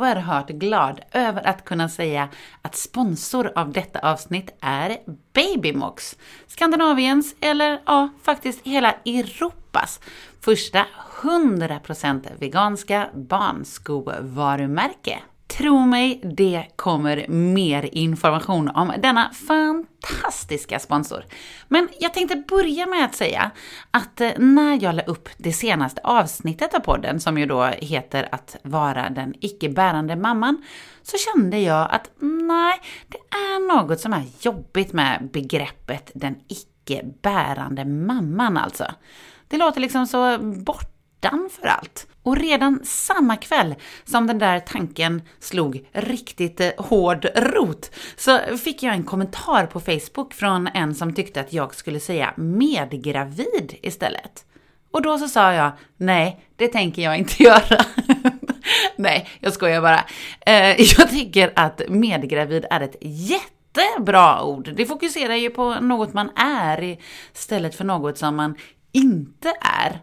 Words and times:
Oerhört 0.00 0.48
glad 0.48 1.00
över 1.12 1.46
att 1.46 1.64
kunna 1.64 1.88
säga 1.88 2.28
att 2.62 2.76
sponsor 2.76 3.52
av 3.54 3.72
detta 3.72 3.98
avsnitt 3.98 4.54
är 4.60 4.96
Babymox. 5.32 6.16
Skandinaviens, 6.46 7.34
eller 7.40 7.80
ja, 7.86 8.08
faktiskt 8.22 8.66
hela 8.66 8.94
Europas 9.04 10.00
första 10.40 10.86
100% 11.22 12.26
veganska 12.38 13.08
barnskovarumärke. 13.14 15.18
Tro 15.50 15.86
mig, 15.86 16.20
det 16.36 16.66
kommer 16.76 17.28
mer 17.28 17.88
information 17.92 18.68
om 18.68 18.92
denna 18.98 19.30
fantastiska 19.32 20.78
sponsor. 20.78 21.24
Men 21.68 21.88
jag 22.00 22.14
tänkte 22.14 22.36
börja 22.36 22.86
med 22.86 23.04
att 23.04 23.14
säga 23.14 23.50
att 23.90 24.20
eh, 24.20 24.30
när 24.38 24.82
jag 24.82 24.94
la 24.94 25.02
upp 25.02 25.28
det 25.36 25.52
senaste 25.52 26.00
avsnittet 26.04 26.74
av 26.74 26.80
podden, 26.80 27.20
som 27.20 27.38
ju 27.38 27.46
då 27.46 27.64
heter 27.64 28.28
att 28.32 28.56
vara 28.62 29.10
den 29.10 29.34
icke-bärande 29.40 30.16
mamman, 30.16 30.64
så 31.02 31.16
kände 31.16 31.58
jag 31.58 31.88
att 31.90 32.10
nej, 32.20 32.80
det 33.08 33.18
är 33.36 33.76
något 33.76 34.00
som 34.00 34.12
är 34.12 34.24
jobbigt 34.40 34.92
med 34.92 35.28
begreppet 35.32 36.10
den 36.14 36.36
icke-bärande 36.48 37.84
mamman 37.84 38.56
alltså. 38.56 38.84
Det 39.48 39.56
låter 39.56 39.80
liksom 39.80 40.06
så 40.06 40.38
bort 40.38 40.99
för 41.60 41.68
allt. 41.68 42.06
Och 42.22 42.36
redan 42.36 42.80
samma 42.84 43.36
kväll 43.36 43.74
som 44.04 44.26
den 44.26 44.38
där 44.38 44.60
tanken 44.60 45.22
slog 45.38 45.88
riktigt 45.92 46.60
eh, 46.60 46.70
hård 46.78 47.26
rot 47.34 47.90
så 48.16 48.38
fick 48.64 48.82
jag 48.82 48.94
en 48.94 49.04
kommentar 49.04 49.66
på 49.66 49.80
Facebook 49.80 50.34
från 50.34 50.66
en 50.66 50.94
som 50.94 51.14
tyckte 51.14 51.40
att 51.40 51.52
jag 51.52 51.74
skulle 51.74 52.00
säga 52.00 52.34
medgravid 52.36 53.74
istället. 53.82 54.44
Och 54.90 55.02
då 55.02 55.18
så 55.18 55.28
sa 55.28 55.52
jag, 55.52 55.72
nej, 55.96 56.46
det 56.56 56.68
tänker 56.68 57.02
jag 57.02 57.18
inte 57.18 57.42
göra. 57.42 57.84
nej, 58.96 59.28
jag 59.40 59.52
skojar 59.52 59.80
bara. 59.80 60.04
Eh, 60.40 60.80
jag 60.80 61.10
tycker 61.10 61.52
att 61.56 61.82
medgravid 61.88 62.66
är 62.70 62.80
ett 62.80 62.96
jättebra 63.00 64.42
ord. 64.42 64.70
Det 64.76 64.86
fokuserar 64.86 65.34
ju 65.34 65.50
på 65.50 65.74
något 65.74 66.14
man 66.14 66.30
är 66.36 66.98
istället 67.34 67.74
för 67.74 67.84
något 67.84 68.18
som 68.18 68.36
man 68.36 68.54
inte 68.92 69.48
är. 69.60 70.00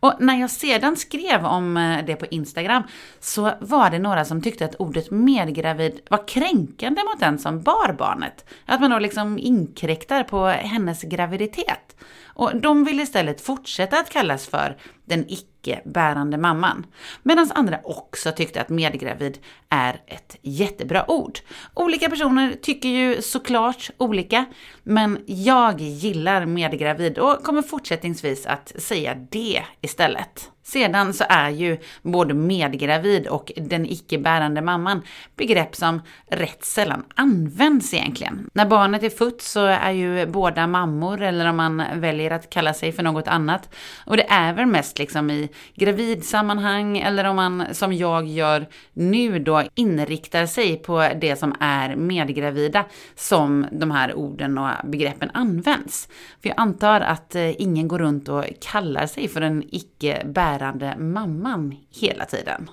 Och 0.00 0.14
när 0.18 0.40
jag 0.40 0.50
sedan 0.50 0.96
skrev 0.96 1.46
om 1.46 1.76
eh, 1.76 2.04
det 2.06 2.16
på 2.16 2.26
Instagram 2.26 2.82
så 3.20 3.52
var 3.60 3.90
det 3.90 3.98
några 3.98 4.24
som 4.24 4.42
tyckte 4.42 4.64
att 4.64 4.74
ordet 4.74 5.10
medgravid 5.10 6.00
var 6.10 6.28
kränkande 6.28 7.02
mot 7.04 7.20
den 7.20 7.38
som 7.38 7.62
bar 7.62 7.92
barnet. 7.98 8.44
Att 8.66 8.80
man 8.80 8.90
då 8.90 8.98
liksom 8.98 9.38
inkräktar 9.38 10.22
på 10.22 10.46
hennes 10.46 11.02
graviditet. 11.02 11.96
Och 12.40 12.60
de 12.60 12.84
vill 12.84 13.00
istället 13.00 13.40
fortsätta 13.40 13.98
att 13.98 14.10
kallas 14.10 14.46
för 14.46 14.76
den 15.04 15.24
icke-bärande 15.28 16.38
mamman. 16.38 16.86
Medan 17.22 17.50
andra 17.54 17.80
också 17.84 18.32
tyckte 18.32 18.60
att 18.60 18.68
medgravid 18.68 19.38
är 19.68 20.00
ett 20.06 20.36
jättebra 20.42 21.10
ord. 21.10 21.38
Olika 21.74 22.10
personer 22.10 22.52
tycker 22.62 22.88
ju 22.88 23.22
såklart 23.22 23.90
olika, 23.98 24.44
men 24.82 25.18
jag 25.26 25.80
gillar 25.80 26.46
medgravid 26.46 27.18
och 27.18 27.42
kommer 27.42 27.62
fortsättningsvis 27.62 28.46
att 28.46 28.72
säga 28.78 29.14
det 29.14 29.62
istället. 29.80 30.50
Sedan 30.70 31.14
så 31.14 31.24
är 31.28 31.50
ju 31.50 31.78
både 32.02 32.34
medgravid 32.34 33.26
och 33.26 33.52
den 33.56 33.86
icke-bärande 33.86 34.62
mamman 34.62 35.02
begrepp 35.36 35.76
som 35.76 36.02
rätt 36.30 36.64
sällan 36.64 37.04
används 37.14 37.94
egentligen. 37.94 38.50
När 38.52 38.66
barnet 38.66 39.02
är 39.02 39.10
fött 39.10 39.42
så 39.42 39.64
är 39.64 39.90
ju 39.90 40.26
båda 40.26 40.66
mammor, 40.66 41.22
eller 41.22 41.48
om 41.48 41.56
man 41.56 41.82
väljer 41.94 42.30
att 42.30 42.50
kalla 42.50 42.74
sig 42.74 42.92
för 42.92 43.02
något 43.02 43.28
annat. 43.28 43.74
Och 44.06 44.16
det 44.16 44.26
är 44.28 44.52
väl 44.52 44.66
mest 44.66 44.98
liksom 44.98 45.30
i 45.30 45.48
gravidsammanhang, 45.74 46.98
eller 46.98 47.24
om 47.24 47.36
man 47.36 47.64
som 47.72 47.92
jag 47.92 48.26
gör 48.26 48.66
nu 48.92 49.38
då 49.38 49.62
inriktar 49.74 50.46
sig 50.46 50.76
på 50.76 51.08
det 51.20 51.36
som 51.36 51.54
är 51.60 51.96
medgravida, 51.96 52.84
som 53.14 53.66
de 53.72 53.90
här 53.90 54.14
orden 54.14 54.58
och 54.58 54.70
begreppen 54.84 55.30
används. 55.34 56.08
För 56.42 56.48
jag 56.48 56.60
antar 56.60 57.00
att 57.00 57.34
eh, 57.34 57.60
ingen 57.60 57.88
går 57.88 57.98
runt 57.98 58.28
och 58.28 58.44
kallar 58.60 59.06
sig 59.06 59.28
för 59.28 59.40
en 59.40 59.62
icke-bärande 59.70 60.59
närvarande 60.60 60.96
mamman 60.98 61.76
hela 61.90 62.24
tiden. 62.24 62.70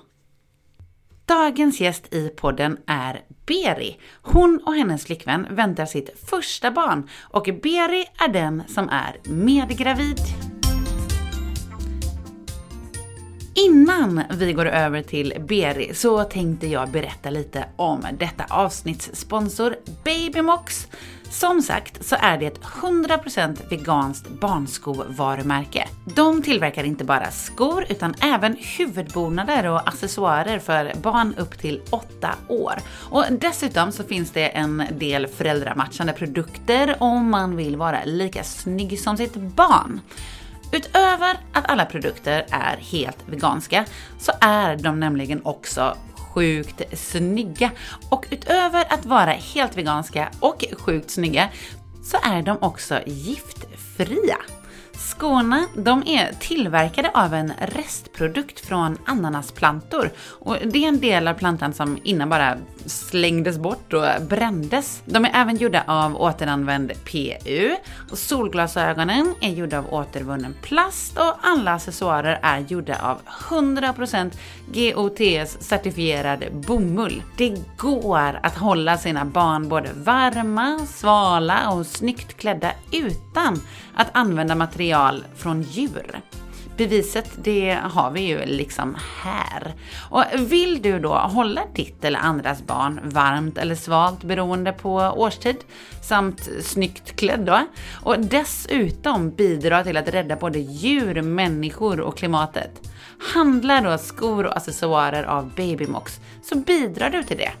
Dagens 1.26 1.80
gäst 1.80 2.14
i 2.14 2.28
podden 2.28 2.78
är 2.86 3.20
Beri. 3.46 3.98
Hon 4.22 4.60
och 4.66 4.74
hennes 4.74 5.04
flickvän 5.04 5.46
väntar 5.50 5.86
sitt 5.86 6.10
första 6.30 6.70
barn 6.70 7.08
och 7.20 7.48
Beri 7.62 8.06
är 8.18 8.28
den 8.28 8.62
som 8.68 8.88
är 8.88 9.16
medgravid. 9.24 10.18
Innan 13.54 14.22
vi 14.30 14.52
går 14.52 14.66
över 14.66 15.02
till 15.02 15.34
Beri 15.48 15.94
så 15.94 16.24
tänkte 16.24 16.66
jag 16.66 16.90
berätta 16.90 17.30
lite 17.30 17.64
om 17.76 18.06
detta 18.18 18.44
avsnitts 18.48 19.10
sponsor 19.12 19.76
Babymox 20.04 20.88
som 21.30 21.62
sagt 21.62 22.04
så 22.04 22.16
är 22.20 22.38
det 22.38 22.46
ett 22.46 22.60
100% 22.60 23.68
veganskt 23.70 24.28
barnskovarumärke. 24.28 25.88
De 26.04 26.42
tillverkar 26.42 26.84
inte 26.84 27.04
bara 27.04 27.30
skor 27.30 27.84
utan 27.88 28.14
även 28.20 28.56
huvudbonader 28.60 29.66
och 29.66 29.88
accessoarer 29.88 30.58
för 30.58 30.92
barn 31.02 31.34
upp 31.38 31.58
till 31.58 31.82
8 31.90 32.34
år. 32.48 32.74
Och 33.10 33.24
dessutom 33.30 33.92
så 33.92 34.04
finns 34.04 34.30
det 34.30 34.48
en 34.48 34.82
del 34.90 35.26
föräldramatchande 35.26 36.12
produkter 36.12 36.96
om 36.98 37.30
man 37.30 37.56
vill 37.56 37.76
vara 37.76 38.04
lika 38.04 38.44
snygg 38.44 39.00
som 39.00 39.16
sitt 39.16 39.34
barn. 39.34 40.00
Utöver 40.72 41.38
att 41.52 41.70
alla 41.70 41.84
produkter 41.84 42.46
är 42.50 42.76
helt 42.76 43.18
veganska 43.26 43.84
så 44.18 44.32
är 44.40 44.76
de 44.76 45.00
nämligen 45.00 45.40
också 45.44 45.96
sjukt 46.38 46.82
snygga. 46.98 47.70
Och 48.08 48.26
utöver 48.30 48.92
att 48.92 49.06
vara 49.06 49.30
helt 49.30 49.76
veganska 49.76 50.28
och 50.40 50.64
sjukt 50.72 51.10
snygga 51.10 51.48
så 52.02 52.16
är 52.22 52.42
de 52.42 52.58
också 52.60 53.00
giftfria. 53.06 54.36
Skorna 54.92 55.66
de 55.76 56.02
är 56.06 56.32
tillverkade 56.40 57.10
av 57.14 57.34
en 57.34 57.52
restprodukt 57.60 58.60
från 58.60 58.98
ananasplantor. 59.06 60.10
Och 60.18 60.56
det 60.64 60.84
är 60.84 60.88
en 60.88 61.00
del 61.00 61.28
av 61.28 61.34
plantan 61.34 61.72
som 61.72 61.98
innan 62.02 62.28
bara 62.28 62.56
slängdes 62.88 63.58
bort 63.58 63.92
och 63.92 64.22
brändes. 64.28 65.02
De 65.04 65.24
är 65.24 65.30
även 65.34 65.56
gjorda 65.56 65.84
av 65.86 66.16
återanvänd 66.16 66.92
PU. 67.04 67.76
Och 68.10 68.18
solglasögonen 68.18 69.34
är 69.40 69.50
gjorda 69.50 69.78
av 69.78 69.94
återvunnen 69.94 70.54
plast 70.62 71.18
och 71.18 71.34
alla 71.42 71.72
accessoarer 71.72 72.38
är 72.42 72.58
gjorda 72.58 72.98
av 73.02 73.18
100% 73.50 74.32
GOTS 74.72 75.62
certifierad 75.68 76.44
bomull. 76.52 77.22
Det 77.36 77.54
går 77.76 78.40
att 78.42 78.56
hålla 78.56 78.98
sina 78.98 79.24
barn 79.24 79.68
både 79.68 79.88
varma, 79.94 80.86
svala 80.86 81.70
och 81.70 81.86
snyggt 81.86 82.36
klädda 82.36 82.72
utan 82.92 83.60
att 83.94 84.08
använda 84.12 84.54
material 84.54 85.24
från 85.36 85.62
djur. 85.62 86.20
Beviset 86.78 87.30
det 87.36 87.78
har 87.82 88.10
vi 88.10 88.20
ju 88.20 88.44
liksom 88.46 88.96
här. 89.22 89.74
Och 90.10 90.24
vill 90.38 90.82
du 90.82 90.98
då 90.98 91.14
hålla 91.14 91.62
ditt 91.74 92.04
eller 92.04 92.18
andras 92.18 92.62
barn 92.62 93.00
varmt 93.02 93.58
eller 93.58 93.74
svalt 93.74 94.24
beroende 94.24 94.72
på 94.72 94.94
årstid 94.94 95.56
samt 96.02 96.48
snyggt 96.62 97.16
klädd 97.16 97.40
då 97.40 97.66
och 98.02 98.18
dessutom 98.18 99.30
bidra 99.30 99.84
till 99.84 99.96
att 99.96 100.08
rädda 100.08 100.36
både 100.36 100.58
djur, 100.58 101.22
människor 101.22 102.00
och 102.00 102.18
klimatet. 102.18 102.90
Handlar 103.34 103.82
då 103.82 103.98
skor 103.98 104.46
och 104.46 104.56
accessoarer 104.56 105.24
av 105.24 105.50
Babymox 105.56 106.20
så 106.42 106.56
bidrar 106.56 107.10
du 107.10 107.22
till 107.22 107.36
det. 107.38 107.52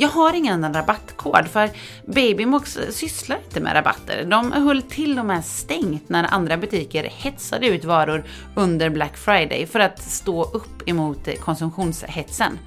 Jag 0.00 0.08
har 0.08 0.32
ingen 0.32 0.74
rabattkod 0.74 1.48
för 1.48 1.70
Babymox 2.06 2.78
sysslar 2.90 3.38
inte 3.44 3.60
med 3.60 3.74
rabatter. 3.74 4.24
De 4.24 4.52
höll 4.52 4.82
till 4.82 5.18
och 5.18 5.26
med 5.26 5.44
stängt 5.44 6.08
när 6.08 6.34
andra 6.34 6.56
butiker 6.56 7.04
hetsade 7.04 7.66
ut 7.66 7.84
varor 7.84 8.24
under 8.54 8.90
Black 8.90 9.16
Friday 9.16 9.66
för 9.66 9.80
att 9.80 10.02
stå 10.02 10.44
upp 10.44 10.88
emot 10.88 11.28
konsumtionshetsen. 11.40 12.58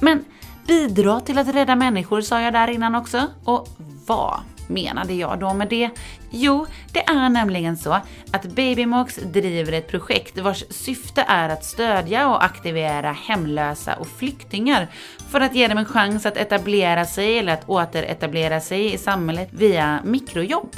Men 0.00 0.24
bidra 0.66 1.20
till 1.20 1.38
att 1.38 1.54
rädda 1.54 1.76
människor 1.76 2.20
sa 2.20 2.40
jag 2.40 2.52
där 2.52 2.68
innan 2.68 2.94
också. 2.94 3.22
Och 3.44 3.68
var 4.06 4.40
menade 4.68 5.14
jag 5.14 5.38
då 5.38 5.54
med 5.54 5.68
det? 5.68 5.90
Jo, 6.30 6.66
det 6.92 7.08
är 7.08 7.28
nämligen 7.28 7.76
så 7.76 7.92
att 8.32 8.44
Babymox 8.44 9.16
driver 9.16 9.72
ett 9.72 9.88
projekt 9.88 10.38
vars 10.38 10.64
syfte 10.70 11.24
är 11.28 11.48
att 11.48 11.64
stödja 11.64 12.28
och 12.28 12.44
aktivera 12.44 13.12
hemlösa 13.12 13.94
och 13.96 14.06
flyktingar 14.06 14.88
för 15.30 15.40
att 15.40 15.54
ge 15.54 15.68
dem 15.68 15.78
en 15.78 15.84
chans 15.84 16.26
att 16.26 16.36
etablera 16.36 17.04
sig 17.04 17.38
eller 17.38 17.52
att 17.52 17.68
återetablera 17.68 18.60
sig 18.60 18.94
i 18.94 18.98
samhället 18.98 19.48
via 19.52 20.00
mikrojobb. 20.04 20.76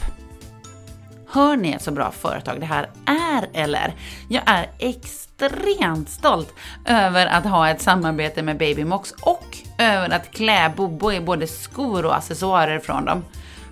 Hör 1.29 1.57
ni 1.57 1.77
så 1.81 1.91
bra 1.91 2.11
företag 2.11 2.61
det 2.61 2.67
här 2.67 2.91
är 3.07 3.49
eller? 3.53 3.95
Jag 4.29 4.43
är 4.47 4.71
extremt 4.79 6.09
stolt 6.09 6.55
över 6.87 7.27
att 7.27 7.45
ha 7.45 7.69
ett 7.69 7.81
samarbete 7.81 8.43
med 8.43 8.59
Babymox 8.59 9.13
och 9.13 9.59
över 9.79 10.11
att 10.11 10.31
klä 10.31 10.73
Bobo 10.77 11.13
i 11.13 11.21
både 11.21 11.47
skor 11.47 12.05
och 12.05 12.17
accessoarer 12.17 12.79
från 12.79 13.05
dem. 13.05 13.25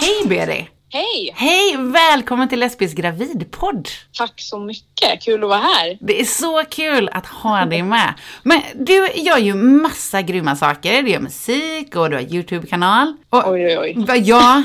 Hej 0.00 0.26
Beri! 0.26 0.75
Hej! 0.90 1.32
Hej! 1.34 1.76
Välkommen 1.78 2.48
till 2.48 2.60
Lesbisk 2.60 2.96
gravidpodd! 2.96 3.88
Tack 4.18 4.32
så 4.36 4.58
mycket, 4.58 5.22
kul 5.22 5.42
att 5.44 5.48
vara 5.48 5.58
här. 5.58 5.98
Det 6.00 6.20
är 6.20 6.24
så 6.24 6.62
kul 6.70 7.08
att 7.12 7.26
ha 7.26 7.64
dig 7.64 7.82
med. 7.82 8.14
Men 8.42 8.62
du 8.74 9.08
gör 9.14 9.38
ju 9.38 9.54
massa 9.54 10.22
grymma 10.22 10.56
saker. 10.56 11.02
Du 11.02 11.10
gör 11.10 11.20
musik 11.20 11.96
och 11.96 12.10
du 12.10 12.16
har 12.16 12.22
YouTube-kanal. 12.34 13.16
Och, 13.30 13.50
Oj, 13.50 13.78
oj, 13.78 13.78
oj. 13.78 14.22
Ja, 14.24 14.62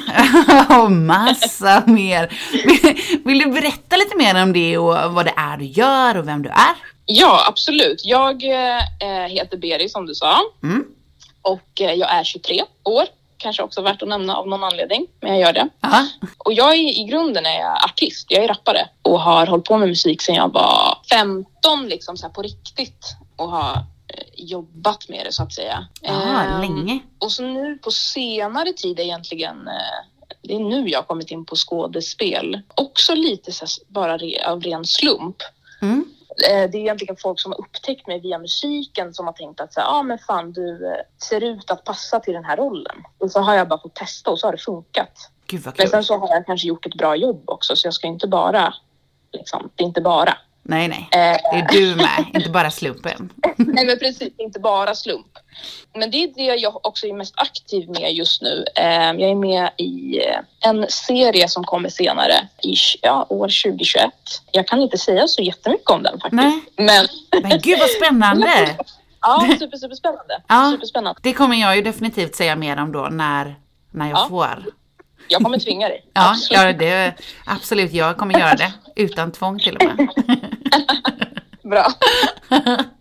och 0.84 0.92
massa 0.92 1.84
mer. 1.88 2.34
Vill, 3.26 3.40
du 3.40 3.46
berätta 3.52 3.96
lite 3.96 4.18
mer 4.18 4.44
om 4.44 4.54
det 4.54 4.78
och 4.78 5.14
vad 5.14 5.26
det 5.26 5.34
är 5.38 5.58
du 5.58 5.66
gör 5.66 6.18
och 6.18 6.28
vem 6.28 6.42
du 6.44 6.50
är? 6.50 6.76
Ja, 7.06 7.46
absolut. 7.48 8.02
Jag 8.06 8.44
eh, 8.44 9.28
heter 9.30 9.58
Beri 9.58 9.90
som 9.90 10.06
du 10.06 10.16
sa 10.16 10.38
Mm. 10.64 10.86
och 11.42 11.82
eh, 11.82 11.94
jag 11.94 12.12
är 12.12 12.24
23 12.24 12.62
år. 12.84 13.04
Kanske 13.42 13.64
också 13.64 13.82
värt 13.82 14.02
att 14.02 14.08
nämna 14.10 14.36
av 14.36 14.48
någon 14.48 14.64
anledning, 14.64 15.08
men 15.20 15.32
jag 15.32 15.40
gör 15.40 15.54
det. 15.54 15.70
Ja. 15.82 16.08
Och 16.38 16.54
jag 16.54 16.74
är 16.74 17.00
i 17.00 17.04
grunden 17.04 17.46
är 17.46 17.60
jag 17.60 17.84
artist, 17.86 18.26
jag 18.30 18.44
är 18.44 18.48
rappare 18.48 18.90
och 19.02 19.20
har 19.20 19.48
hållit 19.48 19.66
på 19.66 19.78
med 19.78 19.90
musik 19.90 20.22
sedan 20.22 20.36
jag 20.36 20.54
var 20.54 20.98
15 21.10 21.88
liksom 21.88 22.18
så 22.18 22.30
på 22.30 22.42
riktigt 22.42 23.06
och 23.36 23.50
har 23.52 23.74
eh, 24.08 24.24
jobbat 24.36 25.10
med 25.10 25.26
det 25.26 25.32
så 25.32 25.44
att 25.44 25.54
säga. 25.54 25.88
Ja, 26.02 26.42
Ehm, 26.42 26.62
länge. 26.62 27.00
Och 27.20 27.32
så 27.32 27.44
nu 27.44 27.78
på 27.78 27.92
senare 27.92 28.74
tid 28.74 29.00
egentligen, 29.00 29.68
eh, 29.68 30.28
det 30.42 30.56
är 30.56 30.60
nu 30.60 30.90
jag 30.90 31.00
har 31.00 31.04
kommit 31.04 31.32
in 31.32 31.46
på 31.46 31.56
skådespel. 31.56 32.62
Också 32.76 33.16
lite 33.16 33.52
så 33.52 33.66
bara 33.88 34.20
av 34.46 34.62
ren 34.62 34.86
slump. 34.86 35.38
Mm. 35.82 36.06
Eh, 36.50 36.70
Det 36.70 36.78
är 36.78 36.82
egentligen 36.82 37.16
folk 37.18 37.40
som 37.40 37.52
har 37.52 37.60
upptäckt 37.60 38.08
mig 38.08 38.20
via 38.20 38.38
musiken 38.40 39.14
som 39.14 39.26
har 39.26 39.34
tänkt 39.34 39.60
att 39.62 39.74
ja 39.76 39.84
ah, 39.88 40.04
men 40.04 40.18
fan 40.18 40.52
du 40.52 40.88
eh, 40.88 40.94
ser 41.28 41.44
ut 41.44 41.72
att 41.72 41.84
passa 41.84 42.20
till 42.20 42.34
den 42.34 42.46
här 42.46 42.58
rollen. 42.58 43.04
Och 43.18 43.32
så 43.32 43.40
har 43.40 43.56
jag 43.56 43.68
bara 43.68 43.82
fått 43.82 43.96
testa 43.96 44.32
och 44.32 44.40
så 44.40 44.48
har 44.48 44.52
det 44.52 44.58
funkat. 44.58 45.14
Men 45.78 45.88
sen 45.90 46.04
så 46.04 46.18
har 46.18 46.30
jag 46.30 46.46
kanske 46.46 46.68
gjort 46.68 46.86
ett 46.86 46.96
bra 46.96 47.16
jobb 47.16 47.44
också 47.50 47.76
så 47.76 47.88
jag 47.88 47.94
ska 47.94 48.08
inte 48.08 48.28
bara, 48.28 48.74
liksom, 49.32 49.70
det 49.76 49.84
är 49.84 49.88
inte 49.88 50.02
bara. 50.02 50.38
Nej, 50.64 50.88
nej. 50.88 51.08
Eh, 51.12 51.38
Det 51.52 51.58
är 51.60 51.68
du 51.72 51.96
med, 51.96 52.26
inte 52.34 52.50
bara 52.50 52.72
slumpen. 52.72 53.30
Nej 53.58 53.86
men 53.86 54.00
precis, 54.00 54.30
inte 54.38 54.60
bara 54.60 54.96
slump. 54.96 55.28
Men 55.94 56.12
det 56.12 56.18
är 56.24 56.28
det 56.36 56.56
jag 56.62 56.86
också 56.86 57.06
är 57.08 57.14
mest 57.14 57.34
aktiv 57.38 57.90
med 57.90 58.14
just 58.14 58.42
nu. 58.42 58.66
Eh, 58.76 58.86
Jag 58.94 59.22
är 59.22 59.36
med 59.36 59.70
i 59.78 60.20
eh, 60.28 60.70
en 60.70 60.86
serie 60.90 61.48
som 61.48 61.64
kommer 61.64 61.90
senare 61.90 62.48
i 62.64 62.76
ja, 63.02 63.26
år 63.30 63.48
2021. 63.64 64.12
Jag 64.52 64.68
kan 64.68 64.82
inte 64.82 64.98
säga 64.98 65.28
så 65.28 65.42
jättemycket 65.42 65.90
om 65.90 66.04
den 66.04 66.14
faktiskt. 66.20 66.34
Nej. 66.34 66.62
Men 66.78 67.08
Men 67.44 67.60
gud 67.60 67.80
vad 67.80 67.90
spännande! 67.90 68.48
ja, 69.22 69.48
super, 69.60 69.78
super 69.78 69.96
spännande. 69.96 70.42
Ja. 70.48 70.72
Superspännande. 70.72 71.20
Det 71.24 71.34
kommer 71.34 71.56
jag 71.56 71.76
ju 71.76 71.82
definitivt 71.82 72.36
säga 72.36 72.56
mer 72.56 72.78
om 72.80 72.92
då 72.92 73.08
när, 73.12 73.56
när 73.92 74.10
jag 74.10 74.18
Ja. 74.20 74.26
får. 74.30 74.66
Jag 75.32 75.44
kommer 75.44 75.60
tvinga 75.60 75.88
dig. 75.88 76.06
Ja, 76.14 76.30
Absolut. 76.32 76.62
ja 76.62 76.74
det, 76.74 77.14
absolut. 77.46 77.94
Jag 77.94 78.18
kommer 78.18 78.40
göra 78.40 78.56
det. 78.56 78.74
Utan 78.96 79.32
tvång 79.32 79.60
till 79.60 79.78
och 79.78 79.84
med. 79.84 80.08
Bra. 81.64 81.88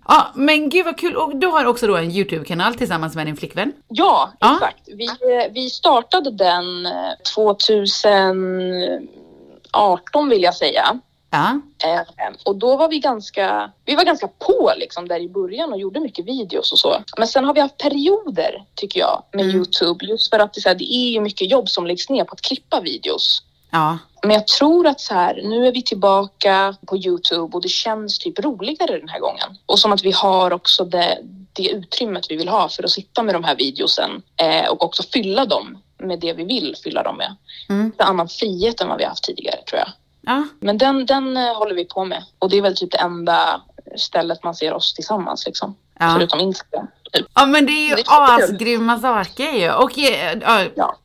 Ja, 0.08 0.32
men 0.34 0.68
gud 0.70 0.84
vad 0.84 0.98
kul. 0.98 1.16
Och 1.16 1.36
du 1.36 1.46
har 1.46 1.64
också 1.64 1.86
då 1.86 1.96
en 1.96 2.10
YouTube-kanal 2.10 2.74
tillsammans 2.74 3.14
med 3.16 3.26
din 3.26 3.36
flickvän. 3.36 3.72
Ja, 3.88 4.32
Ja. 4.40 4.54
exakt. 4.54 4.82
Vi, 4.86 5.06
eh, 5.06 5.52
vi 5.52 5.70
startade 5.70 6.30
den 6.30 6.86
eh, 6.86 6.92
2018 7.34 10.28
vill 10.28 10.42
jag 10.42 10.54
säga. 10.54 10.98
Ja, 11.30 11.60
Eh, 11.84 12.32
och 12.44 12.56
då 12.56 12.76
var 12.76 12.88
vi 12.88 12.98
ganska, 12.98 13.70
vi 13.84 13.94
var 13.94 14.04
ganska 14.04 14.28
på 14.28 14.72
liksom 14.76 15.08
där 15.08 15.20
i 15.20 15.28
början 15.28 15.72
och 15.72 15.78
gjorde 15.78 16.00
mycket 16.00 16.24
videos 16.26 16.72
och 16.72 16.78
så. 16.78 17.02
Men 17.18 17.28
sen 17.28 17.44
har 17.44 17.54
vi 17.54 17.60
haft 17.60 17.78
perioder 17.78 18.64
tycker 18.74 19.00
jag 19.00 19.22
med 19.32 19.44
Mm. 19.44 19.56
Youtube 19.56 20.06
just 20.06 20.30
för 20.30 20.38
att 20.38 20.54
det, 20.54 20.60
så 20.60 20.68
här, 20.68 20.76
det 20.76 20.94
är 20.94 21.10
ju 21.10 21.20
mycket 21.20 21.50
jobb 21.50 21.68
som 21.68 21.86
läggs 21.86 22.08
ner 22.08 22.24
på 22.24 22.32
att 22.32 22.40
klippa 22.40 22.80
videos. 22.80 23.42
ja, 23.70 23.98
Men 24.22 24.30
jag 24.30 24.46
tror 24.46 24.86
att 24.86 25.00
så 25.00 25.14
här, 25.14 25.40
nu 25.44 25.66
är 25.66 25.72
vi 25.72 25.82
tillbaka 25.82 26.76
på 26.86 26.96
Youtube 26.96 27.56
och 27.56 27.62
det 27.62 27.68
känns 27.68 28.18
typ 28.18 28.38
roligare 28.38 28.98
den 28.98 29.08
här 29.08 29.20
gången. 29.20 29.58
Och 29.66 29.78
som 29.78 29.92
att 29.92 30.04
vi 30.04 30.12
har 30.12 30.52
också 30.52 30.84
det, 30.84 31.18
det 31.52 31.68
utrymmet 31.68 32.30
vi 32.30 32.36
vill 32.36 32.48
ha 32.48 32.68
för 32.68 32.84
att 32.84 32.90
sitta 32.90 33.22
med 33.22 33.34
de 33.34 33.44
här 33.44 33.56
videosen 33.56 34.22
eh, 34.36 34.68
och 34.68 34.82
också 34.82 35.02
fylla 35.02 35.44
dem 35.46 35.78
med 35.98 36.20
det 36.20 36.32
vi 36.32 36.44
vill 36.44 36.76
fylla 36.84 37.02
dem 37.02 37.16
med. 37.16 37.36
Mm. 37.68 37.92
En 37.98 38.06
annan 38.06 38.28
frihet 38.28 38.80
än 38.80 38.88
vad 38.88 38.98
vi 38.98 39.04
haft 39.04 39.24
tidigare 39.24 39.62
tror 39.62 39.78
jag. 39.78 39.88
Ja. 40.20 40.44
Men 40.60 40.78
den, 40.78 41.06
den 41.06 41.36
eh, 41.36 41.56
håller 41.56 41.74
vi 41.74 41.84
på 41.84 42.04
med. 42.04 42.24
Och 42.38 42.50
det 42.50 42.58
är 42.58 42.62
väl 42.62 42.76
typ 42.76 42.90
det 42.90 42.98
enda 42.98 43.60
stället 43.96 44.44
man 44.44 44.54
ser 44.54 44.72
oss 44.72 44.94
tillsammans 44.94 45.46
liksom. 45.46 45.76
Ja. 45.98 46.12
Förutom 46.16 46.40
Instagram. 46.40 46.86
Typ. 47.12 47.26
Ja 47.34 47.46
men 47.46 47.66
det 47.66 47.72
är 47.72 47.88
ju 47.88 47.94
Det 47.94 48.00
är 48.08 48.44
asgrymma 48.44 48.98
saker 48.98 49.52
ju. 49.52 49.72
Och 49.72 49.98
eh, 49.98 50.38
ja, 50.42 50.64
Ja. 50.76 50.96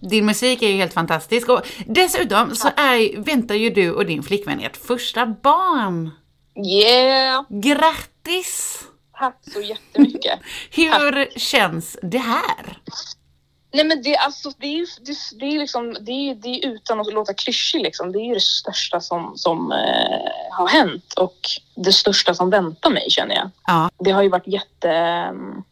din 0.00 0.26
musik 0.26 0.62
är 0.62 0.68
ju 0.68 0.76
helt 0.76 0.94
fantastisk. 0.94 1.48
Och 1.48 1.60
dessutom 1.86 2.56
så 2.56 2.68
är, 2.76 3.20
väntar 3.20 3.54
ju 3.54 3.70
du 3.70 3.92
och 3.92 4.06
din 4.06 4.22
flickvän 4.22 4.60
ert 4.60 4.76
första 4.76 5.26
barn. 5.26 6.10
Yeah! 6.66 7.44
Grattis! 7.48 8.80
Tack 9.18 9.38
så 9.52 9.60
jättemycket. 9.60 10.40
Hur 10.70 11.38
känns 11.38 11.96
det 12.02 12.18
här? 12.18 12.78
Nej 13.72 13.84
men 13.84 14.02
det, 14.02 14.16
alltså, 14.16 14.52
det, 14.58 14.66
är, 14.66 14.86
det, 15.06 15.16
det 15.38 15.46
är 15.46 15.58
liksom, 15.58 15.96
det 16.00 16.12
är, 16.12 16.34
det 16.34 16.48
är 16.48 16.66
utan 16.66 17.00
att 17.00 17.12
låta 17.12 17.34
klyschig 17.34 17.82
liksom. 17.82 18.12
Det 18.12 18.18
är 18.18 18.24
ju 18.24 18.34
det 18.34 18.40
största 18.40 19.00
som, 19.00 19.32
som 19.36 19.72
eh, 19.72 20.56
har 20.56 20.68
hänt 20.68 21.14
och 21.14 21.38
det 21.74 21.92
största 21.92 22.34
som 22.34 22.50
väntar 22.50 22.90
mig 22.90 23.10
känner 23.10 23.34
jag. 23.34 23.50
Ja, 23.66 23.90
Det 23.98 24.10
har 24.10 24.22
ju 24.22 24.28
varit 24.28 24.46
jätte, 24.46 24.90
mm, 24.90 25.62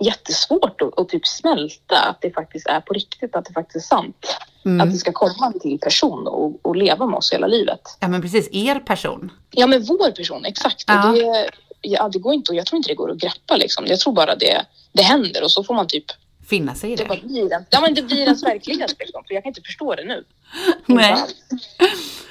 jättesvårt 0.00 0.82
att, 0.82 0.98
att 0.98 1.08
typ 1.08 1.26
smälta 1.26 2.00
att 2.00 2.20
det 2.20 2.30
faktiskt 2.30 2.66
är 2.66 2.80
på 2.80 2.94
riktigt, 2.94 3.36
att 3.36 3.44
det 3.44 3.52
faktiskt 3.52 3.76
är 3.76 3.96
sant. 3.96 4.26
Att 4.60 4.66
mm. 4.66 4.90
det 4.90 4.96
ska 4.96 5.12
komma 5.12 5.46
en 5.54 5.60
till 5.60 5.78
person 5.78 6.26
och, 6.26 6.66
och 6.66 6.76
leva 6.76 7.06
med 7.06 7.16
oss 7.16 7.32
hela 7.32 7.46
livet. 7.46 7.80
ja 8.00 8.08
men 8.08 8.22
precis, 8.22 8.48
er 8.52 8.80
person. 8.80 9.32
Ja, 9.50 9.66
men 9.66 9.84
vår 9.84 10.10
person, 10.10 10.44
exakt. 10.44 10.84
Ja. 10.86 11.08
Och 11.08 11.14
det, 11.14 11.50
ja, 11.80 12.08
det 12.08 12.18
går 12.18 12.34
inte, 12.34 12.54
jag 12.54 12.66
tror 12.66 12.76
inte 12.76 12.88
det 12.88 12.94
går 12.94 13.10
att 13.10 13.18
greppa 13.18 13.56
liksom. 13.56 13.84
Jag 13.86 14.00
tror 14.00 14.12
bara 14.12 14.34
det, 14.36 14.64
det 14.92 15.02
händer 15.02 15.44
och 15.44 15.50
så 15.50 15.64
får 15.64 15.74
man 15.74 15.86
typ, 15.86 16.04
Finna 16.46 16.74
sig 16.74 16.92
i 16.92 16.96
det 16.96 17.04
det. 17.04 17.20
blir 17.26 17.52
en, 17.52 17.64
ja 17.70 17.80
men 17.80 17.94
det 17.94 18.02
blir 18.02 18.16
ens 18.22 18.42
verklighet 18.42 18.96
liksom. 18.98 19.24
För 19.28 19.34
jag 19.34 19.42
kan 19.42 19.50
inte 19.50 19.60
förstå 19.62 19.94
det 19.94 20.04
nu. 20.04 20.24
Nej. 20.86 21.10
Inte. 21.50 21.64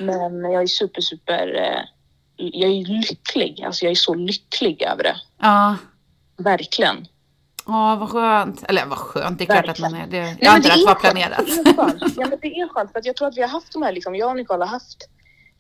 Men 0.04 0.52
jag 0.52 0.64
är 0.64 0.68
super, 0.68 1.02
super, 1.02 1.56
eh, 1.56 1.82
jag 2.36 2.70
är 2.72 2.86
lycklig. 3.02 3.64
Alltså 3.66 3.86
jag 3.86 3.92
är 3.92 3.96
så 3.96 4.14
lycklig 4.14 4.82
över 4.82 5.04
det. 5.04 5.16
Ja. 5.42 5.76
Verkligen. 6.38 7.08
Åh, 7.66 8.00
vad 8.00 8.10
skönt. 8.10 8.64
Eller 8.70 8.86
vad 8.86 8.98
skönt, 8.98 9.38
det 9.40 9.44
är 9.44 9.46
klart 9.46 9.70
att 9.70 9.80
man 9.80 9.94
är 9.96 10.08
det. 10.08 10.22
Nej, 10.22 10.38
Jag 10.42 10.56
antar 10.56 10.70
att 10.70 10.76
det 10.78 10.86
var 10.86 10.96
är 10.96 11.00
planerat. 11.00 11.38
skönt. 11.38 11.64
Det 11.66 11.70
är 11.70 11.76
skönt. 11.76 12.14
Ja, 12.18 12.28
men 12.30 12.40
det 12.42 12.48
är 12.48 12.68
skönt 12.68 12.92
för 12.92 13.00
att 13.00 13.06
jag 13.06 13.16
tror 13.16 13.28
att 13.28 13.38
vi 13.38 13.42
har 13.42 13.50
haft 13.50 13.74
de 13.74 13.82
här, 13.82 13.92
liksom, 13.92 14.16
jag 14.16 14.30
och 14.30 14.36
Nicole 14.36 14.64
har 14.64 14.70
haft 14.72 14.98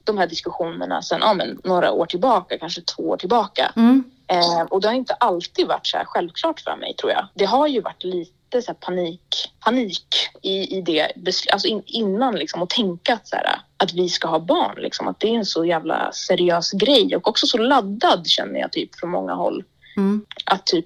de 0.03 0.17
här 0.17 0.27
diskussionerna 0.27 1.01
sedan 1.01 1.19
ja, 1.21 1.33
men, 1.33 1.59
några 1.63 1.91
år 1.91 2.05
tillbaka, 2.05 2.57
kanske 2.57 2.81
två 2.81 3.03
år 3.09 3.17
tillbaka. 3.17 3.71
Mm. 3.75 4.03
Eh, 4.27 4.61
och 4.61 4.81
det 4.81 4.87
har 4.87 4.95
inte 4.95 5.13
alltid 5.13 5.67
varit 5.67 5.87
så 5.87 5.97
här 5.97 6.05
självklart 6.05 6.59
för 6.59 6.75
mig 6.75 6.95
tror 6.95 7.11
jag. 7.11 7.27
Det 7.33 7.45
har 7.45 7.67
ju 7.67 7.81
varit 7.81 8.03
lite 8.03 8.31
så 8.61 8.67
här 8.67 8.77
panik, 8.79 9.51
panik 9.59 10.07
i, 10.41 10.77
i 10.77 10.81
det, 10.81 11.11
alltså 11.51 11.67
in, 11.67 11.83
innan 11.85 12.35
liksom 12.35 12.61
och 12.61 12.69
tänka 12.69 13.13
att, 13.13 13.27
så 13.27 13.35
här, 13.35 13.61
att 13.77 13.93
vi 13.93 14.09
ska 14.09 14.27
ha 14.27 14.39
barn, 14.39 14.81
liksom, 14.81 15.07
att 15.07 15.19
det 15.19 15.27
är 15.27 15.35
en 15.35 15.45
så 15.45 15.65
jävla 15.65 16.11
seriös 16.11 16.71
grej 16.71 17.15
och 17.15 17.27
också 17.27 17.47
så 17.47 17.57
laddad 17.57 18.27
känner 18.27 18.59
jag 18.59 18.71
typ 18.71 18.95
från 18.99 19.09
många 19.09 19.33
håll. 19.33 19.63
Mm. 19.97 20.25
Att 20.45 20.65
typ, 20.65 20.85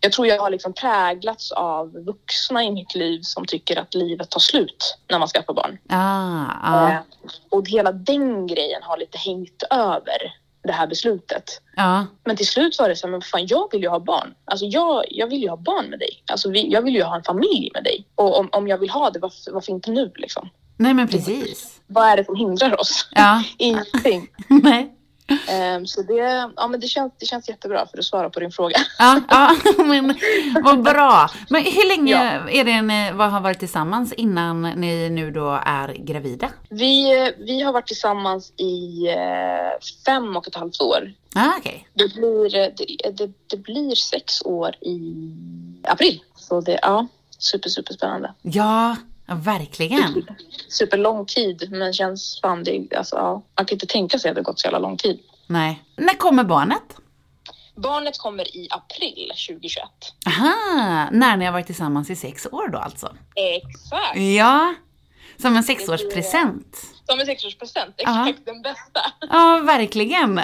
jag 0.00 0.12
tror 0.12 0.26
jag 0.26 0.38
har 0.38 0.50
liksom 0.50 0.72
präglats 0.72 1.52
av 1.52 1.92
vuxna 1.92 2.64
i 2.64 2.70
mitt 2.70 2.94
liv 2.94 3.20
som 3.22 3.46
tycker 3.46 3.76
att 3.76 3.94
livet 3.94 4.30
tar 4.30 4.40
slut 4.40 4.98
när 5.10 5.18
man 5.18 5.28
skaffar 5.28 5.54
barn. 5.54 5.78
Ah, 5.88 6.46
ah, 6.62 6.90
Eh, 6.90 7.00
och 7.48 7.68
hela 7.68 7.92
den 7.92 8.46
grejen 8.46 8.82
har 8.82 8.98
lite 8.98 9.18
hängt 9.18 9.62
över 9.70 10.43
det 10.64 10.72
här 10.72 10.86
beslutet. 10.86 11.60
ja. 11.76 12.06
Men 12.24 12.36
till 12.36 12.46
slut 12.46 12.78
var 12.78 12.88
det 12.88 12.96
så 12.96 13.06
här, 13.06 13.10
men 13.12 13.20
fan 13.20 13.46
jag 13.46 13.72
vill 13.72 13.82
ju 13.82 13.88
ha 13.88 13.98
barn. 14.00 14.34
Alltså 14.44 14.66
jag, 14.66 15.04
jag 15.10 15.26
vill 15.26 15.42
ju 15.42 15.48
ha 15.48 15.56
barn 15.56 15.86
med 15.86 15.98
dig. 15.98 16.22
Alltså 16.26 16.50
vi, 16.50 16.72
jag 16.72 16.82
vill 16.82 16.94
ju 16.94 17.02
ha 17.02 17.16
en 17.16 17.22
familj 17.22 17.70
med 17.74 17.84
dig. 17.84 18.06
Och 18.14 18.38
om, 18.38 18.48
om 18.52 18.68
jag 18.68 18.78
vill 18.78 18.90
ha 18.90 19.10
det, 19.10 19.18
varför, 19.18 19.52
varför 19.52 19.72
inte 19.72 19.90
nu 19.90 20.12
liksom? 20.14 20.50
Nej 20.76 20.94
men 20.94 21.08
precis. 21.08 21.80
Vad 21.86 22.08
är 22.08 22.16
det 22.16 22.24
som 22.24 22.36
hindrar 22.36 22.80
oss? 22.80 23.08
Ja, 23.10 23.42
Ingenting. 23.58 24.28
nej. 24.48 24.93
Ehm, 25.48 25.86
så 25.86 26.02
det, 26.02 26.50
ja, 26.56 26.68
men 26.68 26.80
det, 26.80 26.86
känns, 26.86 27.12
det 27.18 27.26
känns 27.26 27.48
jättebra 27.48 27.86
för 27.86 27.98
att 27.98 28.04
svara 28.04 28.30
på 28.30 28.40
din 28.40 28.50
fråga. 28.50 28.76
Ja, 28.98 29.20
ja, 29.28 29.56
men 29.84 30.14
vad 30.64 30.82
bra. 30.82 31.30
Men 31.48 31.62
hur 31.64 31.88
länge 31.96 32.12
Ja. 32.12 32.50
är 32.50 32.64
det 32.64 32.82
ni 32.82 33.12
vad 33.12 33.30
har 33.30 33.40
varit 33.40 33.58
tillsammans 33.58 34.12
innan 34.12 34.62
ni 34.62 35.10
nu 35.10 35.30
då 35.30 35.60
är 35.66 35.94
gravida? 35.94 36.48
Vi, 36.70 37.32
vi 37.38 37.62
har 37.62 37.72
varit 37.72 37.86
tillsammans 37.86 38.52
i 38.56 39.06
eh, 39.08 39.80
fem 40.06 40.36
och 40.36 40.48
ett 40.48 40.54
halvt 40.54 40.80
år. 40.80 41.12
Ah, 41.34 41.50
okej. 41.58 41.88
Det 41.94 42.14
blir, 42.14 42.50
det, 42.50 43.10
det, 43.12 43.32
det 43.50 43.56
blir 43.56 43.94
sex 43.94 44.42
år 44.44 44.74
i 44.80 45.00
april. 45.82 46.20
Så 46.36 46.60
det, 46.60 46.78
ja, 46.82 47.06
super, 47.38 47.68
super 47.70 47.94
spännande. 47.94 48.34
Ja, 48.42 48.96
ja, 49.26 49.34
verkligen. 49.34 50.26
Superlång 50.68 51.26
tid, 51.26 51.68
men 51.72 51.92
känns 51.92 52.40
fan, 52.42 52.64
det, 52.64 52.94
alltså, 52.96 53.16
ja, 53.16 53.42
man 53.56 53.66
kan 53.66 53.76
inte 53.76 53.86
tänka 53.86 54.18
sig 54.18 54.28
att 54.30 54.34
det 54.36 54.42
gått 54.42 54.60
så 54.60 54.66
jävla 54.66 54.78
lång 54.78 54.96
tid. 54.96 55.18
Nej. 55.46 55.82
När 55.96 56.14
kommer 56.14 56.44
barnet? 56.44 56.96
Barnet 57.76 58.18
kommer 58.18 58.56
i 58.56 58.68
april 58.70 59.32
2021. 59.48 59.84
Aha, 60.26 61.08
när 61.12 61.36
ni 61.36 61.44
har 61.44 61.52
varit 61.52 61.66
tillsammans 61.66 62.10
i 62.10 62.16
sex 62.16 62.46
år 62.52 62.68
då 62.68 62.78
alltså? 62.78 63.16
Exakt! 63.34 64.16
Ja, 64.16 64.74
som 65.36 65.56
en 65.56 65.62
sexårspresent. 65.62 66.76
Som 67.06 67.20
en 67.20 67.26
sexårspresent. 67.26 67.94
Ja. 67.96 68.28
Exakt 68.28 68.46
den 68.46 68.62
bästa. 68.62 69.00
Ja, 69.30 69.60
verkligen. 69.64 70.40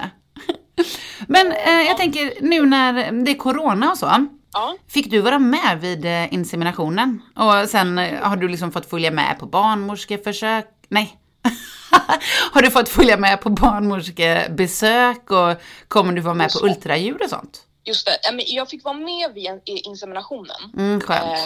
Men 1.27 1.53
eh, 1.53 1.83
jag 1.89 1.97
tänker 1.97 2.33
nu 2.41 2.67
när 2.67 3.13
det 3.25 3.31
är 3.31 3.39
corona 3.39 3.91
och 3.91 3.99
så. 3.99 4.27
Ja, 4.53 4.77
Fick 4.89 5.11
du 5.11 5.21
vara 5.21 5.39
med 5.39 5.79
vid 5.81 6.05
eh, 6.05 6.35
inseminationen? 6.35 7.23
Och 7.37 7.69
sen 7.69 7.99
eh, 7.99 8.23
har 8.23 8.37
du 8.37 8.49
liksom 8.49 8.73
fått 8.73 8.91
följa 8.91 9.11
med 9.11 9.39
på 9.39 9.47
barnmorskeförsök? 9.47 10.67
Nej. 10.89 11.17
har 12.53 12.63
du 12.63 12.71
fått 12.71 12.89
följa 12.89 13.17
med 13.17 13.41
på 13.41 13.51
barnmorskebesök 13.51 15.31
och 15.31 15.57
kommer 15.89 16.13
du 16.13 16.21
vara 16.21 16.35
med 16.35 16.53
på 16.53 16.67
ultraljud 16.67 17.23
och 17.23 17.31
sånt? 17.31 17.67
just 17.85 18.07
det. 18.07 18.43
Jag 18.47 18.69
fick 18.69 18.85
vara 18.85 18.95
med 18.95 19.35
vid 19.35 19.51
inseminationen. 19.65 20.57
Mm. 20.77 21.01
Eh, 21.11 21.39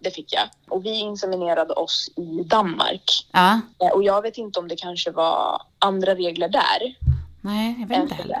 det- 0.00 0.10
fick 0.10 0.32
jag. 0.32 0.42
Och 0.68 0.84
vi 0.84 0.90
inseminerade 0.98 1.74
oss 1.74 2.10
i 2.16 2.42
Danmark. 2.44 3.26
Ja, 3.32 3.60
Eh, 3.82 3.88
Och 3.92 4.02
jag 4.02 4.22
vet 4.22 4.38
inte 4.38 4.58
om 4.58 4.68
det 4.68 4.76
kanske 4.76 5.10
var 5.10 5.62
andra 5.78 6.14
regler 6.14 6.48
där 6.48 6.94
nej, 7.40 7.76
jag 7.80 7.88
vet 7.88 7.98
inte 7.98 8.14
heller. 8.14 8.38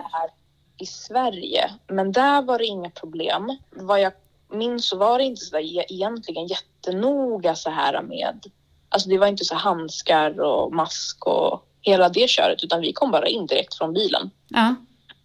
i 0.78 0.86
Sverige. 0.86 1.70
Men 1.88 2.12
där 2.12 2.42
var 2.42 2.58
det 2.58 2.64
inga 2.66 2.90
problem. 2.90 3.56
Vad 3.70 4.00
jag 4.00 4.12
minns 4.52 4.88
så 4.88 4.96
var 4.96 5.18
det 5.18 5.24
inte 5.24 5.44
så 5.44 5.56
där 5.56 5.92
egentligen 5.92 6.46
jättenoga 6.46 7.54
så 7.54 7.70
här 7.70 8.02
med... 8.02 8.44
Alltså 8.90 9.08
det 9.08 9.18
var 9.18 9.26
inte 9.26 9.44
så 9.44 9.54
handskar 9.54 10.40
och 10.40 10.74
mask 10.74 11.26
och 11.26 11.66
hela 11.82 12.08
det 12.08 12.30
köret 12.30 12.64
utan 12.64 12.80
vi 12.80 12.92
kom 12.92 13.10
bara 13.10 13.28
in 13.28 13.46
direkt 13.46 13.74
från 13.74 13.92
bilen. 13.92 14.30
Ja, 14.48 14.74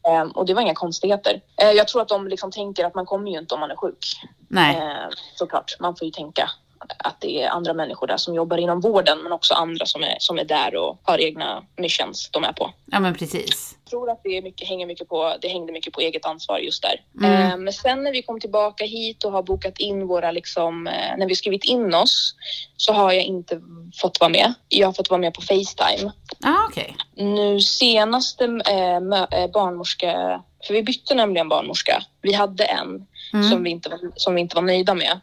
Eh, 0.08 0.24
och 0.24 0.46
det 0.46 0.54
var 0.54 0.62
inga 0.62 0.74
konstigheter. 0.74 1.42
Eh, 1.62 1.72
jag 1.72 1.88
tror 1.88 2.02
att 2.02 2.08
de 2.08 2.28
liksom 2.28 2.52
tänker 2.52 2.86
att 2.86 2.96
man 2.96 3.06
kommer 3.06 3.32
ju 3.32 3.40
inte 3.40 3.54
om 3.54 3.60
man 3.60 3.72
är 3.72 3.76
sjuk. 3.76 4.16
nej. 4.48 4.76
Eh, 4.78 5.10
såklart, 5.36 5.76
man 5.80 5.96
får 5.96 6.06
ju 6.06 6.12
tänka 6.12 6.50
att 6.98 7.22
det 7.22 7.42
är 7.42 7.50
andra 7.50 7.74
människor 7.74 8.08
där 8.08 8.18
som 8.18 8.36
jobbar 8.36 8.58
inom 8.58 8.82
vården 8.82 9.20
men 9.24 9.32
också 9.32 9.54
andra 9.54 9.86
som 9.86 10.04
är, 10.04 10.16
som 10.20 10.40
är 10.40 10.44
där 10.44 10.76
och 10.76 11.00
har 11.04 11.22
egna 11.22 11.64
missions 11.78 12.30
de 12.32 12.44
är 12.44 12.54
på. 12.54 12.74
Ja, 12.86 13.00
men 13.00 13.14
precis. 13.16 13.78
Jag 13.84 13.90
tror 13.90 14.10
att 14.10 14.22
det, 14.24 14.38
är 14.38 14.42
mycket, 14.42 14.68
hänger 14.68 14.86
mycket 14.86 15.10
på, 15.10 15.36
det 15.42 15.48
hängde 15.48 15.74
mycket 15.74 15.94
på 15.94 16.02
eget 16.02 16.26
ansvar 16.26 16.58
just 16.58 16.84
där. 16.84 17.26
Mm. 17.26 17.52
Eh, 17.52 17.58
men 17.58 17.74
sen 17.74 18.04
när 18.04 18.12
vi 18.12 18.22
kom 18.22 18.40
tillbaka 18.40 18.86
hit 18.86 19.24
och 19.24 19.32
har 19.32 19.44
bokat 19.44 19.80
in 19.80 20.08
våra, 20.08 20.32
liksom, 20.32 20.88
eh, 20.88 21.18
när 21.18 21.28
vi 21.28 21.36
skrivit 21.36 21.64
in 21.64 21.94
oss 21.94 22.36
så 22.78 22.94
har 22.94 23.12
jag 23.12 23.24
inte 23.24 23.62
fått 24.02 24.20
vara 24.20 24.30
med. 24.30 24.54
Jag 24.70 24.88
har 24.88 24.94
fått 24.94 25.10
vara 25.10 25.22
med 25.22 25.34
på 25.34 25.42
Facetime. 25.42 26.12
Ja, 26.40 26.66
okej. 26.70 26.96
Nu 27.16 27.62
senaste 27.62 28.46
eh, 28.46 28.96
eh, 29.42 29.52
barnmorska, 29.52 30.42
för 30.68 30.74
vi 30.74 30.84
bytte 30.84 31.16
nämligen 31.16 31.50
barnmorska. 31.50 32.04
Vi 32.26 32.34
hade 32.34 32.64
en 32.64 33.06
Mm. 33.34 33.50
som, 33.50 33.64
vi 33.64 33.70
inte 33.70 33.90
var, 33.90 34.00
som 34.16 34.36
vi 34.36 34.42
inte 34.42 34.56
var 34.56 34.64
nöjda 34.64 34.94
med. 34.94 35.20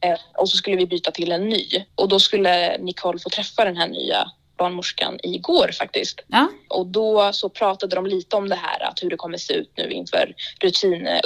Eh, 0.00 0.18
och 0.38 0.48
så 0.48 0.56
skulle 0.56 0.76
vi 0.76 0.86
byta 0.86 1.10
till 1.10 1.32
en 1.32 1.48
ny. 1.48 1.66
Och 1.94 2.08
då 2.08 2.18
skulle 2.20 2.78
Nicole 2.78 3.18
få 3.18 3.28
träffa 3.28 3.64
den 3.64 3.76
här 3.76 3.88
nya 3.88 4.30
barnmorskan 4.58 5.18
igår 5.22 5.70
faktiskt. 5.78 6.20
Ja, 6.28 6.48
Och 6.70 6.86
då 6.86 7.32
så 7.32 7.48
pratade 7.48 7.96
de 7.96 8.06
lite 8.06 8.36
om 8.36 8.48
det 8.48 8.54
här, 8.54 8.82
att 8.88 9.02
hur 9.02 9.10
det 9.10 9.16
kommer 9.16 9.38
se 9.38 9.54
ut 9.54 9.70
nu 9.76 9.90
inför 9.90 10.34
rutin, 10.60 11.06
eh, 11.06 11.20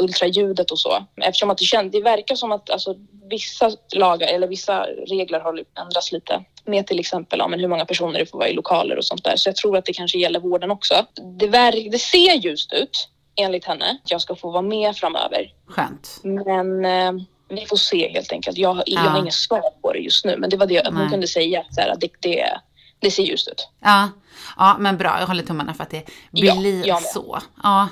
och 0.70 0.78
så. 0.78 1.06
Eftersom 1.22 1.50
att 1.50 1.58
det, 1.58 1.64
känd, 1.64 1.92
det 1.92 2.00
verkar 2.00 2.34
som 2.34 2.52
att 2.52 2.70
alltså, 2.70 2.94
vissa 3.30 3.70
lagar 3.94 4.28
eller 4.28 4.48
vissa 4.48 4.86
regler 5.06 5.40
har 5.40 5.64
ändrats 5.78 6.12
lite. 6.12 6.44
Med 6.64 6.86
till 6.86 7.00
exempel 7.00 7.38
ja, 7.38 7.48
men 7.48 7.60
hur 7.60 7.68
många 7.68 7.84
personer 7.84 8.18
det 8.18 8.26
får 8.26 8.38
vara 8.38 8.48
i 8.48 8.54
lokaler 8.54 8.96
och 8.98 9.04
sånt 9.04 9.24
där. 9.24 9.36
Så 9.36 9.48
jag 9.48 9.56
tror 9.56 9.76
att 9.76 9.84
det 9.84 9.92
kanske 9.92 10.18
gäller 10.18 10.40
vården 10.40 10.70
också. 10.70 11.06
Det, 11.38 11.46
ver- 11.46 11.90
det 11.90 11.98
ser 11.98 12.34
ljust 12.34 12.72
ut 12.72 13.08
enligt 13.36 13.64
henne. 13.64 13.90
att 14.04 14.10
Jag 14.10 14.20
ska 14.20 14.34
få 14.36 14.50
vara 14.50 14.62
med 14.62 14.96
framöver. 14.96 15.52
skönt. 15.66 16.20
Men 16.22 16.84
eh, 16.84 17.12
vi 17.48 17.66
får 17.66 17.76
se 17.76 18.08
helt 18.08 18.32
enkelt. 18.32 18.58
Jag, 18.58 18.76
jag 18.76 19.04
Ja. 19.04 19.10
har 19.10 19.18
inget 19.18 19.34
svar 19.34 19.70
på 19.82 19.92
det 19.92 19.98
just 19.98 20.24
nu. 20.24 20.36
Men 20.38 20.50
det 20.50 20.56
var 20.56 20.66
det 20.66 20.86
hon 20.86 21.10
kunde 21.10 21.26
säga. 21.26 21.60
Att, 21.60 21.74
så 21.74 21.80
här, 21.80 21.88
att 21.88 22.00
det, 22.00 22.08
det, 22.20 22.58
det 22.98 23.10
ser 23.10 23.22
ljust 23.22 23.48
ut. 23.48 23.68
Ja, 23.80 24.08
ja 24.56 24.76
men 24.78 24.96
bra. 24.96 25.16
Jag 25.20 25.26
håller 25.26 25.42
tummarna 25.42 25.74
för 25.74 25.82
att 25.82 25.90
det 25.90 26.02
Ja, 26.30 26.54
blir 26.56 26.86
med. 26.92 27.02
så. 27.02 27.38
Ja. 27.62 27.88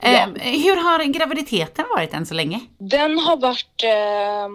Eh, 0.00 0.12
Ja. 0.12 0.26
hur 0.40 0.76
har 0.76 1.04
graviditeten 1.04 1.84
varit 1.96 2.14
än 2.14 2.26
så 2.26 2.34
länge? 2.34 2.60
Den 2.78 3.18
har 3.18 3.36
varit... 3.36 3.84
Eh, 3.84 4.48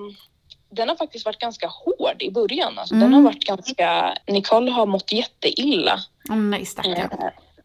den 0.71 0.89
har 0.89 0.95
faktiskt 0.95 1.25
varit 1.25 1.39
ganska 1.39 1.67
hård 1.67 2.15
i 2.21 2.31
början. 2.31 2.79
Alltså, 2.79 2.93
Den 2.95 3.03
Mm. 3.03 3.13
har 3.13 3.21
varit 3.21 3.43
ganska... 3.45 4.17
Nicole 4.27 4.71
har 4.71 4.85
mått 4.85 5.11
jätteilla. 5.11 5.99
Oh, 6.29 6.35
nej, 6.35 6.65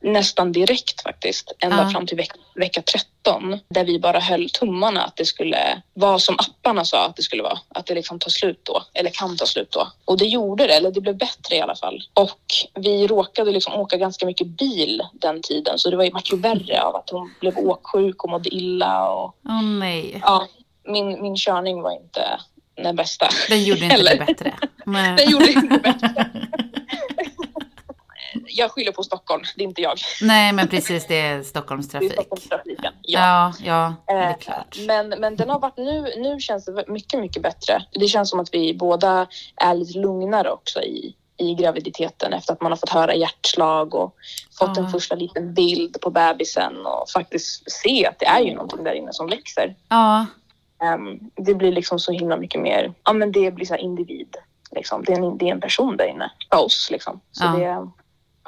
nästan 0.02 0.52
direkt 0.52 1.02
faktiskt. 1.02 1.52
Ända 1.64 1.82
Ja. 1.82 1.90
fram 1.90 2.06
till 2.06 2.16
veck- 2.16 2.36
vecka 2.54 2.82
13. 2.82 3.58
Där 3.68 3.84
vi 3.84 3.98
bara 3.98 4.20
höll 4.20 4.50
tummarna 4.50 5.02
att 5.02 5.16
det 5.16 5.24
skulle 5.24 5.82
vara 5.94 6.18
som 6.18 6.36
apparna 6.38 6.84
sa 6.84 7.06
att 7.06 7.16
det 7.16 7.22
skulle 7.22 7.42
vara. 7.42 7.58
Att 7.68 7.86
det 7.86 7.94
liksom 7.94 8.18
tar 8.18 8.30
slut 8.30 8.60
då. 8.62 8.82
Eller 8.94 9.10
kan 9.10 9.36
ta 9.36 9.46
slut 9.46 9.70
då. 9.70 9.88
Och 10.04 10.18
det 10.18 10.24
gjorde 10.26 10.66
det. 10.66 10.74
Eller 10.74 10.90
det 10.90 11.00
blev 11.00 11.16
bättre 11.16 11.56
i 11.56 11.60
alla 11.60 11.74
fall. 11.76 12.02
Och 12.14 12.40
vi 12.74 13.06
råkade 13.06 13.50
liksom 13.52 13.72
åka 13.74 13.96
ganska 13.96 14.26
mycket 14.26 14.46
bil 14.46 15.02
den 15.12 15.42
tiden. 15.42 15.78
Så 15.78 15.90
det 15.90 15.96
var 15.96 16.04
ju 16.04 16.10
vart 16.10 16.32
ju 16.32 16.36
värre 16.36 16.82
av 16.82 16.96
att 16.96 17.10
hon 17.10 17.34
blev 17.40 17.58
åksjuk 17.58 18.24
och 18.24 18.30
mådde 18.30 18.54
illa. 18.54 19.08
Och, 19.10 19.34
Åh 19.48 19.62
nej. 19.62 20.20
ja, 20.22 20.46
min, 20.84 21.22
min 21.22 21.36
körning 21.36 21.82
var 21.82 21.92
inte 21.92 22.40
den 22.82 22.96
bästa. 22.96 23.28
Den 23.48 23.64
gjorde 23.64 23.84
inte 23.84 24.02
det 24.16 24.24
bättre. 24.26 24.54
Men... 24.84 25.16
Den 25.16 25.30
gjorde 25.30 25.50
inte 25.52 25.78
bättre. 25.78 26.30
Jag 28.46 28.70
skyller 28.70 28.92
på 28.92 29.02
Stockholm, 29.02 29.42
det 29.56 29.62
är 29.62 29.68
inte 29.68 29.82
jag. 29.82 29.98
Nej, 30.22 30.52
men 30.52 30.68
precis. 30.68 31.06
Det 31.06 31.20
är 31.20 31.32
Det 31.32 31.38
är 31.38 31.42
Stockholmstrafik. 31.42 32.12
Stockholmstrafiken. 32.12 32.92
Ja. 33.02 33.52
Ja, 33.64 33.94
ja, 34.06 34.14
det 34.14 34.20
är 34.20 34.30
Eh, 34.30 34.36
klart. 34.36 34.76
Men, 34.86 35.08
men 35.08 35.36
den 35.36 35.50
har 35.50 35.58
varit 35.58 35.76
nu, 35.76 36.00
nu 36.16 36.40
känns 36.40 36.64
det 36.64 36.84
mycket, 36.88 37.20
mycket 37.20 37.42
bättre. 37.42 37.84
Det 37.92 38.06
känns 38.08 38.30
som 38.30 38.40
att 38.40 38.54
vi 38.54 38.74
båda 38.74 39.26
är 39.56 39.74
lite 39.74 39.98
lugnare 39.98 40.50
också 40.50 40.82
i, 40.82 41.14
i 41.36 41.54
graviditeten 41.54 42.32
efter 42.32 42.52
att 42.52 42.60
man 42.60 42.72
har 42.72 42.76
fått 42.76 42.90
höra 42.90 43.14
hjärtslag 43.14 43.94
och 43.94 44.14
fått 44.58 44.76
Ja. 44.76 44.82
en 44.84 44.90
första 44.90 45.14
liten 45.14 45.54
bild 45.54 46.00
på 46.00 46.10
bebisen 46.10 46.86
och 46.86 47.10
faktiskt 47.10 47.70
se 47.70 48.06
att 48.06 48.18
det 48.18 48.26
är 48.26 48.40
ju 48.40 48.54
någonting 48.54 48.84
där 48.84 48.92
inne 48.94 49.12
som 49.12 49.26
växer. 49.26 49.74
Ja, 49.88 50.26
Ehm, 50.82 51.18
det 51.36 51.54
blir 51.54 51.72
liksom 51.72 51.98
så 51.98 52.12
himla 52.12 52.36
mycket 52.36 52.60
mer, 52.60 52.92
ja 53.04 53.12
men 53.12 53.32
det 53.32 53.50
blir 53.50 53.66
så 53.66 53.76
individ. 53.76 54.36
Liksom. 54.72 55.04
Det, 55.04 55.12
är 55.12 55.16
en, 55.16 55.38
det 55.38 55.48
är 55.48 55.52
en 55.52 55.60
person 55.60 55.96
där 55.96 56.04
inne, 56.06 56.30
för 56.52 56.64
oss 56.64 56.88
liksom. 56.90 57.20
Så 57.32 57.44
Ja. 57.44 57.50
det, 57.50 57.90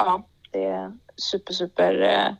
ja, 0.06 0.26
det 0.50 0.64
är 0.64 0.92
super, 1.16 1.52
super, 1.52 2.02
eh, 2.02 2.34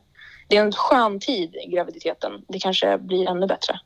det 0.47 0.57
är 0.57 0.61
en 0.61 0.71
skön 0.71 1.19
tid 1.19 1.55
graviditeten. 1.71 2.31
Det 2.47 2.59
kanske 2.59 2.97
blir 2.97 3.29
ännu 3.29 3.47
bättre 3.47 3.79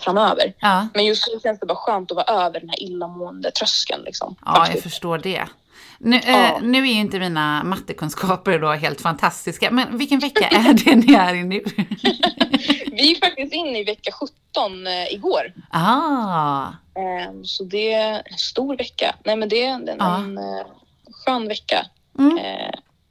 framöver. 0.00 0.54
ja. 0.60 0.88
Men 0.94 1.04
just 1.04 1.28
nu 1.34 1.40
känns 1.40 1.60
det 1.60 1.66
bara 1.66 1.76
skönt 1.76 2.10
att 2.10 2.16
vara 2.16 2.44
över 2.46 2.60
den 2.60 2.68
här 2.68 2.82
illamående 2.82 3.50
tröskeln 3.50 4.02
liksom. 4.02 4.36
Ja, 4.44 4.52
jag 4.56 4.66
faktiskt. 4.66 4.82
förstår 4.82 5.18
det. 5.18 5.44
Nu, 5.98 6.16
eh, 6.16 6.30
Ja. 6.38 6.58
nu 6.62 6.78
är 6.78 6.86
ju 6.92 7.00
inte 7.00 7.18
mina 7.18 7.64
mattekunskaper 7.64 8.58
då 8.58 8.68
helt 8.72 9.00
fantastiska, 9.00 9.70
men 9.70 9.98
vilken 9.98 10.18
vecka 10.18 10.48
är 10.48 10.72
det 10.84 10.96
ni 10.96 11.14
är 11.14 11.34
i 11.34 11.44
nu? 11.44 11.62
Vi 12.92 13.12
är 13.16 13.20
faktiskt 13.26 13.52
inne 13.52 13.78
i 13.80 13.84
vecka 13.84 14.12
17 14.12 14.86
eh, 14.86 15.12
igår. 15.12 15.52
ah, 15.70 16.66
Eh, 16.94 17.32
så 17.44 17.64
det 17.64 17.92
är 17.92 18.22
en 18.30 18.38
stor 18.38 18.76
vecka. 18.76 19.14
Nej 19.24 19.36
men 19.36 19.48
det 19.48 19.64
är 19.64 19.68
en, 19.74 19.88
eh, 20.38 20.66
skön 21.24 21.48
vecka. 21.48 21.86
Mm. 22.18 22.38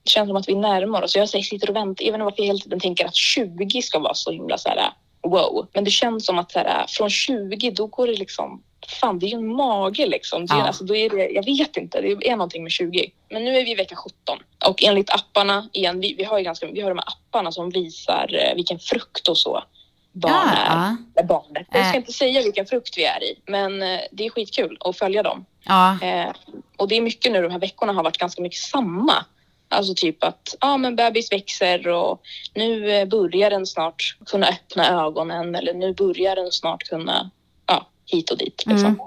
Eh, 0.07 0.09
det 0.09 0.11
känns 0.11 0.27
som 0.29 0.35
att 0.37 0.49
vi 0.49 0.55
närmar 0.55 1.01
oss. 1.01 1.15
Jag 1.15 1.29
sitter 1.29 1.69
och 1.69 1.75
väntar. 1.75 2.05
Jag 2.05 2.11
vet 2.11 2.15
inte 2.15 2.23
varför 2.23 2.41
jag 2.41 2.47
hela 2.47 2.59
tiden 2.59 2.79
tänker 2.79 3.05
att 3.05 3.15
20 3.15 3.81
ska 3.81 3.99
vara 3.99 4.13
så 4.13 4.31
himla 4.31 4.57
så 4.57 4.69
här 4.69 4.89
wow. 5.23 5.67
Men 5.73 5.83
det 5.83 5.91
känns 5.91 6.25
som 6.25 6.39
att 6.39 6.51
så 6.51 6.59
här, 6.59 6.85
från 6.87 7.09
20 7.09 7.71
då 7.71 7.87
går 7.87 8.07
det 8.07 8.13
liksom 8.17 8.63
Fan, 9.01 9.19
det 9.19 9.25
är 9.25 9.27
ju 9.27 9.37
en 9.37 9.55
mage 9.55 10.05
liksom. 10.05 10.45
Det 10.45 10.53
är, 10.53 10.57
Ja. 10.57 10.63
alltså, 10.67 10.83
då 10.83 10.95
är 10.95 11.09
det, 11.09 11.29
jag 11.29 11.45
vet 11.45 11.77
inte, 11.77 12.01
det 12.01 12.27
är 12.29 12.35
någonting 12.35 12.63
med 12.63 12.71
20. 12.71 13.11
Men 13.29 13.43
nu 13.43 13.57
är 13.57 13.65
vi 13.65 13.71
i 13.71 13.75
vecka 13.75 13.95
17 13.95 14.39
och 14.67 14.83
enligt 14.83 15.09
apparna 15.09 15.69
igen, 15.73 15.99
vi, 15.99 16.13
vi 16.17 16.23
har 16.23 16.37
ju 16.37 16.43
ganska, 16.43 16.67
vi 16.67 16.81
har 16.81 16.89
de 16.89 16.97
här 16.97 17.07
apparna 17.07 17.51
som 17.51 17.69
visar 17.69 18.35
eh, 18.49 18.55
vilken 18.55 18.79
frukt 18.79 19.27
och 19.27 19.37
så 19.37 19.63
barn 20.11 20.31
ja, 20.33 20.95
är 21.15 21.23
barnet. 21.23 21.67
Jag 21.71 21.85
ska 21.85 21.93
Äh. 21.93 21.97
inte 21.97 22.13
säga 22.13 22.41
vilken 22.41 22.65
frukt 22.65 22.97
vi 22.97 23.03
är 23.05 23.23
i, 23.23 23.39
men 23.45 23.81
eh, 23.81 23.99
det 24.11 24.25
är 24.25 24.29
skitkul 24.29 24.77
att 24.79 24.97
följa 24.97 25.23
dem. 25.23 25.45
ja, 25.63 25.97
Eh, 26.01 26.29
och 26.77 26.87
det 26.87 26.95
är 26.97 27.01
mycket 27.01 27.31
nu 27.31 27.41
de 27.41 27.51
här 27.51 27.59
veckorna 27.59 27.93
har 27.93 28.03
varit 28.03 28.17
ganska 28.17 28.41
mycket 28.41 28.59
samma. 28.59 29.25
Alltså 29.69 29.93
typ 29.95 30.23
att 30.23 30.55
ja, 30.59 30.77
men 30.77 30.95
bebis 30.95 31.31
växer 31.31 31.87
och 31.87 32.21
nu 32.55 32.91
eh, 32.91 33.07
börjar 33.07 33.49
den 33.49 33.65
snart 33.65 34.17
kunna 34.25 34.47
öppna 34.47 35.05
ögonen 35.05 35.55
eller 35.55 35.73
nu 35.73 35.93
börjar 35.93 36.35
den 36.35 36.51
snart 36.51 36.83
kunna 36.83 37.31
ja, 37.65 37.87
hit 38.05 38.31
och 38.31 38.37
dit. 38.37 38.63
Liksom. 38.65 38.85
Mm. 38.85 38.99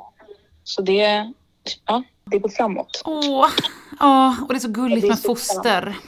Så 0.64 0.82
det, 0.82 1.32
ja, 1.86 2.02
det 2.24 2.38
går 2.38 2.48
framåt. 2.48 3.02
Åh, 3.04 3.48
ja, 4.00 4.36
och 4.42 4.48
det 4.48 4.58
är 4.58 4.60
så 4.60 4.68
gulligt 4.68 5.04
är 5.04 5.08
med 5.08 5.18
så 5.18 5.28
foster. 5.28 5.96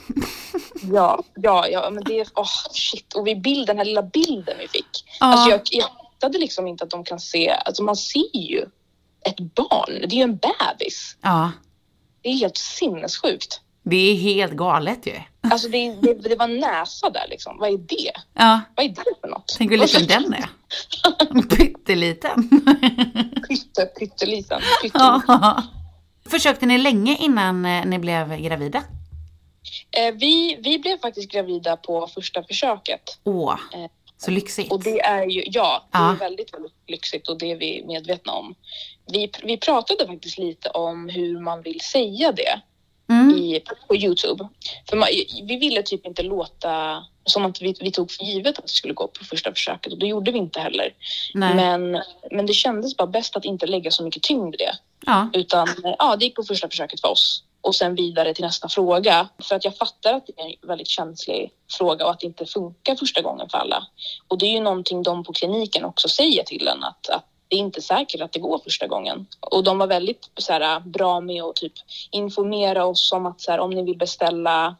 Ja, 0.93 1.23
ja, 1.35 1.67
ja, 1.67 1.89
men 1.89 2.03
det 2.03 2.19
är, 2.19 2.27
åh 2.35 2.47
shit. 2.71 3.13
Och 3.13 3.27
vi 3.27 3.35
bild, 3.35 3.67
den 3.67 3.77
här 3.77 3.85
lilla 3.85 4.03
bilden 4.03 4.55
vi 4.59 4.67
fick. 4.67 5.05
Ja, 5.19 5.25
Alltså 5.25 5.49
jag, 5.49 5.61
jag 5.71 5.89
fattade 6.23 6.37
liksom 6.37 6.67
inte 6.67 6.83
att 6.83 6.89
de 6.89 7.03
kan 7.03 7.19
se, 7.19 7.49
alltså 7.49 7.83
man 7.83 7.95
ser 7.95 8.37
ju 8.37 8.65
ett 9.25 9.39
barn, 9.39 9.99
det 9.99 10.15
är 10.15 10.17
ju 10.17 10.21
en 10.21 10.37
bebis. 10.37 11.17
ja, 11.21 11.51
Det 12.21 12.29
är 12.29 12.33
helt 12.33 12.57
sinnessjukt. 12.57 13.61
Det 13.83 13.95
är 14.11 14.15
helt 14.15 14.53
galet 14.53 15.07
ju. 15.07 15.19
Alltså 15.51 15.67
det, 15.69 15.95
det, 16.01 16.13
det 16.13 16.35
var 16.35 16.47
näsa 16.47 17.09
där 17.09 17.25
liksom, 17.29 17.57
vad 17.57 17.69
är 17.73 17.77
det? 17.77 18.11
Ja, 18.33 18.61
Vad 18.75 18.85
är 18.85 18.89
det 18.89 19.03
för 19.21 19.27
något? 19.27 19.55
tänk 19.57 19.71
hur 19.71 19.77
liten 19.77 20.07
den 20.07 20.33
är. 20.33 20.49
Pytteliten. 21.57 22.49
Pytte, 23.49 23.85
pytteliten. 23.85 24.61
pytteliten. 24.81 25.21
Ja. 25.27 25.63
Försökte 26.25 26.65
ni 26.65 26.77
länge 26.77 27.17
innan 27.19 27.65
eh, 27.65 27.85
ni 27.85 27.99
blev 27.99 28.37
gravida? 28.41 28.83
Eh, 29.91 30.13
vi, 30.15 30.57
vi 30.63 30.79
blev 30.79 30.97
faktiskt 30.97 31.31
gravida 31.31 31.77
på 31.77 32.07
första 32.07 32.43
försöket. 32.43 33.17
Åh, 33.23 33.55
Eh, 33.73 33.85
så 34.17 34.31
lyxigt. 34.31 34.71
Och 34.71 34.83
det 34.83 34.99
är 35.01 35.25
ju, 35.25 35.43
ja, 35.47 35.87
det 35.91 35.97
Ja. 35.97 36.11
är 36.11 36.15
väldigt, 36.15 36.53
väldigt 36.53 36.73
lyxigt 36.87 37.27
och 37.29 37.37
det 37.39 37.51
är 37.51 37.55
vi 37.55 37.83
medvetna 37.87 38.31
om. 38.33 38.55
Vi, 39.11 39.31
vi 39.43 39.57
pratade 39.57 40.07
faktiskt 40.07 40.37
lite 40.37 40.69
om 40.69 41.09
hur 41.09 41.39
man 41.41 41.61
vill 41.61 41.81
säga 41.81 42.31
det. 42.31 42.61
Mm. 43.09 43.37
i, 43.37 43.63
på 43.87 43.95
Youtube. 43.95 44.47
För 44.89 44.97
man, 44.97 45.07
vi 45.43 45.55
ville 45.55 45.83
typ 45.83 46.05
inte 46.05 46.23
låta 46.23 47.03
som 47.25 47.45
att 47.45 47.61
vi, 47.61 47.75
vi 47.79 47.91
tog 47.91 48.11
för 48.11 48.23
givet 48.23 48.57
att 48.57 48.65
det 48.65 48.71
skulle 48.71 48.93
gå 48.93 49.07
på 49.07 49.25
första 49.25 49.51
försöket 49.51 49.93
och 49.93 49.99
det 49.99 50.07
gjorde 50.07 50.31
vi 50.31 50.37
inte 50.37 50.59
heller. 50.59 50.93
Nej. 51.33 51.55
Men, 51.55 52.01
men 52.31 52.45
det 52.45 52.53
kändes 52.53 52.97
bara 52.97 53.07
bäst 53.07 53.35
att 53.35 53.45
inte 53.45 53.67
lägga 53.67 53.91
så 53.91 54.03
mycket 54.03 54.23
tyngd 54.23 54.55
i 54.55 54.57
det. 54.57 54.77
Ja, 55.05 55.29
Utan 55.33 55.67
ja, 55.99 56.15
det 56.15 56.25
gick 56.25 56.35
på 56.35 56.43
första 56.43 56.69
försöket 56.69 57.01
för 57.01 57.07
oss. 57.07 57.43
Och 57.61 57.75
sen 57.75 57.95
vidare 57.95 58.33
till 58.33 58.43
nästa 58.43 58.69
fråga. 58.69 59.29
För 59.43 59.55
att 59.55 59.65
jag 59.65 59.77
fattar 59.77 60.13
att 60.13 60.27
det 60.27 60.41
är 60.41 60.45
en 60.45 60.67
väldigt 60.67 60.87
känslig 60.87 61.51
fråga 61.77 62.05
och 62.05 62.11
att 62.11 62.19
det 62.19 62.25
inte 62.25 62.45
funkar 62.45 62.95
första 62.95 63.21
gången 63.21 63.49
för 63.49 63.57
alla. 63.57 63.87
Och 64.27 64.37
det 64.37 64.45
är 64.45 64.51
ju 64.51 64.59
någonting 64.59 65.03
de 65.03 65.23
på 65.23 65.33
kliniken 65.33 65.85
också 65.85 66.09
säger 66.09 66.43
till 66.43 66.67
en 66.67 66.83
att, 66.83 67.09
att 67.09 67.25
det 67.53 67.57
är 67.57 67.59
inte 67.59 67.81
säkert 67.81 68.21
att 68.21 68.31
det 68.31 68.39
går 68.39 68.59
första 68.63 68.87
gången. 68.87 69.25
Och 69.39 69.63
de 69.63 69.77
var 69.77 69.87
väldigt 69.87 70.29
så 70.37 70.53
här, 70.53 70.79
bra 70.79 71.19
med 71.19 71.43
att 71.43 71.55
typ 71.55 71.73
informera 72.11 72.85
oss 72.85 73.11
om 73.11 73.25
att 73.25 73.41
så 73.41 73.51
här, 73.51 73.59
om 73.59 73.69
ni 73.69 73.83
vill 73.83 73.97
beställa 73.97 74.75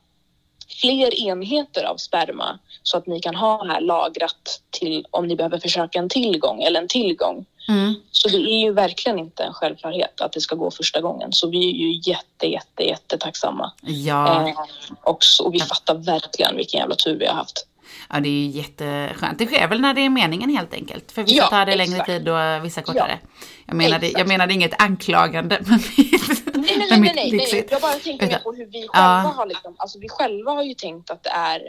fler 0.82 1.20
enheter 1.20 1.84
av 1.84 1.98
sperma 1.98 2.60
så 2.84 2.98
att 2.98 3.08
ni 3.08 3.20
kan 3.20 3.36
ha 3.36 3.66
här 3.66 3.82
lagrat 3.82 4.62
till 4.70 5.06
om 5.12 5.28
ni 5.28 5.36
behöver 5.36 5.60
försöka 5.60 6.00
en 6.00 6.10
tillgång 6.10 6.62
eller 6.62 6.82
en 6.82 6.88
tillgång. 6.88 7.46
mm. 7.70 7.96
Så 8.12 8.30
det 8.30 8.38
är 8.38 8.60
ju 8.60 8.74
verkligen 8.74 9.20
inte 9.20 9.44
en 9.44 9.54
självklarhet 9.54 10.22
att 10.22 10.32
det 10.32 10.42
ska 10.42 10.56
gå 10.56 10.72
första 10.72 11.02
gången. 11.02 11.34
Så 11.34 11.50
vi 11.50 11.70
är 11.70 11.74
ju 11.74 12.02
jätte, 12.12 12.48
jätte, 12.48 12.84
jättetacksamma. 12.84 13.72
ja. 13.82 14.50
Eh, 14.50 14.56
och, 15.04 15.24
så, 15.24 15.46
och 15.46 15.54
vi 15.54 15.60
fattar 15.60 15.96
verkligen 15.96 16.56
vilken 16.56 16.80
jävla 16.80 16.96
tur 16.96 17.20
vi 17.20 17.26
har 17.26 17.36
haft. 17.36 17.68
Ja, 18.14 18.20
det 18.20 18.30
är 18.30 18.32
ju 18.32 18.48
jätteskönt. 18.48 19.38
Det 19.40 19.46
sker 19.46 19.68
väl 19.68 19.82
när 19.82 19.94
det 19.94 20.02
är 20.02 20.10
meningen 20.10 20.50
helt 20.50 20.74
enkelt. 20.74 21.12
För 21.12 21.24
vissa 21.24 21.36
Ja, 21.36 21.48
tar 21.48 21.66
det 21.66 21.76
längre 21.76 21.92
exakt. 21.94 22.10
tid 22.10 22.30
och 22.30 22.66
vissa 22.66 22.82
kortare. 22.82 23.20
Jag, 23.66 23.76
menade, 23.76 24.08
jag 24.08 24.28
menade 24.28 24.54
inget 24.54 24.82
anklagande. 24.82 25.60
Men 25.66 25.80
Nej, 26.54 26.76
nej, 26.78 26.88
nej, 26.90 27.00
nej, 27.00 27.12
nej. 27.16 27.32
lyxigt. 27.32 27.72
Jag 27.72 27.82
bara 27.82 27.94
tänker 27.94 28.28
mer 28.28 28.40
på 28.40 28.52
hur 28.54 28.66
vi 28.66 28.82
Ja. 28.82 28.90
själva 28.94 29.30
har 29.30 29.46
liksom, 29.46 29.76
alltså 29.78 30.00
vi 30.00 30.10
själva 30.10 30.52
har 30.52 30.64
ju 30.64 30.74
tänkt 30.74 31.10
att 31.10 31.24
det 31.24 31.30
är 31.30 31.62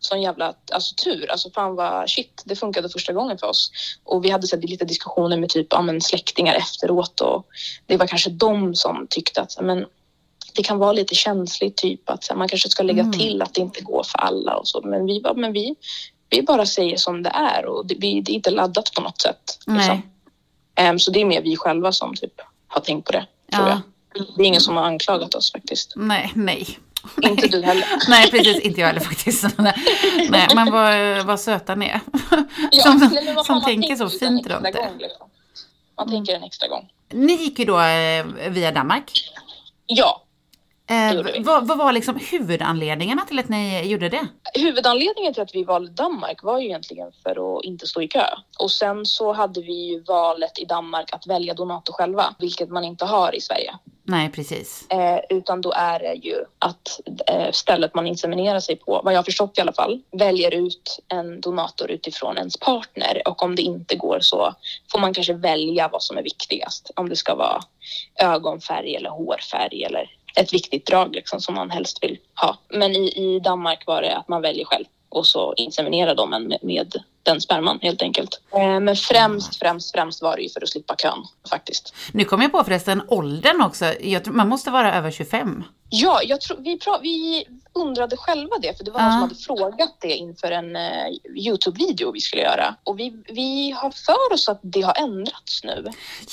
sån 0.00 0.22
jävla 0.22 0.54
alltså, 0.72 0.94
tur. 1.04 1.30
Alltså 1.30 1.50
fan 1.50 1.74
vad 1.74 2.10
shit, 2.10 2.42
det 2.44 2.56
funkade 2.56 2.88
första 2.88 3.12
gången 3.12 3.38
för 3.38 3.46
oss. 3.46 3.70
Och 4.04 4.24
vi 4.24 4.30
hade 4.30 4.46
så 4.46 4.56
här, 4.56 4.62
lite 4.62 4.84
diskussioner 4.84 5.36
med 5.36 5.48
typ 5.48 5.66
ja, 5.70 5.82
men, 5.82 6.00
släktingar 6.00 6.54
efteråt 6.54 7.20
och 7.20 7.46
det 7.86 7.96
var 7.96 8.06
kanske 8.06 8.30
de 8.30 8.74
som 8.74 9.06
tyckte 9.10 9.40
att 9.42 9.56
men, 9.60 9.86
det 10.54 10.62
kan 10.62 10.78
vara 10.78 10.92
lite 10.92 11.14
känsligt, 11.14 11.76
typ 11.76 12.10
att 12.10 12.28
här, 12.28 12.36
man 12.36 12.48
kanske 12.48 12.68
ska 12.68 12.82
lägga 12.82 13.00
Mm. 13.02 13.12
till 13.12 13.42
att 13.42 13.54
det 13.54 13.60
inte 13.60 13.80
går 13.80 14.02
för 14.02 14.18
alla 14.18 14.56
och 14.56 14.68
så. 14.68 14.80
Men 14.84 15.06
vi, 15.06 15.20
bara, 15.20 15.34
men 15.34 15.52
vi, 15.52 15.74
vi 16.30 16.42
bara 16.42 16.66
säger 16.66 16.96
som 16.96 17.22
det 17.22 17.30
är 17.30 17.66
och 17.66 17.86
det, 17.86 17.94
vi, 17.98 18.20
det 18.20 18.32
är 18.32 18.34
inte 18.34 18.50
laddat 18.50 18.92
på 18.94 19.00
något 19.00 19.20
sätt. 19.20 19.58
Liksom. 19.66 20.02
Ehm, 20.74 20.98
så 20.98 21.10
det 21.10 21.20
är 21.20 21.24
mer 21.24 21.42
vi 21.42 21.56
själva 21.56 21.92
som 21.92 22.14
typ 22.14 22.40
har 22.68 22.80
tänkt 22.80 23.06
på 23.06 23.12
det, 23.12 23.26
tror 23.54 23.68
Ja. 23.68 23.80
jag. 24.14 24.24
Det 24.36 24.42
är 24.42 24.46
ingen 24.46 24.60
som 24.60 24.76
har 24.76 24.84
anklagat 24.84 25.34
oss 25.34 25.52
faktiskt. 25.52 25.92
Nej, 25.96 26.32
nej. 26.34 26.78
Inte 27.22 27.48
du 27.48 27.62
heller. 27.62 27.84
Nej, 28.08 28.30
precis. 28.30 28.58
Inte 28.60 28.80
jag 28.80 28.86
heller 28.88 29.00
faktiskt. 29.00 29.44
Nej, 29.58 30.48
men 30.54 30.72
vad, 30.72 31.26
vad 31.26 31.40
söta 31.40 31.74
ni 31.74 31.86
är. 31.86 32.00
Ja, 32.70 32.82
Som, 32.82 33.10
nej, 33.12 33.24
som 33.44 33.44
man 33.54 33.64
tänker 33.64 33.96
så 33.96 34.08
fint 34.08 34.46
runt 34.46 34.62
det. 34.62 34.72
gång, 34.72 34.98
liksom. 34.98 35.26
Man 35.96 36.10
tänker 36.10 36.34
en 36.34 36.42
extra 36.42 36.68
gång. 36.68 36.88
Ni 37.12 37.32
gick 37.32 37.58
ju 37.58 37.64
då 37.64 37.80
eh, 37.80 38.26
via 38.50 38.72
Danmark. 38.72 39.10
Ja, 39.86 40.22
Eh, 40.90 41.42
vad, 41.44 41.66
vad 41.66 41.78
var 41.78 41.92
liksom 41.92 42.18
huvudanledningarna 42.30 43.22
till 43.22 43.38
att 43.38 43.48
ni 43.48 43.86
gjorde 43.86 44.08
det? 44.08 44.28
huvudanledningen 44.54 45.34
till 45.34 45.42
att 45.42 45.54
vi 45.54 45.64
valde 45.64 45.92
Danmark 45.92 46.42
var 46.42 46.58
ju 46.58 46.66
egentligen 46.66 47.12
för 47.22 47.58
att 47.58 47.64
inte 47.64 47.86
stå 47.86 48.02
i 48.02 48.08
kö. 48.08 48.26
Och 48.58 48.70
sen 48.70 49.06
så 49.06 49.32
hade 49.32 49.60
vi 49.60 49.72
ju 49.72 50.00
valet 50.00 50.58
i 50.58 50.64
Danmark 50.64 51.12
att 51.12 51.26
välja 51.26 51.54
donator 51.54 51.92
själva, 51.92 52.34
vilket 52.38 52.70
man 52.70 52.84
inte 52.84 53.04
har 53.04 53.34
i 53.34 53.40
Sverige. 53.40 53.74
Nej, 54.02 54.30
precis. 54.30 54.86
Eh, 54.88 55.20
utan 55.28 55.60
då 55.60 55.72
är 55.72 55.98
det 55.98 56.14
ju 56.14 56.44
att 56.58 57.00
eh, 57.26 57.50
stället 57.52 57.94
man 57.94 58.06
inseminerar 58.06 58.60
sig 58.60 58.76
på, 58.76 59.00
vad 59.04 59.14
jag 59.14 59.24
förstått 59.24 59.58
i 59.58 59.60
alla 59.60 59.72
fall, 59.72 60.00
väljer 60.12 60.54
ut 60.54 60.98
en 61.08 61.40
donator 61.40 61.90
utifrån 61.90 62.38
ens 62.38 62.56
partner 62.56 63.22
och 63.28 63.42
om 63.42 63.56
det 63.56 63.62
inte 63.62 63.96
går 63.96 64.18
så 64.20 64.54
får 64.92 64.98
man 64.98 65.14
kanske 65.14 65.32
välja 65.32 65.88
vad 65.88 66.02
som 66.02 66.18
är 66.18 66.22
viktigast. 66.22 66.90
Om 66.96 67.08
det 67.08 67.16
ska 67.16 67.34
vara 67.34 67.60
ögonfärg 68.20 68.96
eller 68.96 69.10
hårfärg 69.10 69.84
eller 69.84 70.10
ett 70.36 70.52
viktigt 70.52 70.86
drag 70.86 71.14
liksom, 71.14 71.40
som 71.40 71.54
man 71.54 71.70
helst 71.70 72.02
vill 72.02 72.18
ha. 72.34 72.58
Men 72.68 72.96
i, 72.96 73.12
i 73.16 73.40
Danmark 73.40 73.86
var 73.86 74.02
det 74.02 74.16
att 74.16 74.28
man 74.28 74.42
väljer 74.42 74.64
själv 74.64 74.84
och 75.08 75.26
så 75.26 75.54
inseminerar 75.54 76.14
de 76.14 76.32
en 76.32 76.48
med, 76.48 76.58
med 76.62 77.02
den 77.32 77.40
sperman 77.40 77.78
helt 77.82 78.02
enkelt. 78.02 78.40
Eh, 78.54 78.80
men 78.80 78.96
främst, 78.96 79.56
främst, 79.58 79.90
främst 79.92 80.22
var 80.22 80.36
det 80.36 80.42
ju 80.42 80.48
för 80.48 80.62
att 80.62 80.68
slippa 80.68 80.94
kön 80.96 81.18
faktiskt. 81.50 81.94
Nu 82.12 82.24
kom 82.24 82.42
jag 82.42 82.52
på 82.52 82.64
förresten 82.64 83.02
åldern 83.08 83.60
också. 83.62 83.84
Tror, 84.24 84.32
man 84.32 84.48
måste 84.48 84.70
vara 84.70 84.94
över 84.94 85.10
25. 85.10 85.64
Ja, 85.92 86.20
jag 86.22 86.40
tror, 86.40 86.58
vi, 86.60 86.78
pra, 86.78 86.98
vi 87.02 87.44
undrade 87.74 88.16
själva 88.16 88.56
det, 88.62 88.76
för 88.76 88.84
det 88.84 88.90
var 88.90 89.00
Ja. 89.00 89.06
någon 89.08 89.12
som 89.34 89.56
hade 89.58 89.70
frågat 89.70 89.96
det 90.00 90.12
inför 90.16 90.50
en 90.50 90.76
eh, 90.76 91.06
Youtube-video 91.36 92.12
vi 92.12 92.20
skulle 92.20 92.42
göra. 92.42 92.74
Och 92.84 92.98
vi, 92.98 93.22
vi 93.28 93.70
har 93.70 93.90
för 93.90 94.34
oss 94.34 94.48
att 94.48 94.60
det 94.62 94.80
har 94.82 94.94
ändrats 94.98 95.64
nu. 95.64 95.86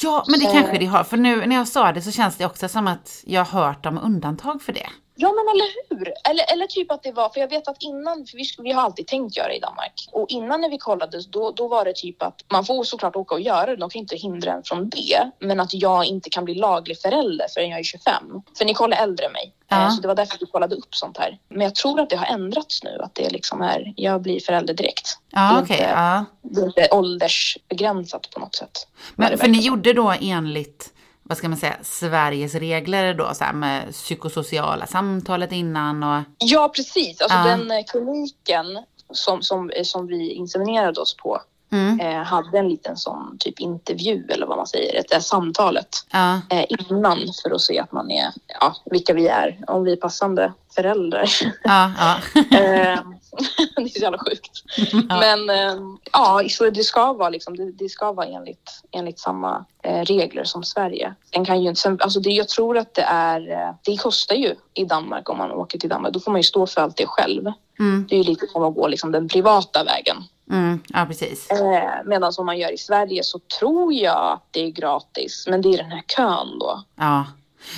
Ja, 0.04 0.24
men 0.28 0.40
det 0.40 0.46
Så- 0.46 0.52
kanske 0.54 0.78
det 0.78 0.86
har. 0.86 1.04
För 1.04 1.18
nu 1.18 1.46
när 1.46 1.56
jag 1.56 1.68
sa 1.68 1.92
det 1.92 2.02
så 2.02 2.12
känns 2.12 2.36
det 2.38 2.46
också 2.46 2.70
som 2.70 2.88
att 2.88 3.24
jag 3.26 3.46
har 3.46 3.62
hört 3.64 3.86
om 3.86 3.98
undantag 4.04 4.62
för 4.62 4.74
det. 4.74 4.90
Ja, 5.20 5.28
men 5.34 5.56
eller 5.56 5.68
hur? 5.90 6.14
Eller, 6.30 6.54
eller 6.54 6.68
typ 6.68 6.92
att 6.92 7.04
det 7.04 7.12
var, 7.12 7.30
för 7.30 7.40
jag 7.40 7.48
vet 7.50 7.68
att 7.68 7.78
innan, 7.80 8.26
för 8.26 8.38
vi, 8.38 8.44
vi 8.58 8.72
har 8.72 8.82
alltid 8.82 9.08
tänkt 9.08 9.38
göra 9.38 9.54
i 9.54 9.60
Danmark. 9.60 10.08
Och 10.12 10.26
innan 10.30 10.62
när 10.62 10.70
vi 10.70 10.78
kollade, 10.78 11.22
då, 11.30 11.52
då 11.52 11.68
var 11.68 11.86
det 11.86 11.94
typ 11.96 12.22
att 12.24 12.36
man 12.52 12.66
får 12.66 12.84
såklart 12.84 13.16
åka 13.16 13.36
och 13.36 13.42
göra 13.42 13.66
det, 13.66 13.76
de 13.76 13.90
kan 13.90 14.00
inte 14.00 14.16
hindra 14.16 14.52
en 14.54 14.64
från 14.64 14.90
det. 14.90 15.32
Men 15.40 15.60
att 15.60 15.74
jag 15.74 16.06
inte 16.06 16.30
kan 16.30 16.46
bli 16.46 16.56
laglig 16.56 17.02
förälder 17.02 17.46
förrän 17.54 17.70
jag 17.70 17.80
är 17.80 17.84
25. 17.84 18.14
För 18.58 18.66
Nicole 18.66 18.96
är 18.96 19.04
äldre 19.04 19.26
än 19.26 19.32
mig. 19.32 19.54
Ja. 19.70 19.84
Eh, 19.84 19.90
Så 19.90 20.02
det 20.02 20.08
var 20.08 20.16
därför 20.16 20.38
vi 20.40 20.46
kollade 20.46 20.76
upp 20.76 20.96
sånt 20.96 21.18
här. 21.18 21.38
Men 21.50 21.62
jag 21.62 21.76
tror 21.76 22.00
att 22.00 22.10
det 22.10 22.16
har 22.16 22.26
ändrats 22.26 22.84
nu, 22.84 23.00
att 23.04 23.16
det 23.16 23.30
liksom 23.30 23.62
är, 23.62 23.94
jag 23.96 24.22
blir 24.22 24.40
förälder 24.40 24.74
direkt. 24.74 25.08
Ja, 25.32 25.40
Det 25.42 25.60
är 25.60 25.64
okej. 25.64 25.76
inte- 25.78 25.90
ja. 25.96 26.26
Det 26.42 26.62
är 26.62 26.66
inte 26.66 26.88
åldersbegränsat 26.92 28.30
på 28.30 28.40
något 28.40 28.56
sätt. 28.56 28.88
Men 29.16 29.32
det 29.32 29.38
för 29.38 29.48
ni 29.48 29.60
gjorde 29.60 29.94
då 29.94 30.14
enligt 30.22 30.94
vad 31.28 31.38
ska 31.38 31.50
man 31.50 31.58
säga, 31.58 31.78
Sveriges 31.82 32.56
regler 32.56 33.14
då, 33.14 33.34
så 33.34 33.44
här 33.44 33.54
med 33.54 33.92
psykosociala 33.92 34.88
samtalet 34.88 35.52
innan 35.52 36.04
och... 36.04 36.24
Ja, 36.38 36.72
precis. 36.76 37.22
Alltså 37.22 37.38
Ja. 37.38 37.44
den 37.44 37.72
eh, 37.72 37.84
kliniken 37.92 38.66
som, 39.12 39.42
som, 39.42 39.72
som 39.84 40.08
vi 40.08 40.32
inseminerade 40.32 41.02
oss 41.02 41.18
på 41.18 41.42
Mm. 41.72 42.00
eh, 42.00 42.24
hade 42.24 42.58
en 42.58 42.70
liten 42.70 42.98
sån 42.98 43.38
typ 43.40 43.60
intervju 43.60 44.26
eller 44.30 44.46
vad 44.48 44.58
man 44.58 44.68
säger, 44.68 44.94
det 44.94 45.14
här 45.14 45.20
samtalet 45.22 45.90
Ja, 46.12 46.42
eh, 46.50 46.66
innan 46.70 47.18
för 47.44 47.56
att 47.56 47.62
se 47.62 47.80
att 47.80 47.92
man 47.92 48.12
är, 48.12 48.32
ja, 48.60 48.76
vilka 48.86 49.14
vi 49.14 49.28
är, 49.28 49.60
om 49.68 49.84
vi 49.84 49.92
är 49.92 49.96
passande 49.96 50.54
föräldrar. 50.76 51.30
ja, 51.64 51.92
ja. 52.00 52.16
Eh, 52.58 53.00
det 53.76 53.82
är 53.82 53.88
så 53.90 54.00
jävla 54.00 54.18
sjukt. 54.18 54.52
Men 55.10 55.50
eh, 55.50 55.76
ja, 56.12 56.42
så 56.50 56.70
det 56.70 56.84
ska 56.84 57.14
vara 57.14 57.30
liksom, 57.30 57.58
det, 57.58 57.72
det 57.72 57.90
ska 57.90 58.12
vara 58.12 58.26
enligt, 58.28 58.72
enligt 58.92 59.20
samma 59.20 59.66
eh, 59.84 60.02
regler 60.02 60.44
som 60.44 60.64
Sverige. 60.64 61.14
Den 61.30 61.46
kan 61.46 61.62
ju 61.62 61.70
inte, 61.70 61.82
sen, 61.82 62.00
alltså 62.02 62.20
det, 62.20 62.30
jag 62.30 62.48
tror 62.48 62.78
att 62.78 62.94
det 62.94 63.02
är, 63.02 63.74
det 63.84 63.98
kostar 63.98 64.36
ju 64.36 64.56
i 64.74 64.86
Danmark 64.86 65.30
om 65.30 65.38
man 65.38 65.52
åker 65.52 65.80
till 65.80 65.90
Danmark. 65.90 66.14
Då 66.14 66.20
får 66.20 66.32
man 66.32 66.40
ju 66.40 66.44
stå 66.44 66.68
för 66.68 66.82
allt 66.82 66.98
det 66.98 67.06
själv. 67.08 67.52
Mm, 67.80 68.06
Det 68.10 68.16
är 68.16 68.18
ju 68.18 68.24
lite 68.24 68.48
som 68.48 68.64
att 68.64 68.76
gå 68.76 68.88
liksom 68.88 69.12
den 69.12 69.28
privata 69.28 69.84
vägen. 69.84 70.18
Mm, 70.52 70.80
ja 70.88 71.06
precis. 71.06 71.50
Eh, 71.52 71.90
Medan 72.06 72.34
om 72.38 72.46
man 72.46 72.58
gör 72.58 72.72
i 72.74 72.78
Sverige 72.78 73.24
så 73.24 73.40
tror 73.60 73.94
jag 73.94 74.32
att 74.34 74.48
det 74.52 74.60
är 74.60 74.70
gratis. 74.72 75.48
Men 75.50 75.62
det 75.62 75.70
är 75.74 75.78
den 75.78 75.92
här 75.92 76.02
kön 76.08 76.60
då. 76.60 76.84
Ja. 76.96 77.26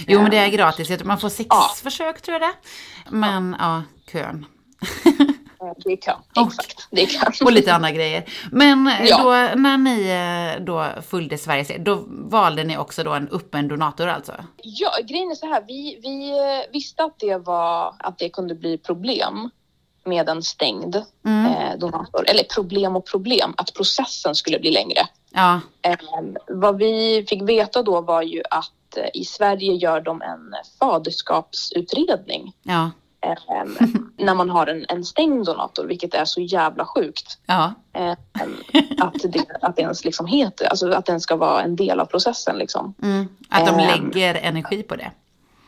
Jo, 0.08 0.22
men 0.22 0.32
det 0.32 0.38
är 0.38 0.50
gratis. 0.50 0.90
Jag 0.90 1.00
tror 1.00 1.08
Man 1.08 1.20
får 1.20 1.30
sex 1.30 1.48
Ja. 1.50 1.70
försök, 1.84 2.22
tror 2.22 2.34
jag 2.34 2.50
det. 2.50 2.54
Men 3.10 3.56
ja, 3.60 3.84
kön. 4.12 4.46
Eh, 5.62 5.72
Det 5.84 6.08
är 6.08 6.16
Och- 6.42 6.48
exakt. 6.48 6.88
Det 6.92 7.06
kön. 7.06 7.32
Och 7.46 7.52
lite 7.52 7.74
andra 7.74 7.92
grejer. 7.92 8.24
Men 8.52 8.88
eh, 8.88 9.06
Ja. 9.06 9.18
då, 9.24 9.30
när 9.62 9.78
ni 9.78 10.10
eh, 10.58 10.64
då 10.64 10.86
följde 11.02 11.38
Sveriges 11.38 11.72
då 11.80 12.04
valde 12.08 12.64
ni 12.64 12.78
också 12.78 13.04
då 13.04 13.12
en 13.14 13.28
öppen 13.32 13.68
donator 13.68 14.08
alltså? 14.08 14.34
Ja, 14.64 14.90
grejen 15.08 15.32
är 15.32 15.36
så 15.36 15.46
här. 15.46 15.64
Vi, 15.68 16.00
vi 16.04 16.30
eh, 16.30 16.72
visste 16.74 17.04
att 17.04 17.20
det, 17.20 17.38
var, 17.38 17.96
att 18.00 18.18
det 18.18 18.30
kunde 18.30 18.56
bli 18.56 18.78
problem 18.78 19.50
med 20.10 20.30
en 20.30 20.44
stängd 20.44 20.96
Mm. 21.26 21.46
eh, 21.54 21.78
donator. 21.78 22.30
Eller 22.30 22.44
problem 22.44 22.96
och 22.96 23.06
problem, 23.06 23.54
att 23.58 23.74
processen 23.74 24.36
skulle 24.36 24.60
bli 24.60 24.72
längre. 24.72 25.08
Ja, 25.32 25.60
Eh, 25.82 25.96
vad 26.48 26.78
vi 26.78 27.26
fick 27.30 27.42
veta 27.42 27.84
då 27.84 28.02
var 28.02 28.22
ju 28.22 28.42
att 28.50 28.98
eh, 28.98 29.10
i 29.14 29.26
Sverige 29.26 29.74
gör 29.74 30.02
de 30.02 30.22
en 30.22 30.54
faderskapsutredning 30.80 32.54
ja, 32.64 32.92
eh, 33.22 33.64
när 34.26 34.36
man 34.36 34.50
har 34.50 34.68
en, 34.68 34.86
en 34.90 35.06
stängd 35.06 35.46
donator, 35.46 35.86
vilket 35.86 36.14
är 36.14 36.26
så 36.26 36.42
jävla 36.42 36.86
sjukt. 36.86 37.38
ja. 37.46 37.74
Eh, 37.94 38.12
att, 38.98 39.16
det, 39.24 39.46
att 39.62 39.76
det 39.76 39.82
ens 39.82 40.06
liksom 40.06 40.26
heter, 40.26 40.66
alltså 40.68 40.92
att 40.92 41.06
den 41.06 41.20
ska 41.22 41.36
vara 41.36 41.62
en 41.62 41.76
del 41.76 42.00
av 42.00 42.06
processen 42.06 42.58
liksom. 42.58 42.94
Mm. 43.04 43.28
Att 43.50 43.66
de 43.66 43.80
Ehm. 43.80 44.04
lägger 44.14 44.36
energi 44.36 44.84
på 44.84 44.96
det. 44.96 45.12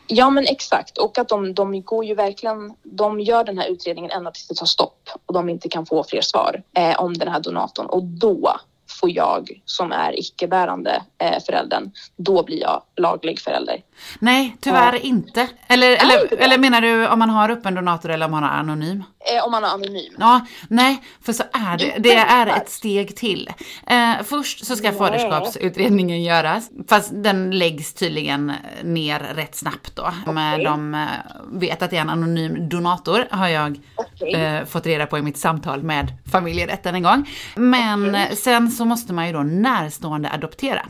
Ja 0.06 0.30
men 0.30 0.46
exakt 0.46 0.98
och 0.98 1.18
att 1.18 1.28
de, 1.28 1.54
de 1.54 1.82
går 1.82 2.04
ju 2.04 2.14
verkligen, 2.14 2.74
de 2.82 3.20
gör 3.20 3.44
den 3.44 3.58
här 3.58 3.68
utredningen 3.68 4.10
ända 4.10 4.30
tills 4.30 4.48
det 4.48 4.54
tar 4.54 4.66
stopp 4.66 5.08
och 5.26 5.34
de 5.34 5.48
inte 5.48 5.68
kan 5.68 5.86
få 5.86 6.04
fler 6.04 6.20
svar 6.20 6.62
eh, 6.76 7.00
om 7.00 7.14
den 7.14 7.28
här 7.28 7.40
donatorn 7.40 7.86
och 7.86 8.04
då 8.04 8.56
får 9.00 9.10
jag 9.10 9.60
som 9.64 9.92
är 9.92 10.20
icke-bärande 10.20 11.02
eh, 11.18 11.42
föräldern, 11.46 11.90
då 12.16 12.42
blir 12.42 12.60
jag 12.60 12.82
laglig 12.96 13.40
förälder. 13.40 13.82
Nej, 14.18 14.56
tyvärr 14.60 15.04
inte. 15.04 15.48
Eller, 15.66 15.92
inte 15.92 16.04
eller, 16.04 16.28
det? 16.28 16.44
eller 16.44 16.58
menar 16.58 16.80
du 16.80 17.08
om 17.08 17.18
man 17.18 17.30
har 17.30 17.50
öppen 17.50 17.74
donator 17.74 18.10
eller 18.10 18.26
om 18.26 18.32
man 18.32 18.42
har 18.42 18.50
anonym? 18.50 19.04
Eh, 19.24 19.44
om 19.44 19.50
man 19.50 19.64
är 19.64 19.68
anonym. 19.68 20.14
Ja, 20.18 20.46
nej, 20.68 21.02
för 21.20 21.32
så 21.32 21.42
är 21.52 21.78
det. 21.78 21.94
Det 21.98 22.14
är 22.14 22.46
ett 22.46 22.70
steg 22.70 23.16
till. 23.16 23.50
Eh, 23.86 24.12
först 24.24 24.66
så 24.66 24.76
ska 24.76 24.88
Nej. 24.88 24.98
faderskapsutredningen 24.98 26.22
göras, 26.22 26.70
fast 26.88 27.10
den 27.14 27.58
läggs 27.58 27.94
tydligen 27.94 28.52
ner 28.82 29.18
rätt 29.34 29.54
snabbt 29.54 29.96
då. 29.96 30.02
Eh, 30.04 30.12
Okej. 30.26 30.64
de 30.64 30.94
eh, 30.94 31.08
vet 31.52 31.82
att 31.82 31.90
det 31.90 31.96
är 31.96 32.00
en 32.00 32.10
anonym 32.10 32.68
donator, 32.68 33.26
har 33.30 33.48
jag 33.48 33.80
Okej. 33.96 34.34
eh, 34.34 34.64
fått 34.64 34.86
reda 34.86 35.06
på 35.06 35.18
i 35.18 35.22
mitt 35.22 35.36
samtal 35.36 35.82
med 35.82 36.12
familjerätten 36.32 36.94
en 36.94 37.02
gång. 37.02 37.30
Men 37.56 38.14
eh, 38.14 38.30
sen 38.30 38.70
så 38.70 38.84
måste 38.84 39.12
man 39.12 39.26
ju 39.26 39.32
då 39.32 39.42
närstående 39.42 40.30
adoptera. 40.30 40.86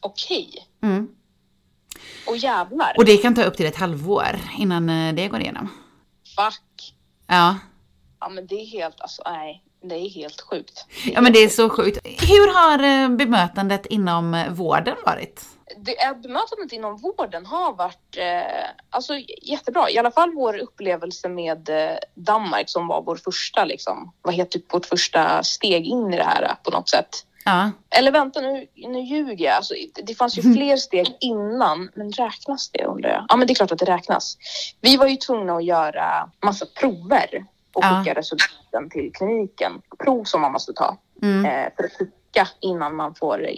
Okej. 0.00 0.48
Mm. 0.82 1.08
Och 2.26 2.36
jävlar. 2.36 2.94
Och 2.96 3.04
det 3.04 3.16
kan 3.16 3.34
ta 3.34 3.42
upp 3.42 3.56
till 3.56 3.66
ett 3.66 3.76
halvår 3.76 4.36
innan 4.58 4.88
eh, 4.90 5.14
det 5.14 5.28
går 5.28 5.40
igenom. 5.40 5.68
Fuck. 6.36 6.94
Ja. 7.26 7.58
Ja 8.20 8.28
men 8.28 8.46
det 8.46 8.54
är 8.54 8.66
helt, 8.66 9.00
alltså 9.00 9.22
nej. 9.24 9.64
Det 9.84 9.94
är 9.94 10.10
helt 10.10 10.40
sjukt. 10.40 10.86
ja, 11.06 11.20
men 11.20 11.32
det 11.32 11.38
är 11.38 11.48
så 11.48 11.68
sjukt. 11.68 11.98
Hur 12.04 12.54
har 12.54 13.04
eh, 13.04 13.16
bemötandet 13.16 13.86
inom 13.86 14.34
eh, 14.34 14.52
vården 14.52 14.96
varit? 15.06 15.44
det 15.76 16.00
är, 16.00 16.14
bemötandet 16.14 16.72
inom 16.72 16.96
vården 16.96 17.46
har 17.46 17.72
varit 17.72 18.16
eh, 18.16 18.70
alltså, 18.90 19.14
jättebra. 19.42 19.90
I 19.90 19.98
alla 19.98 20.10
fall 20.10 20.34
vår 20.34 20.58
upplevelse 20.58 21.28
med 21.28 21.68
eh, 21.68 21.96
Danmark 22.14 22.68
som 22.70 22.86
var 22.86 23.02
vår 23.02 23.16
första, 23.16 23.64
liksom, 23.64 24.12
vad 24.22 24.34
heter 24.34 24.58
det, 24.58 24.72
vårt 24.72 24.86
första 24.86 25.42
steg 25.42 25.86
in 25.86 26.14
i 26.14 26.16
det 26.16 26.24
här 26.24 26.42
eh, 26.42 26.54
på 26.62 26.70
något 26.70 26.88
sätt. 26.88 27.26
Ja. 27.44 27.70
Eller 27.90 28.12
vänta, 28.12 28.40
nu, 28.40 28.66
nu 28.76 29.00
ljuger 29.00 29.44
jag. 29.44 29.54
Alltså, 29.56 29.74
det- 30.06 30.14
fanns 30.14 30.38
ju 30.38 30.42
fler 30.54 30.76
steg 30.76 31.16
innan, 31.20 31.90
men 31.94 32.12
räknas 32.12 32.70
det 32.70 32.84
undrar 32.84 33.10
jag? 33.10 33.24
Ja, 33.28 33.36
men 33.36 33.46
det 33.46 33.52
är 33.52 33.54
klart 33.54 33.72
att 33.72 33.78
det 33.78 33.84
räknas. 33.84 34.36
Vi 34.80 34.96
var 34.96 35.06
ju 35.06 35.16
tvungna 35.16 35.56
att 35.56 35.64
göra 35.64 36.30
massa 36.44 36.66
prover 36.80 37.44
och 37.74 37.84
Ja. 37.84 37.98
skicka 38.04 38.14
resultaten 38.20 38.90
till 38.90 39.10
kliniken. 39.14 39.82
Prov 40.04 40.24
som 40.24 40.40
man 40.40 40.52
måste 40.52 40.72
ta 40.72 40.96
Mm. 41.22 41.44
eh, 41.44 41.68
för 41.76 41.84
att 41.84 41.92
skicka 41.92 42.48
innan 42.60 42.96
man 42.96 43.14
får 43.14 43.44
eh, 43.48 43.54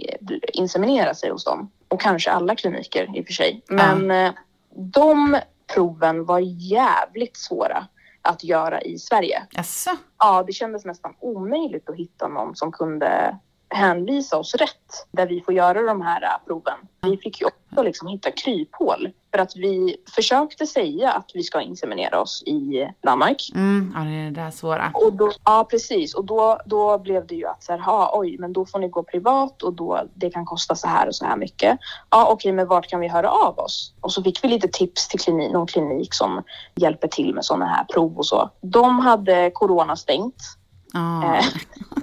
inseminera 0.53 1.15
sig 1.15 1.31
hos 1.31 1.45
dem. 1.45 1.71
Och 1.89 2.01
kanske 2.01 2.31
alla 2.31 2.57
kliniker 2.57 3.17
i 3.19 3.23
och 3.23 3.27
för 3.27 3.33
sig. 3.33 3.63
Men 3.69 4.11
eh, 4.11 4.33
de 4.77 5.39
proven 5.75 6.25
var 6.25 6.39
jävligt 6.73 7.37
svåra 7.37 7.87
att 8.23 8.45
göra 8.45 8.81
i 8.83 8.99
Sverige. 8.99 9.43
Jaså? 9.51 9.91
Ja, 10.19 10.43
det 10.47 10.53
kändes 10.53 10.85
nästan 10.85 11.15
omöjligt 11.21 11.89
att 11.89 11.97
hitta 11.97 12.29
någon 12.29 12.57
som 12.57 12.73
kunde 12.73 13.39
hänvisa 13.75 14.37
oss 14.37 14.55
rätt 14.55 15.07
där 15.11 15.27
vi 15.27 15.41
får 15.41 15.55
göra 15.55 15.83
de 15.83 16.01
här 16.01 16.23
eh, 16.23 16.47
proven. 16.47 16.79
Vi 17.03 17.17
fick 17.17 17.41
ju 17.41 17.47
också 17.47 17.83
liksom 17.83 18.09
hitta 18.09 18.31
kryphål 18.31 19.11
för 19.35 19.39
att 19.39 19.57
vi 19.57 19.97
försökte 20.15 20.67
säga 20.67 21.13
att 21.13 21.31
vi 21.35 21.43
ska 21.43 21.61
inseminera 21.61 22.21
oss 22.21 22.43
i 22.47 22.89
Danmark. 23.03 23.51
Mm, 23.55 23.93
ja, 23.97 24.01
det 24.01 24.11
är 24.11 24.25
det 24.25 24.31
där 24.31 24.51
svåra. 24.51 24.91
Och 24.95 25.13
då, 25.13 25.33
ja, 25.45 25.67
precis. 25.71 26.15
Och 26.15 26.25
då, 26.25 26.59
då 26.67 26.99
blev 26.99 27.27
det 27.27 27.35
ju 27.35 27.47
att 27.47 27.63
så 27.63 27.73
här, 27.73 27.79
ha, 27.79 28.11
oj, 28.15 28.37
men 28.39 28.53
då 28.53 28.67
får 28.67 28.79
ni 28.79 28.89
gå 28.89 29.03
privat 29.03 29.63
och 29.63 29.73
då, 29.73 30.03
det 30.15 30.31
kan 30.31 30.45
kosta 30.45 30.75
så 30.75 30.89
här 30.89 31.07
och 31.07 31.15
så 31.15 31.25
här 31.25 31.37
mycket. 31.37 31.79
Ja, 32.11 32.29
okej, 32.31 32.53
men 32.53 32.67
vart 32.67 32.87
kan 32.87 33.01
vi 33.01 33.09
höra 33.09 33.31
av 33.31 33.59
oss? 33.59 33.95
Och 34.01 34.13
så 34.13 34.23
fick 34.23 34.45
vi 34.45 34.49
lite 34.49 34.69
tips 34.69 35.09
till 35.09 35.21
klinik, 35.21 35.53
någon 35.53 35.67
klinik 35.67 36.15
som 36.15 36.43
hjälper 36.75 37.09
till 37.09 37.35
med 37.35 37.45
sådana 37.45 37.67
här 37.67 37.85
prov 37.85 38.19
och 38.19 38.27
så. 38.27 38.51
De 38.61 38.99
hade 38.99 39.51
corona 39.55 39.97
stängt 39.97 40.43
Ja. 40.95 41.39
eh, 41.39 41.45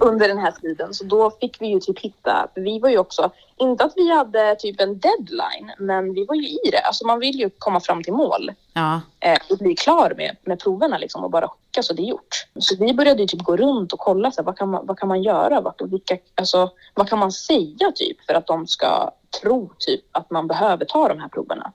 under 0.00 0.28
den 0.28 0.38
här 0.38 0.50
tiden, 0.50 0.94
så 0.94 1.04
då 1.04 1.30
fick 1.30 1.60
vi 1.60 1.66
ju 1.66 1.80
typ 1.80 1.98
hitta, 1.98 2.48
vi 2.54 2.78
var 2.78 2.88
ju 2.88 2.98
också, 2.98 3.30
inte 3.56 3.84
att 3.84 3.92
vi 3.96 4.14
hade 4.14 4.56
typ 4.56 4.80
en 4.80 4.98
deadline, 4.98 5.72
men 5.78 6.14
vi 6.14 6.24
var 6.26 6.34
ju 6.34 6.48
i 6.48 6.70
det. 6.72 6.78
Alltså 6.78 7.06
man 7.06 7.20
vill 7.20 7.40
ju 7.40 7.50
komma 7.58 7.80
fram 7.80 8.02
till 8.02 8.12
mål 8.12 8.52
ja. 8.72 9.00
eh, 9.20 9.38
och 9.50 9.58
bli 9.58 9.74
klar 9.74 10.14
med, 10.16 10.36
med 10.44 10.60
proverna 10.60 10.98
liksom 10.98 11.24
och 11.24 11.30
bara 11.30 11.48
skicka 11.48 11.82
så 11.82 11.94
det 11.94 12.02
är 12.02 12.06
gjort. 12.06 12.46
Så 12.58 12.76
vi 12.76 12.94
började 12.94 13.20
ju 13.22 13.26
typ 13.26 13.42
gå 13.42 13.56
runt 13.56 13.92
och 13.92 13.98
kolla 13.98 14.30
så 14.30 14.40
här, 14.40 14.46
vad, 14.46 14.58
kan 14.58 14.68
man, 14.68 14.86
vad 14.86 14.98
kan 14.98 15.08
man 15.08 15.22
göra? 15.22 15.60
Vad, 15.60 15.90
vilka, 15.90 16.18
alltså, 16.34 16.70
vad 16.94 17.08
kan 17.08 17.18
man 17.18 17.32
säga 17.32 17.92
typ 17.94 18.26
för 18.26 18.34
att 18.34 18.46
de 18.46 18.66
ska 18.66 19.10
tro 19.42 19.72
typ 19.78 20.04
att 20.12 20.30
man 20.30 20.46
behöver 20.46 20.84
ta 20.84 21.08
de 21.08 21.20
här 21.20 21.28
proverna? 21.28 21.72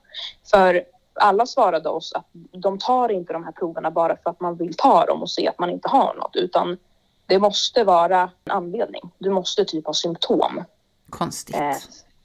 För 0.50 0.82
alla 1.20 1.46
svarade 1.46 1.88
oss 1.88 2.12
att 2.12 2.26
de 2.52 2.78
tar 2.78 3.08
inte 3.08 3.32
de 3.32 3.44
här 3.44 3.52
proverna 3.52 3.90
bara 3.90 4.16
för 4.16 4.30
att 4.30 4.40
man 4.40 4.56
vill 4.56 4.74
ta 4.76 5.06
dem 5.06 5.22
och 5.22 5.30
se 5.30 5.48
att 5.48 5.58
man 5.58 5.70
inte 5.70 5.88
har 5.88 6.14
något 6.14 6.36
utan 6.36 6.76
det 7.28 7.38
måste 7.38 7.84
vara 7.84 8.22
en 8.44 8.52
anledning. 8.52 9.02
Du 9.18 9.30
måste 9.30 9.64
typ 9.64 9.86
ha 9.86 9.94
symptom 9.94 10.64
Konstigt. 11.10 11.56
eh, 11.56 11.76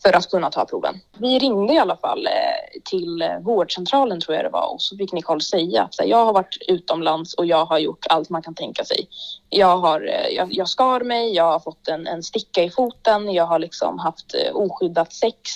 för 0.04 0.16
att 0.18 0.30
kunna 0.30 0.52
ta 0.52 0.66
proven. 0.66 1.00
Vi 1.18 1.40
ringde 1.40 1.74
i 1.74 1.78
alla 1.78 1.98
fall 1.98 2.28
eh, 2.28 2.82
till 2.86 3.24
vårdcentralen 3.42 4.22
tror 4.22 4.36
jag 4.36 4.46
det 4.46 4.50
var 4.50 4.74
och 4.74 4.82
så 4.82 4.98
fick 4.98 5.14
Nicole 5.14 5.42
säga 5.42 5.84
att 5.84 6.08
jag 6.08 6.26
har 6.26 6.34
varit 6.34 6.58
utomlands 6.68 7.34
och 7.34 7.46
jag 7.46 7.66
har 7.66 7.80
gjort 7.80 8.06
allt 8.10 8.30
man 8.30 8.42
kan 8.42 8.56
tänka 8.56 8.86
sig. 8.86 9.08
Jag, 9.50 9.78
har, 9.78 10.02
eh, 10.02 10.36
jag, 10.36 10.54
jag 10.54 10.70
skar 10.70 11.02
mig, 11.02 11.34
jag 11.36 11.52
har 11.52 11.60
fått 11.60 11.88
en, 11.88 12.08
en 12.08 12.24
sticka 12.24 12.64
i 12.64 12.70
foten, 12.70 13.34
jag 13.34 13.46
har 13.46 13.60
liksom 13.60 14.00
haft 14.00 14.34
eh, 14.34 14.56
oskyddat 14.56 15.14
sex 15.14 15.52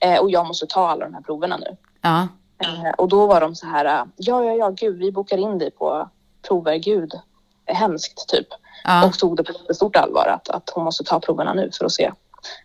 eh, 0.00 0.18
och 0.18 0.30
jag 0.30 0.46
måste 0.46 0.66
ta 0.66 0.88
alla 0.88 1.04
de 1.04 1.14
här 1.14 1.22
proverna 1.22 1.56
nu. 1.56 1.76
Ja. 2.00 2.28
Eh, 2.58 2.90
och 2.98 3.08
då 3.08 3.26
var 3.26 3.40
de 3.40 3.54
så 3.54 3.66
här, 3.66 3.84
ja, 4.16 4.44
ja, 4.44 4.54
ja, 4.54 4.70
gud, 4.70 4.98
vi 4.98 5.12
bokar 5.12 5.38
in 5.38 5.58
dig 5.58 5.70
på 5.70 6.08
prover, 6.48 6.76
gud, 6.76 7.12
hemskt 7.66 8.28
typ 8.28 8.46
Ja. 8.84 9.06
och 9.06 9.18
tog 9.18 9.36
det 9.36 9.44
på 9.44 9.74
stort 9.74 9.96
allvar 9.96 10.26
att, 10.26 10.48
att 10.48 10.70
hon 10.74 10.84
måste 10.84 11.04
ta 11.04 11.20
proverna 11.20 11.54
nu 11.54 11.70
för 11.78 11.84
att 11.84 11.92
se 11.92 12.12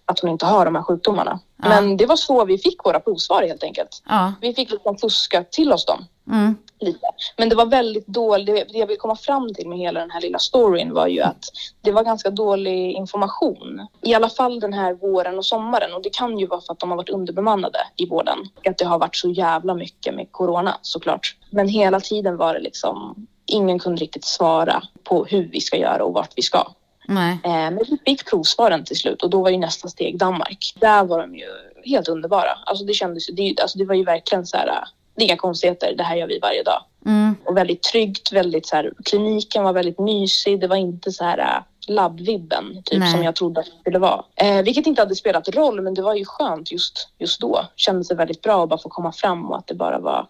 att 0.06 0.20
hon 0.20 0.30
inte 0.30 0.46
har 0.46 0.66
de 0.66 0.76
här 0.76 0.84
sjukdomarna. 0.84 1.40
Ja. 1.64 1.70
Men 1.70 1.98
det 1.98 2.06
var 2.06 2.16
så 2.16 2.46
vi 2.46 2.58
fick 2.58 2.86
våra 2.86 3.00
provsvar 3.00 3.44
helt 3.44 3.64
enkelt. 3.64 4.04
Ja. 4.10 4.34
Vi 4.42 4.54
fick 4.54 4.72
liksom 4.72 4.98
fuska 4.98 5.44
till 5.44 5.74
oss 5.74 5.86
dem. 5.86 6.06
Mm. 6.32 6.56
lite. 6.80 7.08
Men 7.38 7.50
det 7.50 7.56
var 7.56 7.66
väldigt 7.66 8.08
dåligt. 8.08 8.70
Det 8.74 8.78
jag 8.78 8.88
vill 8.88 8.98
komma 8.98 9.16
fram 9.16 9.54
till 9.54 9.68
med 9.70 9.78
hela 9.78 10.00
den 10.00 10.12
här 10.12 10.22
lilla 10.22 10.40
storyn 10.40 10.94
var 10.94 11.08
ju 11.08 11.22
att 11.22 11.44
det 11.82 11.92
var 11.92 12.04
ganska 12.04 12.30
dålig 12.30 12.92
information. 12.92 13.88
I 14.02 14.14
alla 14.14 14.30
fall 14.30 14.60
den 14.60 14.74
här 14.74 14.94
våren 14.94 15.38
och 15.38 15.46
sommaren. 15.46 15.94
Och 15.94 16.02
det 16.02 16.10
kan 16.10 16.40
ju 16.40 16.48
vara 16.48 16.62
för 16.62 16.74
att 16.74 16.80
de 16.80 16.90
har 16.90 16.98
varit 16.98 17.10
underbemannade 17.10 17.80
i 17.96 18.06
vården. 18.06 18.38
Att 18.66 18.78
det 18.78 18.86
har 18.86 19.00
varit 19.00 19.16
så 19.16 19.30
jävla 19.30 19.74
mycket 19.74 20.16
med 20.16 20.32
corona 20.32 20.78
såklart. 20.82 21.36
Men 21.50 21.68
hela 21.68 22.00
tiden 22.00 22.38
var 22.38 22.54
det 22.54 22.60
liksom 22.60 23.28
Ingen 23.46 23.80
kunde 23.80 24.02
riktigt 24.02 24.26
svara 24.26 24.84
på 25.04 25.26
hur 25.26 25.50
vi 25.52 25.62
ska 25.62 25.78
göra 25.78 26.04
och 26.04 26.14
vart 26.14 26.34
vi 26.36 26.42
ska. 26.42 26.68
Nej. 27.08 27.40
Eh, 27.44 27.52
Men 27.52 27.80
vi 27.90 27.98
fick 28.06 28.30
provsvaren 28.30 28.86
till 28.86 28.96
slut 28.96 29.24
och 29.24 29.30
då 29.30 29.42
var 29.42 29.50
ju 29.50 29.58
nästa 29.58 29.88
steg 29.88 30.18
Danmark. 30.18 30.74
Där 30.76 31.04
var 31.04 31.20
de 31.20 31.36
ju 31.36 31.46
helt 31.86 32.08
underbara. 32.08 32.52
Alltså 32.66 32.86
det 32.86 32.94
kändes 32.94 33.28
det, 33.28 33.56
alltså 33.62 33.78
det 33.78 33.86
var 33.86 33.96
ju 33.96 34.04
verkligen 34.04 34.46
så 34.46 34.58
här, 34.58 34.68
äh, 34.68 34.84
det 35.16 35.22
är 35.22 35.26
inga 35.26 35.38
konstigheter, 35.38 35.94
det 35.98 36.04
här 36.04 36.16
gör 36.16 36.28
vi 36.28 36.40
varje 36.40 36.64
dag. 36.64 36.84
Mm. 37.06 37.36
Och 37.46 37.58
väldigt 37.58 37.84
tryggt, 37.84 38.32
väldigt 38.32 38.68
så 38.68 38.76
här, 38.76 38.94
kliniken 39.06 39.64
var 39.64 39.74
väldigt 39.74 40.00
mysig, 40.00 40.62
det 40.62 40.68
var 40.68 40.76
inte 40.76 41.12
så 41.12 41.24
här 41.24 41.38
äh, 41.38 41.64
labbvibben 41.88 42.82
typ 42.86 43.00
Nej. 43.00 43.12
som 43.12 43.24
jag 43.24 43.36
trodde 43.36 43.60
att 43.60 43.66
det 43.66 43.80
skulle 43.82 44.00
vara. 44.00 44.24
Eh, 44.36 44.62
vilket 44.62 44.88
inte 44.88 45.02
hade 45.02 45.16
spelat 45.16 45.50
roll 45.50 45.82
men 45.82 45.94
det 45.94 46.02
var 46.02 46.16
ju 46.16 46.26
skönt 46.26 46.72
just, 46.72 47.10
just 47.20 47.42
då. 47.42 47.66
Kändes 47.76 48.08
det 48.08 48.16
väldigt 48.16 48.42
bra 48.42 48.64
att 48.64 48.70
bara 48.70 48.80
få 48.80 48.90
komma 48.90 49.12
fram 49.12 49.52
och 49.52 49.58
att 49.58 49.68
det 49.68 49.76
bara 49.76 50.00
var 50.00 50.28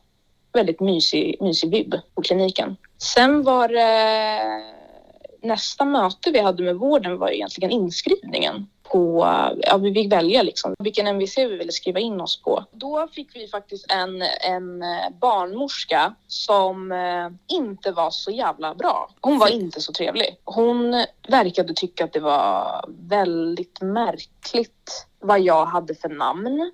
väldigt 0.54 0.80
mysig, 0.80 1.38
mysig 1.42 1.72
vibb 1.72 1.96
på 2.16 2.22
kliniken. 2.22 2.78
Sen 2.98 3.44
var 3.44 3.68
det 3.68 4.64
nästa 5.42 5.86
möte 5.86 6.32
vi 6.32 6.40
hade 6.40 6.64
med 6.64 6.76
vården 6.76 7.18
var 7.18 7.30
egentligen 7.30 7.72
inskrivningen 7.72 8.68
på, 8.92 9.26
ja 9.62 9.78
vi 9.78 9.94
fick 9.94 10.12
välja 10.12 10.44
liksom 10.44 10.76
vilken 10.80 11.08
MVC 11.08 11.38
vi 11.38 11.58
ville 11.58 11.72
skriva 11.72 12.00
in 12.00 12.22
oss 12.22 12.42
på. 12.42 12.66
Då 12.72 13.08
fick 13.08 13.36
vi 13.36 13.48
faktiskt 13.48 13.92
en, 13.92 14.22
en 14.22 14.82
eh, 14.82 15.10
barnmorska 15.22 16.16
som 16.28 16.92
eh, 16.92 17.56
inte 17.58 17.92
var 17.92 18.12
så 18.12 18.32
jävla 18.32 18.76
bra. 18.76 19.10
Hon 19.22 19.40
var 19.40 19.48
inte 19.48 19.82
så 19.82 19.94
trevlig. 19.94 20.38
Hon 20.44 21.06
verkade 21.28 21.74
tycka 21.74 22.04
att 22.04 22.14
det 22.14 22.20
var 22.20 22.86
väldigt 22.88 23.82
märkligt 23.82 25.08
vad 25.20 25.40
jag 25.40 25.66
hade 25.66 25.96
för 25.96 26.10
namn. 26.10 26.72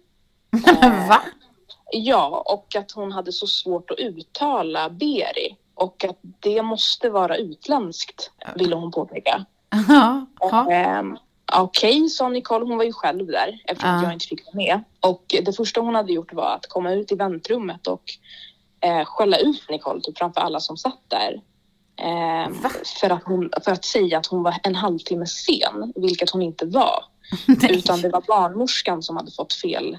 Va? 1.10 1.22
Ja, 1.92 2.44
och 2.46 2.76
att 2.76 2.92
hon 2.92 3.12
hade 3.12 3.32
så 3.32 3.48
svårt 3.48 3.92
att 3.92 4.00
uttala 4.00 4.90
Beri 4.90 5.56
och 5.76 6.06
att 6.06 6.18
det 6.40 6.62
måste 6.62 7.10
vara 7.10 7.38
utländskt, 7.38 8.32
ville 8.56 8.76
hon 8.76 8.92
påpeka. 8.92 9.46
Ja. 9.88 10.26
ja. 10.40 10.72
Ehm, 10.72 11.18
Okej, 11.54 12.10
sa 12.10 12.30
Nicole. 12.30 12.66
Hon 12.66 12.78
var 12.78 12.84
ju 12.84 12.94
själv 12.94 13.28
där 13.28 13.62
eftersom 13.66 13.94
Ja. 13.94 14.04
jag 14.04 14.14
inte 14.14 14.26
fick 14.26 14.46
vara 14.46 14.56
med. 14.56 14.84
Och 15.00 15.36
det 15.46 15.54
första 15.54 15.82
hon 15.82 15.96
hade 15.96 16.14
gjort 16.14 16.34
var 16.34 16.56
att 16.56 16.68
komma 16.68 16.92
ut 16.94 17.12
i 17.12 17.16
väntrummet 17.16 17.88
och 17.88 18.04
eh, 18.82 19.06
skälla 19.06 19.38
ut 19.38 19.70
Nicole 19.70 20.02
typ 20.02 20.18
framför 20.18 20.42
alla 20.42 20.60
som 20.60 20.78
satt 20.78 21.00
där. 21.08 21.42
Va? 22.62 22.70
för, 23.02 23.10
att 23.10 23.24
hon, 23.24 23.52
för 23.66 23.72
att 23.72 23.86
säga 23.86 24.18
att 24.18 24.26
hon 24.26 24.44
var 24.44 24.56
en 24.64 24.76
halvtimme 24.76 25.26
sen, 25.26 25.94
vilket 25.96 26.30
hon 26.30 26.42
inte 26.42 26.66
var. 26.66 27.04
Utan 27.70 28.02
det 28.02 28.10
var 28.10 28.22
barnmorskan 28.28 29.04
som 29.04 29.18
hade 29.18 29.32
fått 29.32 29.54
fel 29.54 29.98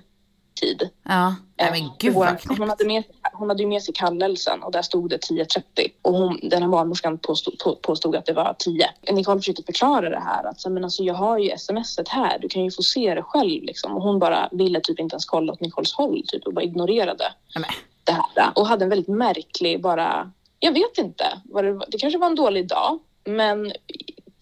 tid. 0.60 0.88
Ja. 1.02 1.34
Nej 1.60 1.70
men 1.70 1.90
gud 1.98 2.10
Och 2.16 2.20
vad 2.20 2.40
knäppt. 2.40 2.58
hon, 2.58 2.68
hade 2.68 2.84
med, 2.84 3.02
hon 3.32 3.48
hade 3.48 3.62
ju 3.62 3.68
med 3.68 3.82
sig 3.82 3.94
kallelsen 3.94 4.62
och 4.62 4.72
där 4.72 4.82
stod 4.82 5.10
det 5.10 5.16
10.30 5.30 5.62
och 6.02 6.12
hon, 6.14 6.38
den 6.42 6.62
här 6.62 6.68
barnmorskan 6.68 7.18
påstod, 7.18 7.58
på, 7.58 7.74
påstod 7.74 8.16
att 8.16 8.26
det 8.26 8.32
var 8.32 8.56
10. 8.58 8.90
Nicole 9.12 9.40
försökte 9.40 9.62
förklara 9.62 10.10
det 10.10 10.20
här 10.20 10.44
att 10.44 10.72
men 10.72 10.84
alltså, 10.84 11.02
jag 11.02 11.14
har 11.14 11.38
ju 11.38 11.58
smset 11.58 12.08
här, 12.08 12.38
du 12.38 12.48
kan 12.48 12.64
ju 12.64 12.70
få 12.70 12.82
se 12.82 13.14
det 13.14 13.22
själv 13.22 13.62
liksom. 13.62 13.96
Och 13.96 14.02
hon 14.02 14.18
bara 14.18 14.48
ville 14.52 14.80
typ 14.80 14.98
inte 15.00 15.14
ens 15.14 15.24
kolla 15.24 15.52
åt 15.52 15.60
Nicoles 15.60 15.92
håll 15.92 16.22
typ 16.28 16.46
och 16.46 16.54
bara 16.54 16.64
ignorerade 16.64 17.32
Nej, 17.56 17.70
det 18.04 18.12
här 18.12 18.52
och 18.54 18.66
hade 18.66 18.84
en 18.84 18.88
väldigt 18.88 19.08
märklig 19.08 19.82
bara, 19.82 20.32
jag 20.58 20.72
vet 20.72 20.98
inte, 20.98 21.24
vad 21.44 21.64
det, 21.64 21.72
var- 21.72 21.86
det 21.88 21.98
kanske 21.98 22.18
var 22.18 22.26
en 22.26 22.34
dålig 22.34 22.68
dag 22.68 22.98
men 23.24 23.72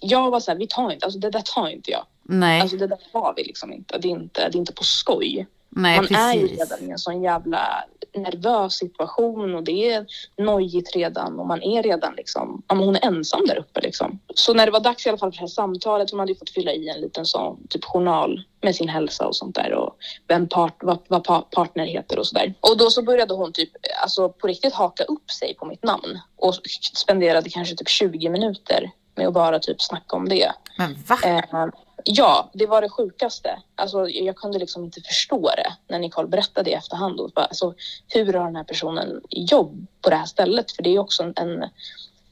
jag 0.00 0.30
var 0.30 0.40
så 0.40 0.50
här, 0.50 0.58
vi 0.58 0.66
tar 0.66 0.92
inte, 0.92 1.04
alltså 1.06 1.18
det 1.20 1.30
där 1.30 1.42
tar 1.54 1.68
inte 1.68 1.90
jag. 1.90 2.04
Nej. 2.22 2.60
Alltså 2.60 2.76
det 2.76 2.86
där 2.86 2.98
tar 3.12 3.32
vi 3.36 3.44
liksom 3.44 3.72
inte, 3.72 3.98
det 3.98 4.08
är 4.08 4.10
inte, 4.10 4.48
det 4.48 4.56
är 4.56 4.58
inte 4.58 4.72
på 4.72 4.84
skoj. 4.84 5.46
Nej 5.70 5.96
Man 5.96 6.14
är 6.14 6.34
ju 6.34 6.48
precis. 6.48 6.58
redan 6.58 6.88
i 6.88 6.90
en 6.92 6.98
sån 6.98 7.22
jävla 7.22 7.84
nervös 8.14 8.72
situation 8.74 9.54
och 9.54 9.62
det 9.62 9.90
är 9.92 10.06
nojigt 10.38 10.96
redan 10.96 11.38
och 11.40 11.46
man 11.46 11.62
är 11.62 11.82
redan 11.82 12.14
liksom, 12.16 12.62
ja, 12.68 12.74
hon 12.74 12.96
är 12.96 13.04
ensam 13.04 13.46
där 13.46 13.58
uppe 13.58 13.80
liksom. 13.80 14.18
Så 14.34 14.54
när 14.54 14.66
det 14.66 14.72
var 14.72 14.80
dags 14.80 15.06
i 15.06 15.08
alla 15.08 15.18
fall 15.18 15.32
för 15.32 15.36
det 15.36 15.40
här 15.40 15.46
samtalet, 15.46 16.10
hon 16.10 16.20
hade 16.20 16.32
ju 16.32 16.38
fått 16.38 16.50
fylla 16.50 16.72
i 16.72 16.88
en 16.88 17.00
liten 17.00 17.24
sån 17.26 17.66
typ 17.68 17.84
journal 17.84 18.42
med 18.62 18.76
sin 18.76 18.88
hälsa 18.88 19.26
och 19.26 19.36
sånt 19.36 19.54
där 19.54 19.72
och 19.72 19.96
vem 20.28 20.48
part, 20.48 20.76
vad, 20.82 20.98
vad 21.08 21.24
pa- 21.24 21.42
partner 21.50 21.86
heter 21.86 22.18
och 22.18 22.26
sådär. 22.26 22.54
Och 22.60 22.76
då 22.78 22.90
så 22.90 23.02
började 23.02 23.34
hon 23.34 23.52
typ, 23.52 23.70
alltså 24.02 24.28
på 24.28 24.46
riktigt 24.46 24.74
haka 24.74 25.04
upp 25.04 25.30
sig 25.30 25.54
på 25.54 25.64
mitt 25.66 25.84
namn 25.84 26.18
och 26.36 26.54
spenderade 26.96 27.50
kanske 27.50 27.76
typ 27.76 27.88
20 27.88 28.28
minuter 28.28 28.90
med 29.14 29.26
att 29.28 29.34
bara 29.34 29.58
typ 29.58 29.82
snacka 29.82 30.16
om 30.16 30.28
det. 30.28 30.52
Men 30.78 30.96
va? 31.08 31.18
Eh, 31.24 31.66
ja, 32.04 32.50
det 32.52 32.66
var 32.66 32.82
det 32.82 32.88
sjukaste. 32.88 33.62
Alltså, 33.74 34.08
jag 34.08 34.36
kunde 34.36 34.58
liksom 34.58 34.84
inte 34.84 35.00
förstå 35.00 35.50
det 35.56 35.74
när 35.88 35.98
Nicole 35.98 36.28
berättade 36.28 36.70
i 36.70 36.72
efterhand. 36.72 37.20
Och 37.20 37.30
bara, 37.30 37.44
alltså, 37.44 37.74
hur 38.08 38.32
har 38.32 38.44
den 38.44 38.56
här 38.56 38.64
personen 38.64 39.20
jobb 39.30 39.86
på 40.00 40.10
det 40.10 40.16
här 40.16 40.26
stället? 40.26 40.72
För 40.72 40.82
det 40.82 40.90
är 40.90 40.98
också 40.98 41.22
en... 41.22 41.32
en 41.36 41.70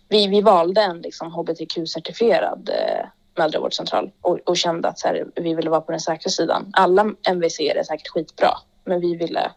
vi, 0.09 0.27
vi 0.27 0.40
valde 0.40 0.81
en 0.81 1.00
liksom, 1.00 1.33
hbtq-certifierad 1.33 2.68
eh, 2.68 3.07
mödravårdscentral 3.38 4.11
och, 4.20 4.38
och 4.44 4.57
kände 4.57 4.88
att 4.88 4.98
så 4.98 5.09
här, 5.09 5.27
vi 5.35 5.55
ville 5.55 5.70
vara 5.70 5.81
på 5.81 5.90
den 5.92 6.00
säkra 6.00 6.31
sidan. 6.31 6.70
Alla 6.72 7.14
MVC 7.29 7.61
är 7.61 7.83
säkert 7.83 8.09
skitbra, 8.09 8.50
men 8.85 9.00
vi 9.00 9.16
ville 9.16 9.50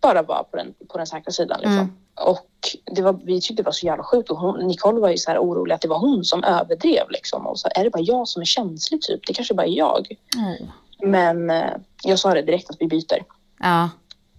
bara 0.00 0.22
vara 0.22 0.42
på 0.42 0.56
den, 0.56 0.74
på 0.88 0.98
den 0.98 1.06
säkra 1.06 1.32
sidan. 1.32 1.60
Liksom. 1.60 1.72
Mm. 1.72 1.96
Och 2.20 2.50
det 2.96 3.02
var, 3.02 3.12
vi 3.12 3.40
tyckte 3.40 3.62
det 3.62 3.66
var 3.66 3.72
så 3.72 3.86
jävla 3.86 4.04
sjukt 4.04 4.30
och 4.30 4.38
hon, 4.38 4.66
Nicole 4.66 5.00
var 5.00 5.10
ju 5.10 5.16
så 5.16 5.30
här 5.30 5.38
orolig 5.38 5.74
att 5.74 5.80
det 5.80 5.88
var 5.88 5.98
hon 5.98 6.24
som 6.24 6.44
överdrev 6.44 7.10
liksom. 7.10 7.46
Och 7.46 7.58
så 7.58 7.68
är 7.74 7.84
det 7.84 7.90
bara 7.90 8.02
jag 8.02 8.28
som 8.28 8.42
är 8.42 8.46
känslig 8.46 9.02
typ? 9.02 9.26
Det 9.26 9.32
kanske 9.32 9.54
bara 9.54 9.66
är 9.66 9.76
jag. 9.78 10.18
Oh. 10.36 10.68
Men 11.08 11.50
eh, 11.50 11.70
jag 12.02 12.18
sa 12.18 12.34
det 12.34 12.42
direkt 12.42 12.70
att 12.70 12.76
vi 12.80 12.86
byter. 12.86 13.24
Ja. 13.58 13.90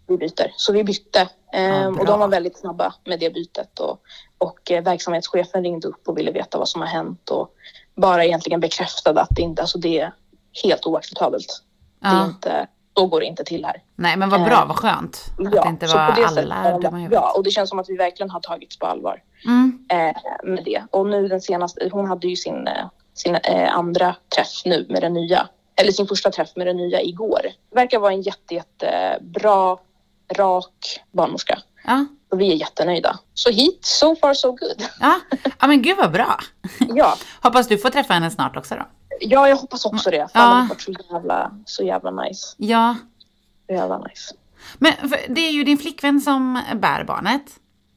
Vi 0.07 0.17
byter. 0.17 0.53
Så 0.55 0.73
vi 0.73 0.83
bytte. 0.83 1.29
Ehm, 1.53 1.93
bra. 1.93 2.01
och 2.01 2.07
de 2.07 2.19
var 2.19 2.27
väldigt 2.27 2.57
snabba 2.57 2.93
med 3.05 3.19
det 3.19 3.29
bytet. 3.29 3.79
Och, 3.79 4.01
och 4.37 4.71
eh, 4.71 4.83
verksamhetschefen 4.83 5.63
ringde 5.63 5.87
upp 5.87 6.07
och 6.07 6.17
ville 6.17 6.31
veta 6.31 6.57
vad 6.57 6.69
som 6.69 6.81
har 6.81 6.87
hänt. 6.87 7.29
Och 7.29 7.53
bara 7.95 8.25
egentligen 8.25 8.59
bekräftade 8.59 9.21
att 9.21 9.35
det 9.35 9.41
inte, 9.41 9.61
alltså 9.61 9.77
det 9.77 9.99
är 9.99 10.13
helt 10.63 10.85
oacceptabelt. 10.85 11.63
Det 11.99 12.07
är 12.07 12.13
ja. 12.13 12.25
inte, 12.25 12.67
så 12.97 13.05
går 13.07 13.19
det 13.19 13.25
inte 13.25 13.43
till 13.43 13.65
här. 13.65 13.81
Nej 13.95 14.17
men 14.17 14.29
vad 14.29 14.43
bra, 14.43 14.65
vad 14.67 14.77
skönt. 14.77 15.25
Att 15.45 15.51
det 15.51 15.69
inte 15.69 15.85
var 15.87 16.07
på 16.11 16.21
det 16.21 16.27
alla 16.27 16.77
dumma 16.77 16.97
i 16.99 17.01
huvudet. 17.01 17.19
Ja, 17.21 17.33
och 17.37 17.43
det 17.43 17.51
känns 17.51 17.69
som 17.69 17.79
att 17.79 17.89
vi 17.89 17.95
verkligen 17.97 18.29
har 18.29 18.39
tagits 18.39 18.79
på 18.79 18.85
allvar 18.85 19.21
Mm. 19.45 19.79
eh, 19.91 20.15
med 20.43 20.63
det. 20.65 20.83
Och 20.91 21.07
nu 21.07 21.27
den 21.27 21.41
senaste, 21.41 21.89
hon 21.91 22.07
hade 22.07 22.27
ju 22.27 22.35
sin, 22.35 22.67
eh, 22.67 22.85
sin 23.13 23.35
eh, 23.35 23.75
andra 23.77 24.15
träff 24.35 24.61
nu 24.65 24.85
med 24.89 25.01
den 25.01 25.13
nya, 25.13 25.47
eller 25.81 25.91
sin 25.91 26.07
första 26.07 26.31
träff 26.31 26.49
med 26.55 26.67
den 26.67 26.77
nya 26.77 27.01
igår. 27.01 27.41
Verkar 27.75 27.99
vara 27.99 28.11
en 28.13 28.21
jätte, 28.21 28.53
jättebra, 28.55 29.77
rak 30.37 30.99
barnmorska. 31.11 31.59
Ja. 31.85 32.05
Och 32.31 32.41
vi 32.41 32.51
är 32.51 32.55
jättenöjda. 32.55 33.19
Så 33.33 33.49
hit, 33.49 33.85
so 33.85 34.15
far 34.15 34.33
so 34.33 34.47
good. 34.51 34.83
Ja. 34.99 35.19
ja 35.59 35.67
men 35.67 35.81
gud 35.81 35.97
vad 35.97 36.11
bra. 36.11 36.39
ja. 36.79 37.15
Hoppas 37.43 37.67
du 37.67 37.77
får 37.77 37.89
träffa 37.89 38.13
henne 38.13 38.31
snart 38.31 38.57
också 38.57 38.75
då. 38.75 38.85
Ja, 39.19 39.49
jag 39.49 39.55
hoppas 39.55 39.85
också 39.85 40.09
det. 40.11 40.17
Fan, 40.17 40.27
Ja. 40.33 40.49
det 40.49 40.55
har 40.61 40.67
varit 40.69 40.81
så 40.81 40.91
jävla, 41.13 41.51
så 41.65 41.83
jävla 41.83 42.11
nice. 42.11 42.55
Ja. 42.57 42.95
Så 43.67 43.73
jävla 43.73 43.97
nice. 43.97 44.35
Men 44.77 44.93
det 45.29 45.41
är 45.41 45.51
ju 45.51 45.63
din 45.63 45.77
flickvän 45.77 46.21
som 46.21 46.61
bär 46.75 47.03
barnet. 47.03 47.41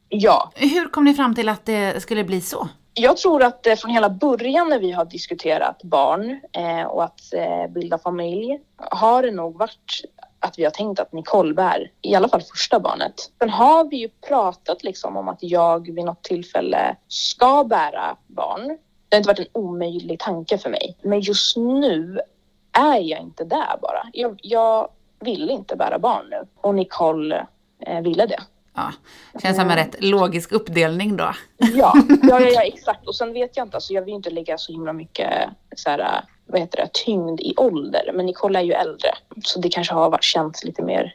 Ja, 0.08 0.52
Hur 0.54 0.88
kom 0.88 1.04
ni 1.04 1.14
fram 1.14 1.34
till 1.34 1.48
att 1.48 1.66
det 1.66 2.02
skulle 2.02 2.24
bli 2.24 2.40
så? 2.40 2.68
Jag 2.94 3.16
tror 3.16 3.42
att 3.42 3.66
eh, 3.66 3.74
från 3.76 3.90
hela 3.90 4.10
början 4.10 4.68
när 4.68 4.78
vi 4.78 4.92
har 4.92 5.04
diskuterat 5.04 5.82
barn 5.82 6.40
eh, 6.52 6.82
och 6.86 7.04
att 7.04 7.20
eh, 7.34 7.72
bilda 7.74 7.98
familj 7.98 8.58
har 8.76 9.22
det 9.22 9.30
nog 9.30 9.58
varit 9.58 10.02
att 10.38 10.58
vi 10.58 10.64
har 10.64 10.70
tänkt 10.70 11.00
att 11.00 11.12
Nicole 11.12 11.54
bär 11.54 11.90
i 12.02 12.14
alla 12.14 12.28
fall 12.28 12.42
första 12.42 12.80
barnet. 12.80 13.14
Sen 13.38 13.50
har 13.50 13.84
vi 13.84 13.96
ju 13.96 14.08
pratat 14.08 14.84
liksom 14.84 15.16
om 15.16 15.28
att 15.28 15.38
jag 15.40 15.94
vid 15.94 16.04
något 16.04 16.22
tillfälle 16.22 16.96
ska 17.08 17.64
bära 17.64 18.16
barn. 18.26 18.78
Det 19.10 19.16
har 19.16 19.18
inte 19.18 19.28
varit 19.28 19.38
en 19.38 19.46
omöjlig 19.52 20.20
tanke 20.20 20.58
för 20.58 20.70
mig. 20.70 20.96
Men 21.02 21.20
just 21.20 21.56
nu 21.56 22.20
är 22.72 22.98
jag 22.98 23.20
inte 23.20 23.44
där 23.44 23.78
bara. 23.82 24.06
Jag, 24.12 24.40
jag 24.42 24.88
vill 25.20 25.50
inte 25.50 25.76
bära 25.76 25.98
barn 25.98 26.26
nu 26.30 26.46
och 26.60 26.74
Nicole 26.74 27.46
eh, 27.86 28.00
ville 28.00 28.26
det. 28.26 28.40
Ja, 28.74 28.92
känns 29.42 29.56
som 29.56 29.70
en 29.70 29.76
rätt 29.76 29.96
logisk 29.98 30.52
uppdelning 30.52 31.16
då. 31.16 31.34
Ja, 31.56 31.92
ja, 32.22 32.40
ja, 32.40 32.48
ja, 32.48 32.62
exakt. 32.62 33.08
Och 33.08 33.14
sen 33.14 33.32
vet 33.32 33.56
jag 33.56 33.66
inte, 33.66 33.76
alltså 33.76 33.92
jag 33.92 34.02
vill 34.02 34.14
inte 34.14 34.30
lägga 34.30 34.58
så 34.58 34.72
himla 34.72 34.92
mycket 34.92 35.30
så 35.76 35.90
här, 35.90 36.24
vad 36.46 36.60
heter 36.60 36.76
det, 36.76 36.88
tyngd 36.92 37.40
i 37.40 37.54
ålder. 37.56 38.10
Men 38.14 38.26
Nicole 38.26 38.58
är 38.58 38.62
ju 38.62 38.72
äldre, 38.72 39.10
så 39.44 39.60
det 39.60 39.68
kanske 39.68 39.94
har 39.94 40.10
varit, 40.10 40.24
känts 40.24 40.64
lite 40.64 40.82
mer 40.82 41.14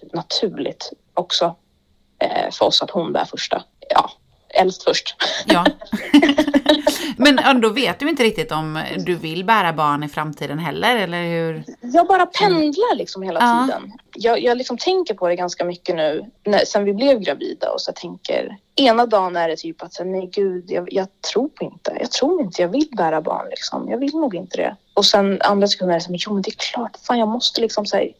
typ, 0.00 0.12
naturligt 0.12 0.92
också 1.14 1.54
eh, 2.18 2.50
för 2.50 2.66
oss 2.66 2.82
att 2.82 2.90
hon 2.90 3.12
bär 3.12 3.24
första. 3.24 3.62
Ja, 3.88 4.10
äldst 4.54 4.82
först. 4.82 5.16
Ja. 5.46 5.64
Men 7.16 7.38
ändå 7.38 7.68
vet 7.68 7.98
du 7.98 8.08
inte 8.08 8.22
riktigt 8.22 8.52
om 8.52 8.82
du 8.98 9.14
vill 9.14 9.44
bära 9.44 9.72
barn 9.72 10.02
i 10.02 10.08
framtiden 10.08 10.58
heller, 10.58 10.96
eller 10.96 11.22
hur? 11.24 11.64
Jag 11.80 12.06
bara 12.06 12.26
pendlar 12.26 12.94
liksom 12.96 13.22
hela 13.22 13.40
Ja. 13.40 13.66
tiden. 13.66 13.92
jag, 14.14 14.42
jag 14.42 14.58
liksom 14.58 14.78
tänker 14.78 15.14
på 15.14 15.28
det 15.28 15.36
ganska 15.36 15.64
mycket 15.64 15.96
nu 15.96 16.30
när, 16.44 16.64
sen 16.64 16.84
vi 16.84 16.94
blev 16.94 17.18
gravida 17.20 17.70
och 17.70 17.80
så 17.80 17.88
jag 17.88 17.96
tänker 17.96 18.56
ena 18.76 19.06
dagen 19.06 19.36
är 19.36 19.48
det 19.48 19.56
typ 19.56 19.82
att 19.82 19.94
så, 19.94 20.04
nej 20.04 20.30
gud, 20.32 20.64
jag, 20.70 20.92
jag 20.92 21.06
tror 21.32 21.50
inte, 21.60 21.96
jag 22.00 22.10
tror 22.10 22.42
inte 22.42 22.62
jag 22.62 22.68
vill 22.68 22.88
bära 22.96 23.20
barn 23.20 23.46
liksom. 23.50 23.90
Jag 23.90 23.98
vill 23.98 24.14
nog 24.14 24.34
inte 24.34 24.56
det. 24.56 24.76
Och 24.94 25.04
sen 25.04 25.38
andra 25.42 25.66
sekunder 25.66 25.94
är 25.94 25.98
det 25.98 26.04
som, 26.04 26.14
jo 26.18 26.32
men 26.32 26.42
det 26.42 26.50
är 26.50 26.72
klart, 26.72 26.96
fan 27.02 27.18
jag 27.18 27.28
måste 27.28 27.60
liksom 27.60 27.86
säga 27.86 28.12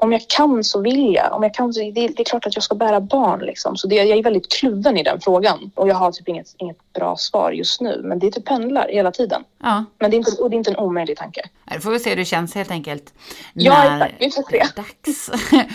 om 0.00 0.12
jag 0.12 0.28
kan 0.28 0.64
så 0.64 0.80
vill 0.80 1.14
jag. 1.14 1.32
Om 1.32 1.42
jag 1.42 1.54
kan 1.54 1.74
så, 1.74 1.80
det, 1.80 1.90
det 1.90 2.20
är 2.20 2.24
klart 2.24 2.46
att 2.46 2.54
jag 2.54 2.64
ska 2.64 2.74
bära 2.74 3.00
barn. 3.00 3.40
Liksom. 3.40 3.76
Så 3.76 3.88
det, 3.88 3.94
jag 3.94 4.18
är 4.18 4.22
väldigt 4.22 4.52
kluven 4.52 4.96
i 4.96 5.02
den 5.02 5.20
frågan. 5.20 5.70
Och 5.74 5.88
jag 5.88 5.94
har 5.94 6.12
typ 6.12 6.28
inget, 6.28 6.54
inget 6.56 6.92
bra 6.92 7.16
svar 7.16 7.52
just 7.52 7.80
nu. 7.80 8.00
Men 8.04 8.18
det 8.18 8.30
typ 8.30 8.44
pendlar 8.44 8.88
hela 8.88 9.12
tiden. 9.12 9.44
Ja. 9.62 9.84
Men 9.98 10.10
det 10.10 10.16
är 10.16 10.18
inte, 10.18 10.42
och 10.42 10.50
det 10.50 10.56
är 10.56 10.58
inte 10.58 10.70
en 10.70 10.76
omöjlig 10.76 11.16
tanke. 11.16 11.40
Då 11.74 11.80
får 11.80 11.90
vi 11.90 11.98
se 11.98 12.10
hur 12.10 12.16
det 12.16 12.24
känns 12.24 12.54
helt 12.54 12.70
enkelt. 12.70 13.14
Ja, 13.52 13.84
när 13.84 14.16
exakt. 14.18 14.52
Vi 14.52 14.60
får 14.60 14.66
se. 14.66 14.66
dags. 14.76 15.30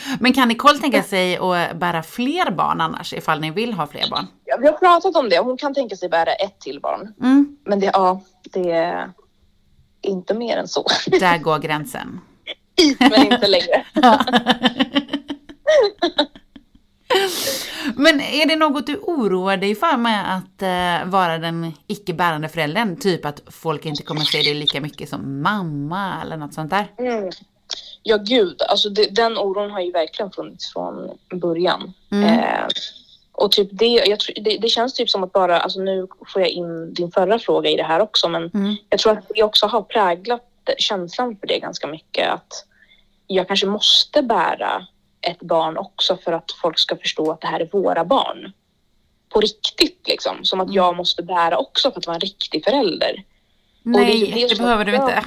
Men 0.19 0.33
kan 0.33 0.47
Nicole 0.47 0.79
tänka 0.79 1.03
sig 1.03 1.38
att 1.38 1.77
bära 1.77 2.03
fler 2.03 2.51
barn 2.51 2.81
annars, 2.81 3.13
ifall 3.13 3.41
ni 3.41 3.51
vill 3.51 3.73
ha 3.73 3.88
fler 3.88 4.09
barn? 4.09 4.27
Ja, 4.45 4.57
vi 4.59 4.67
har 4.67 4.73
pratat 4.73 5.15
om 5.15 5.29
det. 5.29 5.39
Hon 5.39 5.57
kan 5.57 5.73
tänka 5.73 5.95
sig 5.95 6.09
bära 6.09 6.33
ett 6.33 6.59
till 6.59 6.79
barn. 6.79 7.13
Mm. 7.21 7.57
Men 7.65 7.79
det, 7.79 7.89
ja, 7.93 8.21
det 8.43 8.71
är 8.71 9.09
inte 10.01 10.33
mer 10.33 10.57
än 10.57 10.67
så. 10.67 10.86
Där 11.19 11.38
går 11.38 11.59
gränsen. 11.59 12.21
Men 12.99 13.33
inte 13.33 13.47
längre. 13.47 13.86
Men 17.95 18.21
är 18.21 18.45
det 18.47 18.55
något 18.55 18.88
du 18.88 18.97
oroar 18.97 19.57
dig 19.57 19.75
för 19.75 19.97
med 19.97 20.36
att 20.36 20.62
eh, 20.62 21.09
vara 21.12 21.38
den 21.38 21.73
icke-bärande 21.88 22.49
föräldern? 22.49 22.95
Typ 22.99 23.25
att 23.25 23.41
folk 23.47 23.86
inte 23.86 24.03
kommer 24.03 24.21
se 24.21 24.38
dig 24.41 24.53
lika 24.53 24.81
mycket 24.81 25.09
som 25.09 25.41
mamma 25.41 26.21
eller 26.21 26.38
något 26.38 26.53
sånt 26.53 26.69
där? 26.69 26.88
Mm. 26.97 27.31
Ja, 28.03 28.17
gud. 28.17 28.62
Alltså 28.69 28.89
det, 28.89 29.15
den 29.15 29.38
oron 29.38 29.71
har 29.71 29.79
ju 29.81 29.91
verkligen 29.91 30.31
funnits 30.31 30.73
från 30.73 31.17
början. 31.33 31.93
Mm. 32.12 32.39
Eh, 32.39 32.65
och 33.31 33.51
typ 33.51 33.69
det, 33.71 33.86
jag, 33.86 34.19
det, 34.36 34.57
det 34.57 34.69
känns 34.69 34.93
typ 34.93 35.09
som 35.09 35.23
att 35.23 35.31
bara, 35.31 35.59
alltså 35.59 35.79
nu 35.79 36.07
får 36.33 36.41
jag 36.41 36.49
in 36.51 36.93
din 36.93 37.12
förra 37.12 37.39
fråga 37.39 37.69
i 37.69 37.75
det 37.75 37.83
här 37.83 37.99
också, 37.99 38.29
men 38.29 38.51
Mm. 38.53 38.75
jag 38.89 38.99
tror 38.99 39.12
att 39.17 39.25
det 39.36 39.43
också 39.43 39.65
har 39.67 39.81
präglat 39.81 40.41
känslan 40.78 41.38
för 41.39 41.47
det 41.47 41.60
ganska 41.60 41.88
mycket. 41.88 42.30
Att 42.30 42.65
jag 43.28 43.47
kanske 43.47 43.65
måste 43.65 44.21
bära 44.21 44.88
ett 45.21 45.39
barn 45.39 45.78
också 45.78 46.17
för 46.17 46.32
att 46.32 46.52
folk 46.62 46.80
ska 46.80 46.95
förstå 46.97 47.32
att 47.32 47.41
det 47.41 47.47
här 47.47 47.60
är 47.60 47.69
våra 47.71 48.06
barn. 48.06 48.52
På 49.30 49.39
riktigt 49.39 50.08
liksom. 50.08 50.43
Som 50.45 50.62
att 50.62 50.73
jag 50.73 50.95
måste 50.95 51.23
bära 51.23 51.58
också 51.58 51.91
för 51.91 51.99
att 51.99 52.08
vara 52.08 52.15
en 52.15 52.21
riktig 52.21 52.63
förälder. 52.63 53.23
Nej, 53.84 54.21
det 54.32 54.43
är 54.43 54.49
det, 54.49 54.56
som- 54.56 54.65
behöver 54.65 54.86
du 54.86 54.95
inte. 54.95 55.26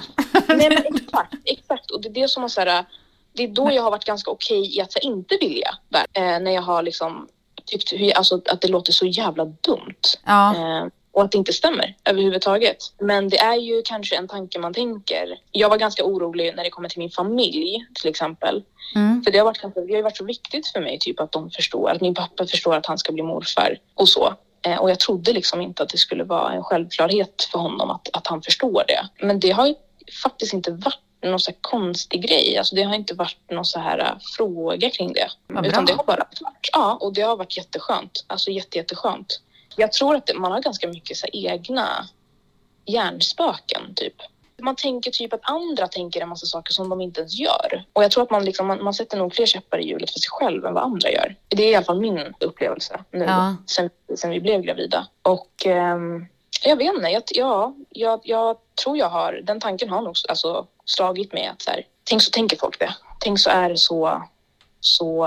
Nej 0.49 0.69
men 0.69 0.73
exakt, 0.97 1.35
exakt. 1.45 1.91
Och 1.91 2.01
det 2.03 2.09
är 2.09 2.13
det 2.13 2.29
som 2.29 2.43
har 2.43 2.49
så 2.49 2.61
här, 2.61 2.85
det 3.33 3.43
är 3.43 3.49
då 3.49 3.73
jag 3.73 3.83
har 3.83 3.91
varit 3.91 4.05
ganska 4.05 4.31
okej 4.31 4.77
i 4.77 4.81
att 4.81 4.95
här, 4.95 5.05
inte 5.05 5.37
vilja. 5.41 5.71
bära. 5.89 6.05
Eh, 6.13 6.41
när 6.41 6.51
jag 6.51 6.63
har 6.63 6.83
liksom 6.83 7.29
tyckt 7.65 8.17
alltså, 8.17 8.41
att 8.49 8.61
det 8.61 8.69
låter 8.69 8.93
så 8.93 9.07
jävla 9.07 9.45
dumt. 9.45 10.01
Ja, 10.27 10.55
Eh, 10.57 10.87
och 11.17 11.23
att 11.23 11.33
det 11.33 11.39
inte 11.39 11.53
stämmer 11.53 11.95
överhuvudtaget. 12.05 12.77
Men 12.99 13.29
det 13.29 13.39
är 13.39 13.57
ju 13.57 13.83
kanske 13.85 14.17
en 14.17 14.29
tanke 14.29 14.59
man 14.59 14.75
tänker. 14.75 15.39
Jag 15.53 15.69
var 15.69 15.77
ganska 15.77 16.05
orolig 16.05 16.57
när 16.57 16.65
det 16.65 16.71
kommer 16.71 16.89
till 16.89 16.99
min 16.99 17.11
familj 17.11 17.87
till 17.95 18.11
exempel. 18.11 18.63
mm. 18.95 19.23
För 19.23 19.31
det 19.31 19.39
har, 19.39 19.45
varit, 19.45 19.63
det 19.89 19.95
har 19.95 20.03
varit 20.03 20.17
så 20.17 20.25
viktigt 20.25 20.67
för 20.67 20.81
mig 20.81 20.99
typ 20.99 21.21
att 21.21 21.33
de 21.33 21.51
förstår, 21.51 21.91
att 21.91 22.01
min 22.01 22.15
pappa 22.15 22.47
förstår 22.47 22.75
att 22.75 22.87
han 22.87 22.99
ska 22.99 23.13
bli 23.13 23.23
morfar 23.23 23.79
och 23.95 24.09
så. 24.09 24.35
Eh, 24.67 24.77
och 24.79 24.91
jag 24.91 25.01
trodde 25.01 25.33
liksom 25.33 25.61
inte 25.61 25.83
att 25.83 25.89
det 25.89 25.99
skulle 25.99 26.25
vara 26.25 26.53
en 26.53 26.65
självklarhet 26.65 27.49
för 27.53 27.59
honom 27.59 27.91
att, 27.91 28.09
att 28.13 28.27
han 28.27 28.43
förstår 28.43 28.85
det. 28.89 29.27
Men 29.27 29.41
det 29.41 29.51
har 29.51 29.67
ju 29.67 29.75
faktiskt 30.23 30.53
inte 30.53 30.71
varit 30.71 31.01
någon 31.23 31.41
så 31.41 31.53
konstig 31.61 32.23
grej. 32.23 32.59
Alltså 32.59 32.75
det 32.75 32.83
har 32.83 32.95
inte 32.95 33.15
varit 33.15 33.51
någon 33.51 33.65
så 33.65 33.79
här 33.81 33.99
äh, 33.99 34.19
fråga 34.37 34.91
kring 34.91 35.13
det. 35.13 35.29
Utan 35.67 35.85
det 35.85 35.93
har 35.93 36.05
bara 36.05 36.27
varit, 36.41 36.69
ja, 36.73 36.99
och 37.01 37.13
det 37.15 37.23
har 37.23 37.37
varit 37.37 37.57
jätteskönt. 37.57 38.25
Alltså 38.27 38.51
jätte, 38.51 38.79
jätteskönt. 38.79 39.41
Jag 39.77 39.93
tror 39.93 40.17
att 40.17 40.31
man 40.37 40.53
har 40.53 40.61
ganska 40.61 40.89
mycket 40.89 41.17
så 41.17 41.27
egna 41.33 42.09
hjärnspöken 42.87 43.95
typ. 43.95 44.15
Man 44.63 44.77
tänker 44.77 45.11
typ 45.11 45.33
att 45.33 45.41
andra 45.43 45.89
tänker 45.89 46.21
en 46.21 46.29
massa 46.29 46.47
saker 46.47 46.73
som 46.73 46.89
de 46.89 47.01
inte 47.01 47.21
ens 47.21 47.35
gör. 47.35 47.85
Och 47.93 48.05
jag 48.05 48.11
tror 48.11 48.23
att 48.23 48.31
man, 48.31 48.45
liksom, 48.45 48.67
man, 48.67 48.85
man 48.85 48.95
sätter 48.95 49.19
nog 49.19 49.35
fler 49.35 49.47
käppar 49.47 49.79
i 49.79 49.89
hjulet 49.89 50.11
för 50.11 50.19
sig 50.19 50.31
själv 50.31 50.67
än 50.67 50.75
vad 50.75 50.83
andra 50.83 51.11
gör. 51.11 51.37
Det 51.49 51.65
är 51.65 51.71
i 51.73 51.75
alla 51.75 51.85
fall 51.85 52.01
min 52.01 52.35
upplevelse 52.41 53.05
nu 53.11 53.25
Ja. 53.25 53.57
sen, 53.67 53.91
sen 54.15 54.31
vi 54.31 54.41
blev 54.41 54.61
gravida. 54.61 55.07
Och 55.23 55.67
ehm, 55.67 56.27
jag 56.63 56.77
vet 56.77 56.95
inte, 56.95 57.09
jag, 57.11 57.23
ja, 57.35 57.75
jag, 57.91 58.21
jag 58.25 58.57
tror 58.85 58.97
jag 58.99 59.09
har, 59.09 59.41
den 59.45 59.61
tanken 59.61 59.91
har 59.91 60.03
nog 60.03 60.17
alltså, 60.29 60.67
slagit 60.85 61.33
mig 61.33 61.47
att 61.47 61.63
så 61.63 61.71
här, 61.71 61.87
tänk 62.05 62.23
så 62.23 62.31
tänker 62.31 62.57
folk 62.57 62.79
det. 62.79 62.95
Tänk 63.21 63.41
så 63.41 63.51
är 63.51 63.69
det 63.71 63.79
så, 63.79 64.23
så 64.87 65.23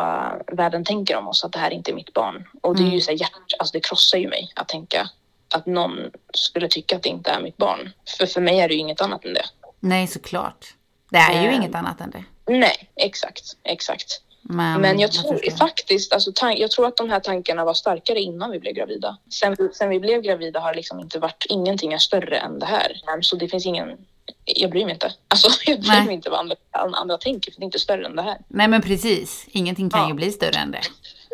världen 0.52 0.86
tänker 0.86 1.16
om 1.18 1.28
oss 1.28 1.44
att 1.44 1.52
det 1.52 1.60
här 1.60 1.72
inte 1.72 1.92
är 1.92 1.96
mitt 1.96 2.14
barn. 2.14 2.48
Och 2.62 2.76
det 2.76 2.84
är 2.84 2.92
ju 2.92 3.02
så 3.02 3.12
här, 3.12 3.18
hjärt, 3.18 3.54
alltså 3.60 3.74
det 3.74 3.80
krossar 3.80 4.18
ju 4.18 4.28
mig 4.28 4.52
att 4.56 4.68
tänka 4.68 5.10
att 5.56 5.66
någon 5.66 5.98
skulle 6.34 6.68
tycka 6.68 6.96
att 6.96 7.04
det 7.04 7.10
inte 7.10 7.32
är 7.32 7.42
mitt 7.42 7.58
barn. 7.58 7.90
För 8.18 8.26
för 8.26 8.42
mig 8.42 8.60
är 8.60 8.68
det 8.68 8.74
ju 8.74 8.80
inget 8.80 9.02
annat 9.02 9.26
än 9.26 9.34
det. 9.34 9.46
Nej, 9.80 10.08
såklart. 10.08 10.66
Det 11.12 11.18
är 11.18 11.42
ju 11.44 11.48
Eh. 11.50 11.56
inget 11.56 11.76
annat 11.76 12.02
än 12.02 12.10
det. 12.12 12.24
Nej, 12.48 12.90
exakt, 12.96 13.44
exakt. 13.64 14.22
Men, 14.42 14.82
Men 14.82 15.00
jag 15.00 15.12
tror 15.12 15.34
förstår. 15.38 15.58
faktiskt, 15.58 16.14
alltså, 16.14 16.32
jag 16.58 16.72
tror 16.72 16.88
att 16.88 16.98
de 16.98 17.10
här 17.10 17.20
tankarna 17.20 17.66
var 17.66 17.74
starkare 17.74 18.20
innan 18.20 18.52
vi 18.52 18.60
blev 18.60 18.74
gravida. 18.74 19.18
Sen, 19.34 19.58
sen 19.74 19.90
vi 19.90 20.00
blev 20.00 20.22
gravida 20.22 20.60
har 20.60 20.74
liksom 20.74 21.00
inte 21.00 21.20
varit, 21.20 21.46
ingenting 21.50 21.94
är 21.94 21.98
större 21.98 22.38
än 22.38 22.60
det 22.60 22.66
här. 22.66 23.02
Så 23.22 23.36
det 23.36 23.48
finns 23.48 23.66
ingen, 23.66 23.98
jag 24.46 24.72
bryr 24.72 24.86
mig 24.86 24.94
inte. 24.94 25.14
Alltså 25.28 25.50
jag 25.66 25.80
bryr 25.80 25.90
Nej. 25.90 26.06
mig 26.06 26.14
inte 26.16 26.30
vad 26.30 26.40
andra, 26.40 26.56
andra 26.98 27.18
tänker 27.18 27.52
för 27.52 27.60
det 27.60 27.64
är 27.64 27.66
inte 27.66 27.80
större 27.80 28.06
än 28.06 28.16
det 28.16 28.22
här. 28.22 28.38
Nej, 28.48 28.68
men 28.68 28.82
precis. 28.82 29.46
Ingenting 29.48 29.90
kan 29.90 30.02
Ja. 30.02 30.08
ju 30.08 30.14
bli 30.14 30.32
större 30.32 30.60
än 30.60 30.72
det. 30.72 30.82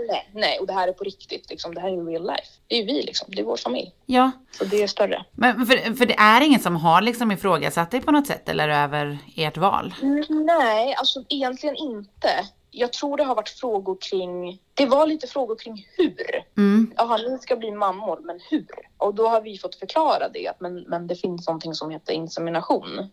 Nej, 0.09 0.29
nej, 0.33 0.59
och 0.59 0.67
det 0.67 0.73
här 0.73 0.87
är 0.87 0.93
på 0.93 1.03
riktigt 1.03 1.49
liksom. 1.49 1.75
Det 1.75 1.81
här 1.81 1.87
är 1.89 2.05
real 2.05 2.21
life. 2.27 2.43
Det 2.67 2.75
är 2.75 2.79
ju 2.79 2.85
vi 2.85 3.03
liksom, 3.03 3.27
det 3.31 3.39
är 3.41 3.43
vår 3.45 3.57
familj. 3.57 3.91
Ja, 4.05 4.31
Så 4.57 4.63
det 4.65 4.83
är 4.83 4.87
större. 4.87 5.25
men 5.31 5.65
för, 5.65 5.95
för 5.95 6.05
det 6.05 6.13
är 6.19 6.41
ingen 6.41 6.59
som 6.59 6.75
har 6.75 7.01
liksom 7.01 7.31
ifrågasatt 7.31 7.91
dig 7.91 8.01
på 8.01 8.11
något 8.11 8.27
sätt 8.27 8.49
eller 8.49 8.69
över 8.69 9.17
ert 9.37 9.57
val? 9.57 9.93
Nej, 10.29 10.95
alltså 10.97 11.23
egentligen 11.29 11.75
inte. 11.75 12.29
Jag 12.77 12.93
tror 12.93 13.17
det 13.17 13.23
har 13.23 13.35
varit 13.35 13.49
frågor 13.49 13.97
kring, 14.01 14.59
det 14.73 14.85
var 14.85 15.07
lite 15.07 15.27
frågor 15.27 15.55
kring 15.55 15.87
hur. 15.97 16.43
Mm. 16.57 16.93
Jaha, 16.95 17.17
ni 17.17 17.39
ska 17.39 17.55
bli 17.55 17.71
mammor, 17.71 18.19
men 18.23 18.39
hur? 18.49 18.67
Och 18.97 19.15
då 19.15 19.27
har 19.27 19.41
vi 19.41 19.57
fått 19.57 19.75
förklara 19.75 20.29
det, 20.29 20.47
att 20.47 20.59
men, 20.59 20.81
men 20.81 21.07
det 21.07 21.15
finns 21.15 21.47
någonting 21.47 21.73
som 21.73 21.89
heter 21.89 22.13
insemination. 22.13 23.09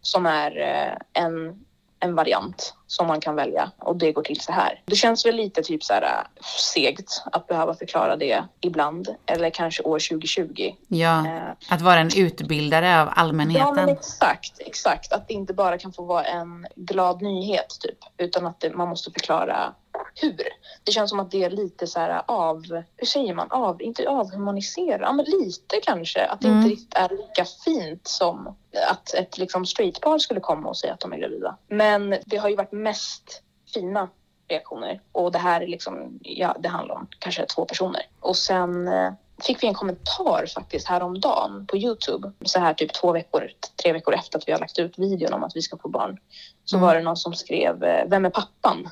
Som 0.00 0.26
är 0.26 0.58
eh, 0.58 1.22
en, 1.22 1.64
en 2.04 2.14
variant 2.14 2.74
som 2.86 3.06
man 3.06 3.20
kan 3.20 3.36
välja 3.36 3.70
och 3.78 3.96
det 3.96 4.12
går 4.12 4.22
till 4.22 4.40
så 4.40 4.52
här. 4.52 4.82
Det 4.86 4.96
känns 4.96 5.26
väl 5.26 5.36
lite 5.36 5.62
typ 5.62 5.84
så 5.84 5.92
här 5.92 6.02
eh, 6.02 6.42
segt 6.74 7.22
att 7.32 7.46
behöva 7.46 7.74
förklara 7.74 8.16
det 8.16 8.44
ibland, 8.60 9.08
eller 9.26 9.50
kanske 9.50 9.82
år 9.82 9.98
2020. 9.98 10.74
Ja, 10.88 11.26
Eh, 11.26 11.42
att 11.70 11.80
vara 11.80 11.98
en 12.00 12.10
utbildare 12.16 13.00
av 13.00 13.06
Ja, 13.06 13.12
allmänheten. 13.16 13.74
men 13.74 13.88
exakt, 13.88 14.52
exakt. 14.58 15.12
Att 15.12 15.28
det 15.28 15.34
inte 15.34 15.54
bara 15.54 15.78
kan 15.78 15.92
få 15.92 16.02
vara 16.04 16.24
en 16.24 16.66
glad 16.76 17.22
nyhet, 17.22 17.66
typ, 17.80 17.98
utan 18.18 18.46
att 18.46 18.60
det, 18.60 18.74
man 18.76 18.88
måste 18.88 19.10
förklara 19.10 19.72
hur. 20.14 20.42
Det 20.84 20.92
känns 20.92 21.10
som 21.10 21.20
att 21.20 21.30
det 21.30 21.44
är 21.44 21.50
lite 21.50 21.86
så 21.86 22.00
här 22.00 22.22
av, 22.26 22.62
hur 22.96 23.06
säger 23.06 23.34
man, 23.34 23.50
av, 23.50 23.82
inte 23.82 24.08
avhumanisera, 24.08 25.02
ja, 25.02 25.12
men 25.12 25.24
lite 25.24 25.80
kanske. 25.82 26.24
Att 26.26 26.40
det 26.40 26.48
Mm. 26.48 26.58
inte 26.58 26.70
riktigt 26.74 26.94
är 26.96 27.08
lika 27.08 27.44
fint 27.64 28.06
som 28.08 28.56
att 28.90 29.14
ett 29.14 29.38
liksom 29.38 29.66
straightpar 29.66 30.18
skulle 30.18 30.40
komma 30.40 30.68
och 30.68 30.76
säga 30.76 30.92
att 30.92 31.00
de 31.00 31.12
är 31.12 31.16
gravida. 31.18 31.56
Men 31.68 32.16
det 32.26 32.36
har 32.36 32.48
ju 32.48 32.56
varit 32.56 32.72
mest 32.72 33.42
fina 33.74 34.08
reaktioner 34.48 35.00
och 35.12 35.32
det 35.32 35.38
här 35.38 35.60
är 35.60 35.66
liksom, 35.66 36.18
ja, 36.22 36.56
det 36.58 36.68
handlar 36.68 36.94
om 36.94 37.06
kanske 37.18 37.46
två 37.46 37.64
personer. 37.64 38.02
Och 38.20 38.36
sen 38.36 38.88
eh, 38.88 39.12
fick 39.42 39.62
vi 39.62 39.66
en 39.66 39.74
kommentar 39.74 40.46
faktiskt 40.54 40.88
häromdagen 40.88 41.66
på 41.66 41.76
Youtube. 41.76 42.32
Så 42.44 42.58
här 42.60 42.74
typ 42.74 42.92
två 42.94 43.12
veckor, 43.12 43.50
tre 43.82 43.92
veckor 43.92 44.14
efter 44.14 44.38
att 44.38 44.48
vi 44.48 44.52
har 44.52 44.58
lagt 44.60 44.78
ut 44.78 44.98
videon 44.98 45.32
om 45.32 45.44
att 45.44 45.56
vi 45.56 45.62
ska 45.62 45.76
få 45.78 45.88
barn. 45.88 46.18
Så 46.64 46.76
Mm. 46.76 46.86
var 46.86 46.94
det 46.94 47.00
någon 47.02 47.16
som 47.16 47.34
skrev, 47.34 47.84
eh, 47.84 48.04
vem 48.08 48.24
är 48.24 48.30
pappan? 48.30 48.88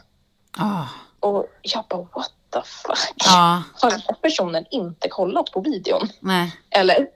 Ah, 0.58 0.84
Och 1.22 1.46
jag 1.62 1.84
bara, 1.90 2.02
what 2.14 2.30
the 2.52 2.60
fuck? 2.64 3.14
ja, 3.16 3.62
Har 3.80 3.90
den 3.90 4.00
här 4.08 4.14
personen 4.22 4.64
inte 4.70 5.08
kollat 5.08 5.52
på 5.52 5.60
videon? 5.60 6.08
nej. 6.20 6.56
Eller? 6.70 7.06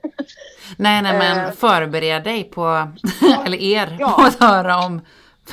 Nej, 0.77 1.01
nej, 1.01 1.17
men 1.17 1.37
Eh. 1.45 1.51
förbered 1.51 2.23
dig 2.23 2.43
på, 2.43 2.87
eller 3.45 3.57
er, 3.57 3.97
Ja. 3.99 4.09
på 4.11 4.21
att 4.21 4.39
höra 4.39 4.85
om 4.85 5.01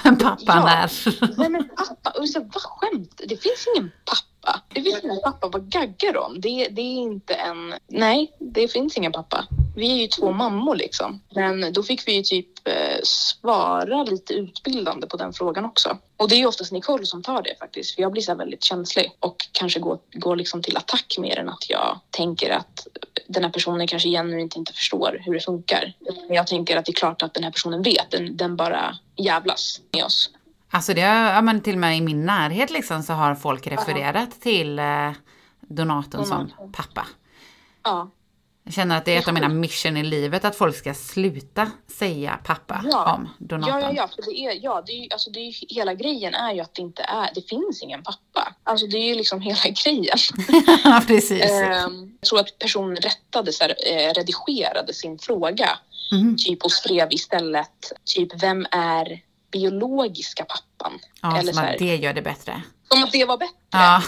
vem 0.05 0.19
pappan 0.19 0.39
Ja. 0.47 0.69
är. 0.71 0.91
Nej 1.39 1.49
men 1.49 1.69
pappa, 1.69 2.19
och 2.19 2.29
så, 2.29 2.41
vad 2.41 2.63
skämt? 2.63 3.21
Det 3.29 3.37
finns 3.43 3.67
ingen 3.77 3.91
pappa. 4.05 4.61
Det 4.69 4.83
finns 4.83 5.05
ingen 5.05 5.21
pappa, 5.25 5.49
vad 5.49 5.71
gaggar 5.73 6.13
de? 6.13 6.41
Det, 6.41 6.69
det 6.71 6.81
är 6.83 6.95
inte 6.99 7.35
en... 7.35 7.75
Nej, 7.89 8.33
det 8.39 8.69
finns 8.73 8.97
ingen 8.97 9.13
pappa. 9.13 9.45
Vi 9.75 9.93
är 9.93 10.03
ju 10.03 10.07
två 10.07 10.33
mammor 10.33 10.77
liksom. 10.77 11.21
Men 11.35 11.73
då 11.73 11.83
fick 11.83 12.09
vi 12.09 12.13
ju 12.13 12.23
typ 12.23 12.69
eh, 12.69 12.99
svara 13.03 14.03
lite 14.03 14.35
utbildande 14.35 15.07
på 15.07 15.17
den 15.17 15.33
frågan 15.33 15.65
också. 15.65 15.99
Och 16.17 16.29
det 16.29 16.35
är 16.35 16.39
ju 16.39 16.47
oftast 16.47 16.73
Nicole 16.73 17.07
som 17.07 17.23
tar 17.23 17.43
det 17.43 17.59
faktiskt. 17.59 17.95
För 17.95 18.03
jag 18.03 18.13
blir 18.13 18.23
så 18.23 18.35
väldigt 18.35 18.65
känslig 18.65 19.13
och 19.21 19.37
kanske 19.53 19.81
går, 19.81 19.99
går 20.13 20.37
liksom 20.37 20.63
till 20.63 20.77
attack 20.77 21.17
mer 21.19 21.39
än 21.39 21.49
att 21.49 21.71
jag 21.71 22.01
tänker 22.11 22.51
att 22.51 22.87
den 23.27 23.45
här 23.45 23.51
personen 23.51 23.87
kanske 23.87 24.09
genuint 24.09 24.57
inte 24.57 24.73
förstår 24.73 25.19
hur 25.21 25.35
det 25.35 25.41
funkar. 25.41 25.93
Jag 26.29 26.47
tänker 26.47 26.77
att 26.77 26.85
det 26.85 26.91
är 26.91 26.95
klart 26.95 27.23
att 27.23 27.35
den 27.35 27.45
här 27.45 27.51
personen 27.51 27.83
vet. 27.83 28.11
Den, 28.11 28.37
den 28.37 28.57
bara 28.57 28.99
jävlas 29.17 29.81
med 29.93 30.05
oss. 30.05 30.31
Alltså 30.71 30.95
det 30.95 31.03
har, 31.03 31.33
ja, 31.33 31.43
men 31.43 31.61
till 31.61 31.75
och 31.75 31.81
med 31.81 31.97
i 31.97 32.01
min 32.01 32.27
närhet 32.27 32.71
liksom 32.71 33.03
så 33.03 33.13
har 33.13 33.35
folk 33.35 33.67
refererat 33.67 34.41
till 34.41 34.79
eh, 34.79 35.13
donatorn 35.61 36.25
som 36.25 36.39
Donatorn. 36.39 36.73
pappa. 36.73 37.07
Ja. 37.83 38.11
Jag 38.67 38.75
känner 38.75 38.97
att 38.99 39.05
det 39.05 39.15
är 39.15 39.19
ett 39.19 39.29
av 39.29 39.35
mina 39.35 39.49
mission 39.49 39.97
i 39.97 40.03
livet 40.03 40.45
att 40.45 40.57
folk 40.57 40.77
ska 40.77 40.95
sluta 40.95 41.71
säga 41.99 42.39
pappa 42.45 42.85
Ja. 42.93 43.15
om 43.15 43.29
donatorn. 43.39 43.81
Ja, 43.81 43.87
ja, 43.87 43.93
ja, 43.97 44.09
för 44.09 44.23
det 44.33 44.39
är, 44.39 44.59
ja, 44.65 44.83
det 44.87 44.93
är, 44.93 45.03
ju- 45.03 45.09
alltså 45.11 45.31
det 45.31 45.41
är, 45.41 45.45
ju- 45.45 45.67
hela 45.69 45.95
grejen 45.95 46.35
är 46.35 46.53
ju 46.55 46.61
att 46.61 46.75
det 46.75 46.83
inte 46.83 47.03
är, 47.03 47.31
det 47.35 47.49
finns 47.49 47.83
ingen 47.83 48.03
pappa. 48.03 48.55
Alltså 48.65 48.87
det 48.87 48.97
är 48.99 49.09
ju 49.09 49.15
liksom 49.15 49.41
hela 49.41 49.59
grejen. 49.85 50.19
Ja, 50.85 51.03
precis. 51.07 51.43
Ehm, 51.51 52.17
jag 52.21 52.29
tror 52.29 52.41
att 52.41 52.59
personen 52.59 52.97
rättade, 52.97 53.53
så 53.53 53.65
här, 53.65 53.75
eh, 53.93 54.13
redigerade 54.15 54.95
sin 54.95 55.19
fråga. 55.19 55.69
Mhm. 56.13 56.37
Typ 56.37 56.63
och 56.65 56.73
skrev 56.73 57.09
istället, 57.13 57.93
typ 58.15 58.43
vem 58.43 58.67
är 58.71 59.21
biologiska 59.53 60.45
pappan? 60.45 60.99
Ja, 61.23 61.39
Eller 61.39 61.53
som 61.53 61.55
så 61.55 61.61
här, 61.67 61.73
att 61.73 61.79
det 61.79 61.97
gör 61.97 62.13
det 62.15 62.23
bättre. 62.23 62.63
Som 62.93 63.05
att 63.05 63.13
det 63.13 63.25
var 63.25 63.37
bättre. 63.39 63.55
Ja. 63.71 64.03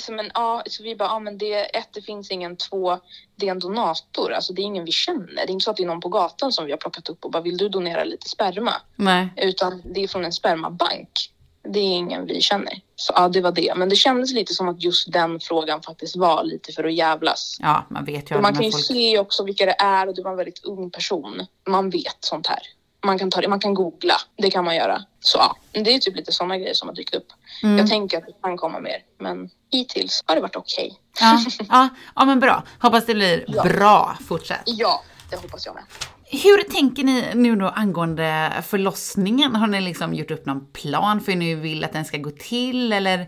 Så, 0.00 0.12
men, 0.12 0.30
ja, 0.34 0.62
så 0.66 0.82
vi 0.82 0.96
bara, 0.96 1.08
ja 1.08 1.18
men 1.18 1.38
det, 1.38 1.76
ett, 1.76 1.88
det 1.92 2.02
finns 2.02 2.30
ingen, 2.30 2.56
två, 2.56 2.98
det 3.36 3.46
är 3.46 3.50
en 3.50 3.58
donator, 3.58 4.32
alltså 4.32 4.52
det 4.52 4.62
är 4.62 4.64
ingen 4.64 4.84
vi 4.84 4.92
känner. 4.92 5.34
Det 5.34 5.42
är 5.42 5.50
inte 5.50 5.64
så 5.64 5.70
att 5.70 5.76
det 5.76 5.82
är 5.82 5.86
någon 5.86 6.00
på 6.00 6.08
gatan 6.08 6.52
som 6.52 6.64
vi 6.66 6.70
har 6.70 6.78
plockat 6.78 7.08
upp 7.08 7.24
och 7.24 7.30
bara, 7.30 7.42
vill 7.42 7.56
du 7.56 7.68
donera 7.68 8.04
lite 8.04 8.28
sperma? 8.28 8.72
Nej. 8.96 9.32
Utan 9.36 9.82
det 9.84 10.02
är 10.02 10.08
från 10.08 10.24
en 10.24 10.32
spermabank. 10.32 11.30
Det 11.62 11.78
är 11.78 11.96
ingen 11.96 12.26
vi 12.26 12.40
känner. 12.40 12.80
Så 12.96 13.12
ja, 13.16 13.28
det 13.28 13.40
var 13.40 13.52
det. 13.52 13.72
Men 13.76 13.88
det 13.88 13.96
kändes 13.96 14.32
lite 14.32 14.54
som 14.54 14.68
att 14.68 14.82
just 14.82 15.12
den 15.12 15.40
frågan 15.40 15.82
faktiskt 15.82 16.16
var 16.16 16.44
lite 16.44 16.72
för 16.72 16.84
att 16.84 16.94
jävlas. 16.94 17.56
Ja, 17.60 17.86
man 17.90 18.04
vet 18.04 18.30
ju 18.30 18.40
man 18.40 18.54
kan 18.54 18.64
ju 18.64 18.70
folk. 18.70 18.84
se 18.84 19.18
också 19.18 19.44
vilka 19.44 19.66
det 19.66 19.76
är 19.78 20.08
och 20.08 20.14
det 20.14 20.22
var 20.22 20.30
en 20.30 20.36
väldigt 20.36 20.64
ung 20.64 20.90
person. 20.90 21.46
Man 21.68 21.90
vet 21.90 22.16
sånt 22.20 22.46
här. 22.46 22.60
Man 23.04 23.18
kan, 23.18 23.30
ta 23.30 23.40
det, 23.40 23.48
man 23.48 23.60
kan 23.60 23.74
googla, 23.74 24.14
det 24.36 24.50
kan 24.50 24.64
man 24.64 24.76
göra. 24.76 25.02
Så 25.20 25.38
ja, 25.38 25.56
det 25.72 25.94
är 25.94 25.98
typ 25.98 26.16
lite 26.16 26.32
sådana 26.32 26.58
grejer 26.58 26.74
som 26.74 26.88
har 26.88 26.94
dykt 26.96 27.14
upp. 27.14 27.26
Mm. 27.62 27.78
Jag 27.78 27.88
tänker 27.88 28.18
att 28.18 28.26
det 28.26 28.32
kan 28.42 28.56
komma 28.56 28.80
mer, 28.80 28.96
men 29.18 29.50
hittills 29.72 30.22
har 30.26 30.34
det 30.34 30.40
varit 30.40 30.56
okej. 30.56 31.00
Ja, 31.20 31.40
ja, 31.68 31.88
ja, 32.16 32.24
men 32.24 32.40
bra. 32.40 32.62
Hoppas 32.80 33.06
det 33.06 33.14
blir 33.14 33.44
Ja. 33.48 33.62
bra 33.62 34.16
fortsatt. 34.28 34.62
Ja, 34.64 35.02
det 35.30 35.36
hoppas 35.36 35.66
jag 35.66 35.74
med. 35.74 35.84
Hur 36.24 36.62
tänker 36.62 37.04
ni 37.04 37.24
nu 37.34 37.56
då 37.56 37.68
angående 37.68 38.52
förlossningen? 38.66 39.56
Har 39.56 39.66
ni 39.66 39.80
liksom 39.80 40.14
gjort 40.14 40.30
upp 40.30 40.46
någon 40.46 40.66
plan 40.72 41.20
för 41.20 41.32
hur 41.32 41.38
ni 41.38 41.54
vill 41.54 41.84
att 41.84 41.92
den 41.92 42.04
ska 42.04 42.18
gå 42.18 42.30
till 42.30 42.92
eller 42.92 43.26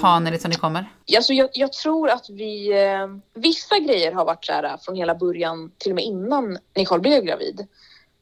tar 0.00 0.20
ni 0.20 0.30
det 0.30 0.38
som 0.38 0.50
det 0.50 0.56
kommer? 0.56 0.90
Alltså 1.16 1.32
jag, 1.32 1.48
jag 1.52 1.72
tror 1.72 2.10
att 2.10 2.30
vi... 2.30 2.72
Eh, 2.84 3.06
vissa 3.34 3.78
grejer 3.78 4.12
har 4.12 4.24
varit 4.24 4.44
så 4.44 4.52
här 4.52 4.64
eh, 4.64 4.76
från 4.80 4.96
hela 4.96 5.14
början, 5.14 5.70
till 5.78 5.92
och 5.92 5.96
med 5.96 6.04
innan 6.04 6.58
Nicole 6.76 7.00
blev 7.00 7.24
gravid. 7.24 7.66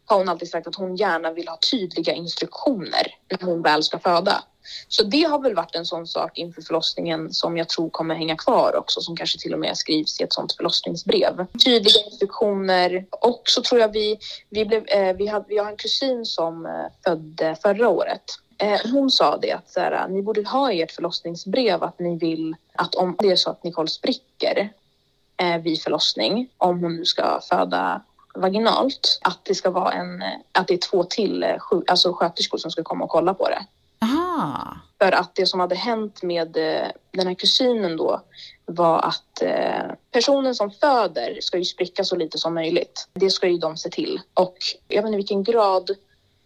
Har 0.06 0.18
hon 0.18 0.28
alltid 0.28 0.50
sagt 0.50 0.66
att 0.66 0.74
hon 0.74 0.96
gärna 0.96 1.32
vill 1.32 1.48
ha 1.48 1.58
tydliga 1.70 2.12
instruktioner 2.12 3.14
när 3.30 3.46
hon 3.46 3.62
väl 3.62 3.82
ska 3.82 3.98
föda. 3.98 4.44
Så 4.88 5.02
det 5.02 5.22
har 5.22 5.38
väl 5.38 5.54
varit 5.54 5.74
en 5.74 5.86
sån 5.86 6.06
sak 6.06 6.38
inför 6.38 6.62
förlossningen 6.62 7.32
som 7.32 7.56
jag 7.56 7.68
tror 7.68 7.90
kommer 7.90 8.14
hänga 8.14 8.36
kvar 8.36 8.76
också, 8.76 9.00
som 9.00 9.16
kanske 9.16 9.38
till 9.38 9.54
och 9.54 9.60
med 9.60 9.76
skrivs 9.76 10.20
i 10.20 10.24
ett 10.24 10.32
sånt 10.32 10.52
förlossningsbrev. 10.52 11.46
Tydliga 11.64 12.04
instruktioner 12.04 13.06
och 13.10 13.42
så 13.44 13.62
tror 13.62 13.80
jag 13.80 13.92
vi, 13.92 14.18
vi 14.50 14.64
blev, 14.64 14.86
eh, 14.86 15.16
vi, 15.16 15.26
hade, 15.26 15.44
vi 15.48 15.58
har 15.58 15.70
en 15.70 15.76
kusin 15.76 16.24
som 16.24 16.66
eh, 16.66 16.72
födde 17.04 17.56
förra 17.62 17.88
året 17.88 18.22
Eh, 18.58 18.80
hon 18.92 19.10
sa 19.10 19.36
det 19.36 19.52
att 19.52 19.70
så 19.70 19.80
här, 19.80 20.08
ni 20.08 20.22
borde 20.22 20.48
ha 20.48 20.72
i 20.72 20.82
ert 20.82 20.92
förlossningsbrev 20.92 21.82
att 21.82 21.98
ni 21.98 22.18
vill 22.18 22.56
att 22.74 22.94
om 22.94 23.16
det 23.18 23.30
är 23.30 23.36
så 23.36 23.50
att 23.50 23.64
Nicole 23.64 23.88
spricker 23.88 24.72
eh, 25.36 25.58
vid 25.58 25.82
förlossning, 25.82 26.48
om 26.58 26.80
hon 26.80 26.96
nu 26.96 27.04
ska 27.04 27.40
föda 27.40 28.02
vaginalt, 28.34 29.18
att 29.22 29.44
det 29.44 29.54
ska 29.54 29.70
vara 29.70 29.92
en, 29.92 30.22
att 30.52 30.68
det 30.68 30.74
är 30.74 30.90
två 30.90 31.04
till 31.04 31.42
eh, 31.42 31.56
alltså 31.86 32.12
sköterskor 32.12 32.58
som 32.58 32.70
ska 32.70 32.82
komma 32.82 33.04
och 33.04 33.10
kolla 33.10 33.34
på 33.34 33.48
det. 33.48 33.66
Aha. 34.02 34.76
För 34.98 35.12
att 35.12 35.34
det 35.34 35.46
som 35.46 35.60
hade 35.60 35.74
hänt 35.74 36.22
med 36.22 36.56
eh, 36.56 36.88
den 37.10 37.26
här 37.26 37.34
kusinen 37.34 37.96
då 37.96 38.20
var 38.66 38.98
att 38.98 39.42
eh, 39.42 39.94
personen 40.10 40.54
som 40.54 40.70
föder 40.70 41.38
ska 41.40 41.58
ju 41.58 41.64
spricka 41.64 42.04
så 42.04 42.16
lite 42.16 42.38
som 42.38 42.54
möjligt. 42.54 43.08
Det 43.12 43.30
ska 43.30 43.48
ju 43.48 43.58
de 43.58 43.76
se 43.76 43.90
till. 43.90 44.20
Och 44.34 44.56
jag 44.88 45.02
vet 45.02 45.06
inte 45.06 45.16
vilken 45.16 45.44
grad 45.44 45.90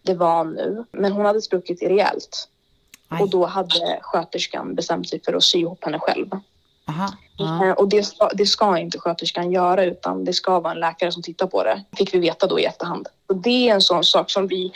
det 0.01 0.13
var 0.13 0.43
nu, 0.43 0.85
men 0.91 1.11
hon 1.11 1.25
hade 1.25 1.41
spruckit 1.41 1.81
rejält. 1.81 2.49
Aj. 3.07 3.21
Och 3.21 3.29
då 3.29 3.45
hade 3.45 3.99
sköterskan 4.01 4.75
bestämt 4.75 5.09
sig 5.09 5.21
för 5.25 5.33
att 5.33 5.43
sy 5.43 5.59
ihop 5.59 5.85
henne 5.85 5.99
själv. 5.99 6.29
Aha. 6.89 7.13
Eh, 7.39 7.71
Och 7.71 7.89
det 7.89 8.03
ska, 8.03 8.29
det 8.33 8.45
ska 8.45 8.77
inte 8.77 8.99
sköterskan 8.99 9.51
göra 9.51 9.83
utan 9.85 10.25
det 10.25 10.33
ska 10.33 10.59
vara 10.59 10.73
en 10.73 10.79
läkare 10.79 11.11
som 11.11 11.23
tittar 11.23 11.47
på 11.47 11.63
det. 11.63 11.83
Fick 11.97 12.13
vi 12.13 12.19
veta 12.19 12.47
då 12.47 12.59
i 12.59 12.65
efterhand. 12.65 13.07
Och 13.29 13.35
det 13.35 13.69
är 13.69 13.73
en 13.73 13.81
sån 13.81 14.03
sak 14.03 14.29
som 14.31 14.47
vi 14.47 14.71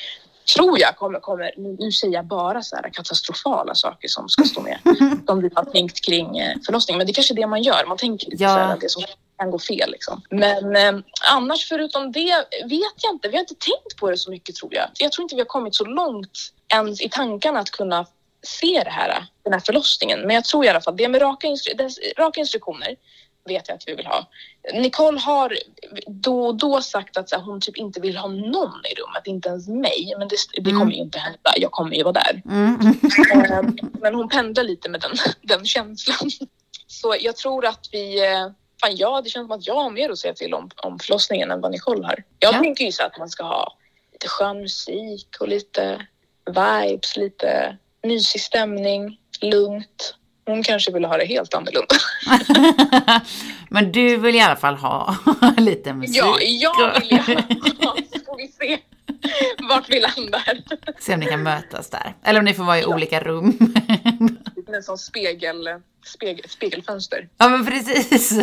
tror 0.56 0.80
jag 0.80 0.96
kommer, 0.98 1.20
kommer 1.20 1.52
nu 1.58 1.76
nu 1.80 1.92
säger 1.92 2.14
jag 2.14 2.26
bara 2.26 2.62
så 2.62 2.76
här 2.76 2.90
katastrofala 2.94 3.76
saker 3.76 4.08
som 4.08 4.30
ska 4.30 4.44
stå 4.44 4.62
med. 4.62 4.78
som 5.26 5.42
vi 5.42 5.50
har 5.56 5.64
tänkt 5.66 6.06
kring 6.06 6.38
eh, 6.40 6.56
förlossning. 6.66 6.98
Men 6.98 7.08
det 7.08 7.12
är 7.12 7.14
kanske 7.14 7.34
är 7.34 7.36
det 7.36 7.48
man 7.48 7.62
gör. 7.64 7.86
Man 7.88 7.98
tänker 7.98 8.32
lite 8.32 8.44
Ja. 8.44 8.50
så 8.50 8.56
här, 8.60 8.78
det 8.82 8.90
som 8.92 9.04
kan 9.38 9.52
gå 9.52 9.60
fel 9.60 9.92
liksom. 9.92 10.22
Men 10.30 10.76
eh, 10.76 10.94
annars 11.32 11.68
förutom 11.70 12.12
det 12.12 12.46
vet 12.66 13.04
jag 13.04 13.14
inte. 13.14 13.28
Vi 13.30 13.36
har 13.36 13.42
inte 13.42 13.56
tänkt 13.56 13.98
på 14.00 14.10
det 14.12 14.18
så 14.18 14.32
mycket 14.32 14.56
tror 14.56 14.74
jag. 14.74 14.86
Jag 15.00 15.12
tror 15.12 15.24
inte 15.24 15.36
vi 15.36 15.42
har 15.42 15.46
kommit 15.46 15.76
så 15.76 15.86
långt 15.86 16.32
ens 16.74 17.02
i 17.02 17.10
tankarna 17.10 17.60
att 17.60 17.70
kunna 17.72 18.06
se 18.44 18.82
det 18.84 18.90
här, 18.90 19.26
den 19.44 19.54
här 19.54 19.60
förlossningen. 19.60 20.20
Men 20.20 20.36
jag 20.36 20.44
tror 20.46 20.66
i 20.66 20.70
alla 20.70 20.82
fall 20.82 20.98
det 20.98 21.08
med 21.08 21.22
raka, 21.22 21.48
instru- 21.48 22.14
raka 22.18 22.40
instruktioner 22.40 22.96
vet 23.46 23.68
jag 23.68 23.76
att 23.76 23.84
vi 23.88 23.96
vill 23.96 24.06
ha. 24.06 24.28
Nicole 24.74 25.20
har 25.20 25.58
då 26.08 26.46
och 26.48 26.56
då 26.56 26.82
sagt 26.82 27.18
att 27.18 27.32
här, 27.32 27.40
hon 27.40 27.62
typ 27.62 27.78
inte 27.78 28.00
vill 28.00 28.18
ha 28.18 28.28
någon 28.28 28.82
i 28.92 28.96
rummet, 29.02 29.22
inte 29.28 29.50
ens 29.50 29.68
mig. 29.68 30.14
Men 30.18 30.28
det, 30.28 30.36
det 30.54 30.70
Mm. 30.70 30.80
kommer 30.80 30.92
ju 30.94 30.98
inte 31.02 31.20
hända. 31.20 31.54
Jag 31.56 31.72
kommer 31.72 31.96
ju 31.96 32.04
vara 32.04 32.14
där. 32.14 32.42
Mm. 32.46 32.80
mm. 32.82 33.52
Eh, 33.52 33.86
Men 34.02 34.16
hon 34.16 34.30
pendlar 34.30 34.64
lite 34.64 34.90
med 34.90 35.02
den, 35.02 35.12
den 35.42 35.66
känslan. 35.66 36.30
Så 36.88 37.16
jag 37.20 37.36
tror 37.38 37.66
att 37.66 37.90
vi... 37.92 38.26
eh, 38.32 38.48
Fan 38.82 38.96
ja, 38.96 39.22
det 39.24 39.30
känns 39.30 39.48
som 39.48 39.58
att 39.60 39.68
jag 39.68 39.76
har 39.76 39.90
mer 39.90 40.10
att 40.10 40.18
säga 40.20 40.34
till 40.34 40.54
om, 40.54 40.70
om 40.76 41.00
förlossningen 41.00 41.52
än 41.52 41.62
vad 41.62 41.72
Nicole 41.72 42.06
har. 42.06 42.24
Jag 42.40 42.54
Ja. 42.54 42.60
tänker 42.60 42.86
ju 42.86 42.92
så 42.92 43.04
att 43.04 43.18
man 43.18 43.30
ska 43.30 43.44
ha 43.44 43.78
lite 44.12 44.28
skön 44.28 44.62
musik 44.62 45.28
och 45.40 45.48
lite 45.48 46.08
vibes, 46.46 47.18
lite 47.18 47.78
mysig 48.04 48.42
stämning, 48.42 49.18
lugnt. 49.42 50.16
Hon 50.46 50.64
kanske 50.64 50.92
vill 50.92 51.06
ha 51.06 51.18
det 51.18 51.26
helt 51.26 51.54
annorlunda. 51.54 51.96
Men 53.70 53.92
du 53.92 54.18
vill 54.18 54.36
i 54.36 54.40
alla 54.40 54.56
fall 54.56 54.76
ha 54.76 55.16
lite 55.58 55.94
musik. 55.94 56.16
Ja, 56.18 56.38
jag 56.42 57.00
vill 57.00 57.18
ha. 57.20 57.96
Så 58.14 58.20
får 58.26 58.38
vi 58.38 58.48
se 58.48 58.80
vart 59.70 59.90
vi 59.90 60.00
landar. 60.00 60.64
Se 61.00 61.14
om 61.14 61.20
ni 61.20 61.26
kan 61.26 61.44
mötas 61.44 61.90
där. 61.90 62.14
Eller 62.24 62.40
om 62.40 62.46
ni 62.46 62.54
får 62.54 62.64
vara 62.64 62.80
i 62.80 62.86
olika 62.86 63.20
rum. 63.20 63.76
En 64.68 64.84
sån 64.84 64.98
spegel, 64.98 65.70
spegel, 66.06 66.50
spegelfönster. 66.50 67.30
ja, 67.38 67.50
men 67.50 67.66
precis. 67.66 68.40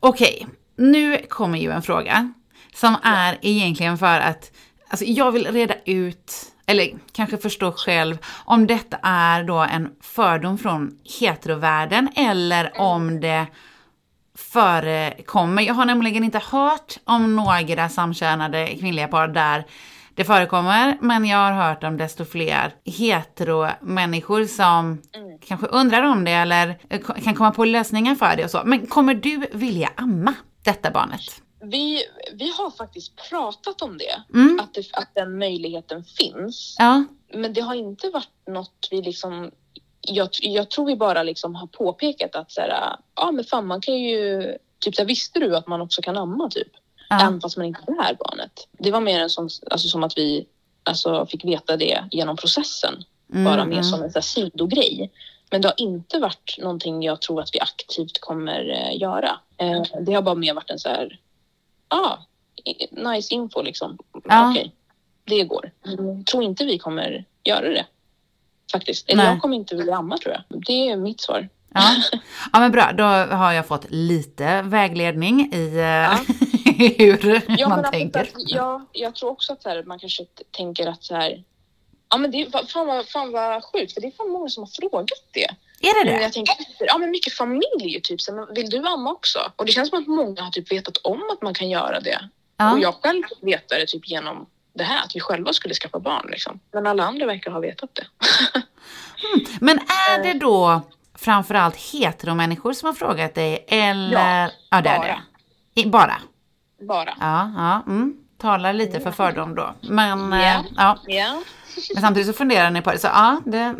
Okej, 0.00 0.46
nu 0.76 1.18
kommer 1.28 1.58
ju 1.58 1.70
en 1.70 1.82
fråga. 1.82 2.32
Som 2.74 2.96
är 3.02 3.38
egentligen 3.42 3.98
för 3.98 4.20
att 4.20 4.52
alltså 4.88 5.04
jag 5.04 5.32
vill 5.32 5.46
reda 5.52 5.74
ut, 5.84 6.32
eller 6.70 6.90
kanske 7.12 7.38
förstå 7.38 7.72
själv, 7.72 8.18
om 8.44 8.66
detta 8.66 8.96
är 9.02 9.44
då 9.44 9.58
en 9.58 9.88
fördom 10.02 10.58
från 10.58 10.98
heterovärlden 11.20 12.08
eller 12.16 12.80
om 12.80 13.20
det 13.20 13.46
förekommer. 14.38 15.62
Jag 15.62 15.74
har 15.74 15.84
nämligen 15.84 16.24
inte 16.24 16.42
hört 16.50 16.98
om 17.04 17.36
några 17.36 17.88
samkönade 17.88 18.66
kvinnliga 18.66 19.08
par 19.08 19.28
där 19.28 19.64
det 20.14 20.24
förekommer, 20.24 20.98
men 21.00 21.24
jag 21.24 21.38
har 21.38 21.52
hört 21.52 21.84
om 21.84 21.96
desto 21.96 22.24
fler 22.24 22.74
hetero-människor 22.84 24.44
som 24.44 25.02
kanske 25.48 25.66
undrar 25.66 26.02
om 26.02 26.24
det 26.24 26.32
eller 26.32 26.78
kan 27.24 27.34
komma 27.34 27.50
på 27.50 27.64
lösningar 27.64 28.14
för 28.14 28.36
det 28.36 28.44
och 28.44 28.50
så. 28.50 28.62
Men 28.64 28.86
kommer 28.86 29.14
du 29.14 29.46
vilja 29.52 29.90
amma 29.96 30.34
detta 30.64 30.90
barnet? 30.90 31.42
Vi, 31.60 32.02
vi 32.32 32.50
har 32.50 32.70
faktiskt 32.70 33.16
pratat 33.30 33.82
om 33.82 33.98
det, 33.98 34.22
Mm. 34.34 34.60
att, 34.60 34.74
det, 34.74 34.84
att 34.92 35.14
den 35.14 35.38
möjligheten 35.38 36.04
finns. 36.04 36.76
Ja, 36.78 37.04
Men 37.32 37.52
det 37.52 37.60
har 37.60 37.74
inte 37.74 38.10
varit 38.10 38.46
något 38.46 38.88
vi 38.90 39.02
liksom... 39.02 39.50
Jag, 40.00 40.28
jag 40.40 40.70
tror 40.70 40.86
vi 40.86 40.96
bara 40.96 41.22
liksom 41.22 41.54
har 41.54 41.66
påpekat 41.66 42.36
att 42.36 42.52
så 42.52 42.60
här, 42.60 42.96
ja 43.14 43.30
men 43.30 43.44
fan 43.44 43.66
man 43.66 43.80
kan 43.80 43.98
ju... 43.98 44.54
Typ 44.78 44.94
så 44.94 45.02
här, 45.02 45.06
visste 45.06 45.40
du 45.40 45.56
att 45.56 45.66
man 45.66 45.80
också 45.80 46.02
kan 46.02 46.16
amma 46.16 46.50
typ? 46.50 46.72
ja. 47.10 47.20
Även 47.20 47.40
fast 47.40 47.56
man 47.56 47.66
inte 47.66 47.82
är 47.82 48.14
barnet. 48.14 48.68
Det 48.72 48.90
var 48.90 49.00
mer 49.00 49.20
en 49.20 49.30
sån, 49.30 49.48
alltså 49.70 49.88
som 49.88 50.04
att 50.04 50.18
vi 50.18 50.46
alltså, 50.84 51.26
fick 51.26 51.44
veta 51.44 51.76
det 51.76 52.04
genom 52.10 52.36
processen. 52.36 53.04
Mm, 53.32 53.44
bara 53.44 53.64
mer 53.64 53.72
mm. 53.72 53.84
som 53.84 54.02
en 54.02 54.10
så 54.10 54.18
här, 54.18 54.22
sidogrej. 54.22 55.10
Men 55.50 55.62
det 55.62 55.68
har 55.68 55.74
inte 55.76 56.18
varit 56.18 56.58
någonting 56.58 57.02
jag 57.02 57.20
tror 57.20 57.40
att 57.40 57.54
vi 57.54 57.60
aktivt 57.60 58.20
kommer 58.20 58.70
eh, 58.70 59.00
göra. 59.00 59.40
Eh, 59.56 59.82
det 60.00 60.14
har 60.14 60.22
bara 60.22 60.34
mer 60.34 60.54
varit 60.54 60.70
en 60.70 60.78
så 60.78 60.88
här, 60.88 61.20
ah, 61.90 62.16
nice 62.90 63.34
info 63.34 63.62
liksom. 63.62 63.98
Ja. 64.24 64.50
Okej, 64.50 64.72
det 65.24 65.44
går. 65.44 65.70
Jag 65.82 66.26
tror 66.26 66.42
inte 66.42 66.64
vi 66.64 66.78
kommer 66.78 67.24
göra 67.44 67.68
det. 67.68 67.86
Faktiskt. 68.72 69.08
Eller 69.10 69.24
jag 69.24 69.40
kommer 69.40 69.56
inte 69.56 69.76
vilja 69.76 69.96
amma 69.96 70.18
tror 70.18 70.34
jag. 70.34 70.62
Det 70.66 70.88
är 70.88 70.96
mitt 70.96 71.20
svar. 71.20 71.48
Ja. 71.74 71.96
ja, 72.52 72.60
men 72.60 72.72
bra. 72.72 72.92
Då 72.92 73.04
har 73.36 73.52
jag 73.52 73.66
fått 73.66 73.86
lite 73.90 74.62
vägledning 74.62 75.52
i, 75.54 75.76
eh, 75.78 76.18
hur 76.98 77.42
Ja, 77.60 77.68
man 77.68 77.84
att- 77.84 77.92
tänker. 77.92 78.20
Att, 78.20 78.28
ja, 78.36 78.86
jag 78.92 79.14
tror 79.14 79.30
också 79.30 79.52
att 79.52 79.64
här, 79.64 79.82
man 79.82 79.98
kanske 79.98 80.24
tänker 80.50 80.86
att 80.86 81.04
så 81.04 81.14
här, 81.14 81.44
ja 82.10 82.16
men 82.18 82.30
det 82.30 82.40
är 82.42 82.46
fa- 82.46 82.66
fan 82.66 82.86
vad, 82.86 83.06
fan 83.08 83.32
vad 83.32 83.64
sjukt 83.64 83.92
för 83.94 84.00
det 84.00 84.06
är 84.06 84.10
fan 84.12 84.30
många 84.30 84.48
som 84.48 84.62
har 84.62 84.70
frågat 84.88 85.08
det. 85.32 85.48
Är 85.82 86.04
det 86.04 86.10
Men 86.10 86.18
det? 86.18 86.22
jag 86.22 86.32
tänker, 86.32 86.54
ja 86.78 86.98
men 86.98 87.10
mycket 87.10 87.32
familj 87.32 88.00
typ, 88.02 88.20
så, 88.20 88.32
men 88.34 88.54
vill 88.54 88.70
du 88.70 88.86
amma 88.88 89.10
också? 89.12 89.52
Och 89.56 89.66
det 89.66 89.72
känns 89.72 89.88
som 89.88 89.98
att 89.98 90.06
många 90.06 90.42
har 90.42 90.50
typ 90.50 90.72
vetat 90.72 90.96
om 90.96 91.22
att 91.32 91.42
man 91.42 91.54
kan 91.54 91.70
göra 91.70 92.00
det. 92.00 92.28
Ja. 92.56 92.72
Och 92.72 92.80
jag 92.80 92.94
själv 92.94 93.22
vet 93.42 93.68
det 93.68 93.86
typ 93.86 94.08
genom 94.08 94.46
det 94.74 94.84
här, 94.84 95.04
att 95.04 95.16
vi 95.16 95.20
själva 95.20 95.52
skulle 95.52 95.74
skaffa 95.74 95.98
barn 95.98 96.26
liksom. 96.30 96.60
Men 96.72 96.86
alla 96.86 97.04
andra 97.04 97.26
verkar 97.26 97.50
ha 97.50 97.60
vetat 97.60 97.90
det. 97.94 98.06
Men 99.60 99.78
är 99.78 100.22
det 100.22 100.38
då 100.38 100.80
framförallt 101.18 101.76
heteromänniskor 101.76 102.72
som 102.72 102.86
har 102.86 102.92
frågat 102.92 103.34
dig 103.34 103.64
eller? 103.68 104.50
Ja, 104.70 104.80
det 104.80 104.88
är 104.88 104.98
bara. 104.98 105.06
det. 105.74 105.80
I, 105.80 105.86
bara? 105.86 106.16
Bara. 106.88 107.14
Ja, 107.20 107.52
ja. 107.56 107.82
Mm. 107.92 108.16
Talar 108.38 108.72
lite 108.72 109.00
för 109.00 109.10
fördom 109.12 109.54
då. 109.54 109.74
Men, 109.80 110.32
Ja. 110.32 110.38
eh, 110.54 110.60
ja. 110.76 110.98
Ja. 111.06 111.42
Men 111.94 112.02
samtidigt 112.02 112.26
så 112.26 112.32
funderar 112.32 112.70
ni 112.70 112.82
på 112.82 112.90
det. 112.92 112.98
Så 112.98 113.06
ja, 113.06 113.40
det... 113.46 113.74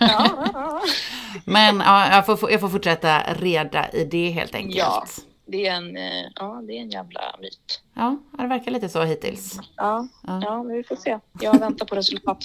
Ja. 0.00 0.80
Men 1.44 1.80
ja, 1.80 2.10
jag, 2.10 2.26
får, 2.26 2.50
jag 2.50 2.60
får 2.60 2.68
fortsätta 2.68 3.22
reda 3.38 3.88
i 3.90 4.04
det 4.04 4.30
helt 4.30 4.54
enkelt. 4.54 4.76
Ja. 4.78 5.06
Det 5.46 5.66
är 5.66 5.74
en, 5.74 5.96
eh, 5.96 6.24
ja, 6.34 6.62
det 6.66 6.72
är 6.76 6.80
en 6.80 6.90
jävla 6.90 7.20
myt. 7.40 7.80
Ja, 7.94 8.16
det 8.38 8.46
verkar 8.46 8.70
lite 8.70 8.88
så 8.88 9.02
hittills. 9.02 9.58
Ja, 9.76 10.08
Ja. 10.26 10.40
ja. 10.44 10.62
men 10.62 10.76
vi 10.76 10.82
får 10.84 10.96
se. 10.96 11.18
Jag 11.40 11.58
väntar 11.58 11.86
på 11.86 11.94
resultat 11.94 12.44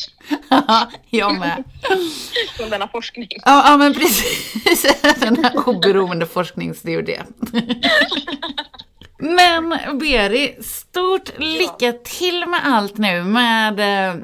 jag 1.10 1.40
med. 1.40 1.64
från 2.58 2.70
denna 2.70 2.88
forskning. 2.88 3.28
Ja, 3.32 3.64
ja 3.70 3.78
men 3.78 3.94
precis. 3.94 4.86
Den 5.20 5.44
här 5.44 5.70
oberoende 5.70 6.26
forskningsstudie. 6.26 7.22
Men 9.18 9.70
Beri, 10.00 10.58
stort 10.62 11.30
lycka 11.38 11.94
till 12.04 12.46
med 12.46 12.60
allt 12.64 12.98
nu 12.98 13.24
med 13.24 13.80
eh, 13.80 14.16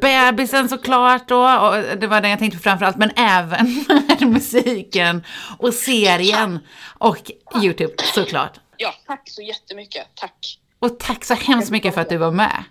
bebisen 0.00 0.68
såklart 0.68 1.28
då, 1.28 1.58
och 1.58 1.98
det 1.98 2.06
var 2.06 2.20
det 2.20 2.28
jag 2.28 2.38
tänkte 2.38 2.58
på 2.58 2.62
framförallt, 2.62 2.96
men 2.96 3.10
även 3.16 3.84
med 3.88 4.28
musiken 4.28 5.24
och 5.58 5.74
serien 5.74 6.58
och 6.98 7.30
Youtube 7.62 7.92
såklart. 8.14 8.60
Ja, 8.76 8.94
tack 9.06 9.22
så 9.24 9.42
jättemycket. 9.42 10.06
Tack. 10.14 10.58
Och 10.78 10.98
tack 10.98 11.24
så 11.24 11.34
hemskt 11.34 11.70
mycket 11.70 11.94
för 11.94 12.00
att 12.00 12.08
du 12.08 12.16
var 12.16 12.30
med. 12.30 12.64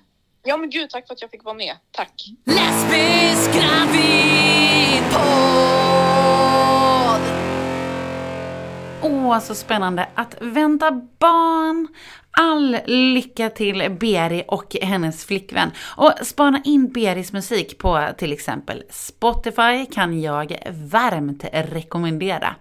Ja, 0.43 0.57
men 0.57 0.69
gud, 0.69 0.89
tack 0.89 1.07
för 1.07 1.13
att 1.13 1.21
jag 1.21 1.31
fick 1.31 1.43
vara 1.43 1.55
med. 1.55 1.75
Tack. 1.91 2.25
Lesbisk 2.45 3.51
gravidpodd. 3.53 4.07
Åh, 9.27 9.39
så 9.39 9.55
spännande 9.55 10.09
att 10.15 10.35
vänta 10.41 10.91
barn. 10.91 11.87
All 12.31 12.77
lycka 12.85 13.49
till 13.49 13.97
Beri 13.99 14.43
och 14.47 14.75
hennes 14.81 15.25
flickvän. 15.25 15.71
Och 15.97 16.13
spana 16.21 16.61
in 16.63 16.91
Beris 16.91 17.33
musik 17.33 17.77
på 17.77 18.07
till 18.17 18.33
exempel 18.33 18.83
Spotify 18.89 19.85
kan 19.91 20.21
jag 20.21 20.57
varmt 20.91 21.45
rekommendera. 21.53 22.55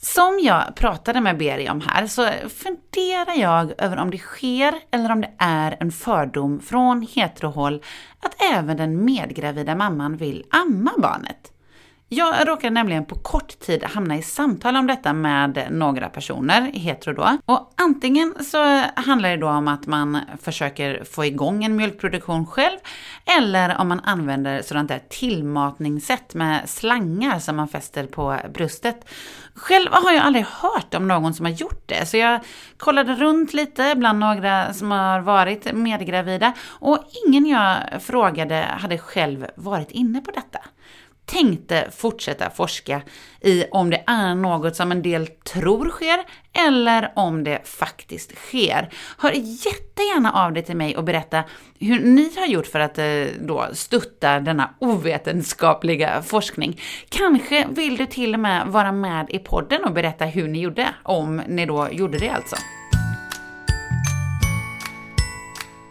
Som 0.00 0.40
jag 0.42 0.76
pratade 0.76 1.20
med 1.20 1.38
Beri 1.38 1.68
om 1.68 1.80
här 1.80 2.06
så 2.06 2.28
funderar 2.48 3.40
jag 3.40 3.72
över 3.78 3.96
om 3.96 4.10
det 4.10 4.18
sker 4.18 4.74
eller 4.90 5.12
om 5.12 5.20
det 5.20 5.32
är 5.38 5.76
en 5.80 5.92
fördom 5.92 6.60
från 6.60 7.06
heterohåll 7.14 7.82
att 8.20 8.42
även 8.52 8.76
den 8.76 9.04
medgravida 9.04 9.74
mamman 9.74 10.16
vill 10.16 10.44
amma 10.50 10.92
barnet. 10.98 11.53
Jag 12.16 12.48
råkade 12.48 12.70
nämligen 12.70 13.04
på 13.04 13.14
kort 13.14 13.58
tid 13.58 13.84
hamna 13.84 14.16
i 14.16 14.22
samtal 14.22 14.76
om 14.76 14.86
detta 14.86 15.12
med 15.12 15.68
några 15.70 16.08
personer, 16.08 16.60
hetero 16.60 17.14
då. 17.14 17.38
Och 17.44 17.72
antingen 17.76 18.34
så 18.40 18.82
handlar 18.96 19.30
det 19.30 19.36
då 19.36 19.48
om 19.48 19.68
att 19.68 19.86
man 19.86 20.20
försöker 20.42 21.04
få 21.04 21.24
igång 21.24 21.64
en 21.64 21.76
mjölkproduktion 21.76 22.46
själv, 22.46 22.78
eller 23.38 23.76
om 23.80 23.88
man 23.88 24.00
använder 24.00 24.62
sådant 24.62 24.88
där 24.88 25.00
tillmatningssätt 25.08 26.34
med 26.34 26.68
slangar 26.68 27.38
som 27.38 27.56
man 27.56 27.68
fäster 27.68 28.06
på 28.06 28.38
bröstet. 28.54 29.08
Själv 29.54 29.88
har 29.92 30.12
jag 30.12 30.24
aldrig 30.24 30.44
hört 30.44 30.94
om 30.94 31.08
någon 31.08 31.34
som 31.34 31.46
har 31.46 31.52
gjort 31.52 31.82
det, 31.86 32.06
så 32.06 32.16
jag 32.16 32.40
kollade 32.76 33.14
runt 33.14 33.54
lite 33.54 33.94
bland 33.96 34.18
några 34.18 34.72
som 34.72 34.90
har 34.90 35.20
varit 35.20 35.72
medgravida 35.72 36.52
och 36.68 36.98
ingen 37.26 37.46
jag 37.46 37.76
frågade 38.00 38.66
hade 38.70 38.98
själv 38.98 39.46
varit 39.56 39.90
inne 39.90 40.20
på 40.20 40.30
detta 40.30 40.58
tänkte 41.26 41.90
fortsätta 41.96 42.50
forska 42.50 43.02
i 43.40 43.64
om 43.70 43.90
det 43.90 44.04
är 44.06 44.34
något 44.34 44.76
som 44.76 44.92
en 44.92 45.02
del 45.02 45.26
tror 45.26 45.90
sker 45.90 46.24
eller 46.68 47.12
om 47.16 47.44
det 47.44 47.60
faktiskt 47.64 48.36
sker. 48.36 48.90
Hör 49.18 49.32
jättegärna 49.34 50.32
av 50.32 50.52
dig 50.52 50.64
till 50.64 50.76
mig 50.76 50.96
och 50.96 51.04
berätta 51.04 51.44
hur 51.78 52.00
ni 52.00 52.32
har 52.36 52.46
gjort 52.46 52.66
för 52.66 52.80
att 52.80 52.98
eh, 52.98 53.24
då 53.40 53.66
stötta 53.72 54.40
denna 54.40 54.74
ovetenskapliga 54.78 56.22
forskning. 56.22 56.80
Kanske 57.08 57.66
vill 57.70 57.96
du 57.96 58.06
till 58.06 58.34
och 58.34 58.40
med 58.40 58.66
vara 58.66 58.92
med 58.92 59.26
i 59.30 59.38
podden 59.38 59.84
och 59.84 59.92
berätta 59.92 60.24
hur 60.24 60.48
ni 60.48 60.60
gjorde, 60.60 60.94
om 61.02 61.42
ni 61.48 61.66
då 61.66 61.88
gjorde 61.92 62.18
det 62.18 62.30
alltså. 62.30 62.56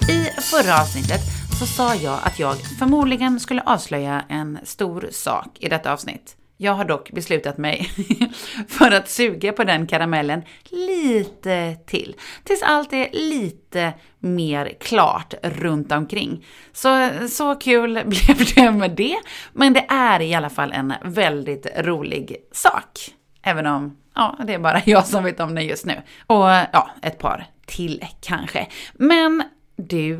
I 0.09 0.41
förra 0.41 0.81
avsnittet 0.81 1.42
så 1.63 1.67
sa 1.67 1.95
jag 1.95 2.19
att 2.23 2.39
jag 2.39 2.57
förmodligen 2.79 3.39
skulle 3.39 3.61
avslöja 3.61 4.23
en 4.29 4.59
stor 4.63 5.07
sak 5.11 5.47
i 5.59 5.69
detta 5.69 5.93
avsnitt. 5.93 6.35
Jag 6.57 6.73
har 6.73 6.85
dock 6.85 7.11
beslutat 7.11 7.57
mig 7.57 7.89
för 8.67 8.91
att 8.91 9.09
suga 9.09 9.53
på 9.53 9.63
den 9.63 9.87
karamellen 9.87 10.41
lite 10.69 11.75
till. 11.85 12.15
Tills 12.43 12.63
allt 12.63 12.93
är 12.93 13.09
lite 13.11 13.93
mer 14.19 14.73
klart 14.79 15.33
runt 15.43 15.91
omkring. 15.91 16.45
Så, 16.73 17.09
så 17.29 17.55
kul 17.55 17.93
blev 18.05 18.53
det 18.55 18.71
med 18.71 18.91
det. 18.91 19.17
Men 19.53 19.73
det 19.73 19.85
är 19.89 20.21
i 20.21 20.33
alla 20.33 20.49
fall 20.49 20.71
en 20.71 20.93
väldigt 21.03 21.67
rolig 21.77 22.35
sak. 22.51 22.99
Även 23.43 23.65
om, 23.65 23.97
ja, 24.15 24.37
det 24.47 24.53
är 24.53 24.59
bara 24.59 24.81
jag 24.85 25.07
som 25.07 25.23
vet 25.23 25.39
om 25.39 25.55
det 25.55 25.61
just 25.61 25.85
nu. 25.85 26.01
Och 26.27 26.49
ja, 26.73 26.89
ett 27.01 27.19
par 27.19 27.45
till 27.65 28.05
kanske. 28.21 28.67
Men 28.93 29.43
du, 29.75 30.19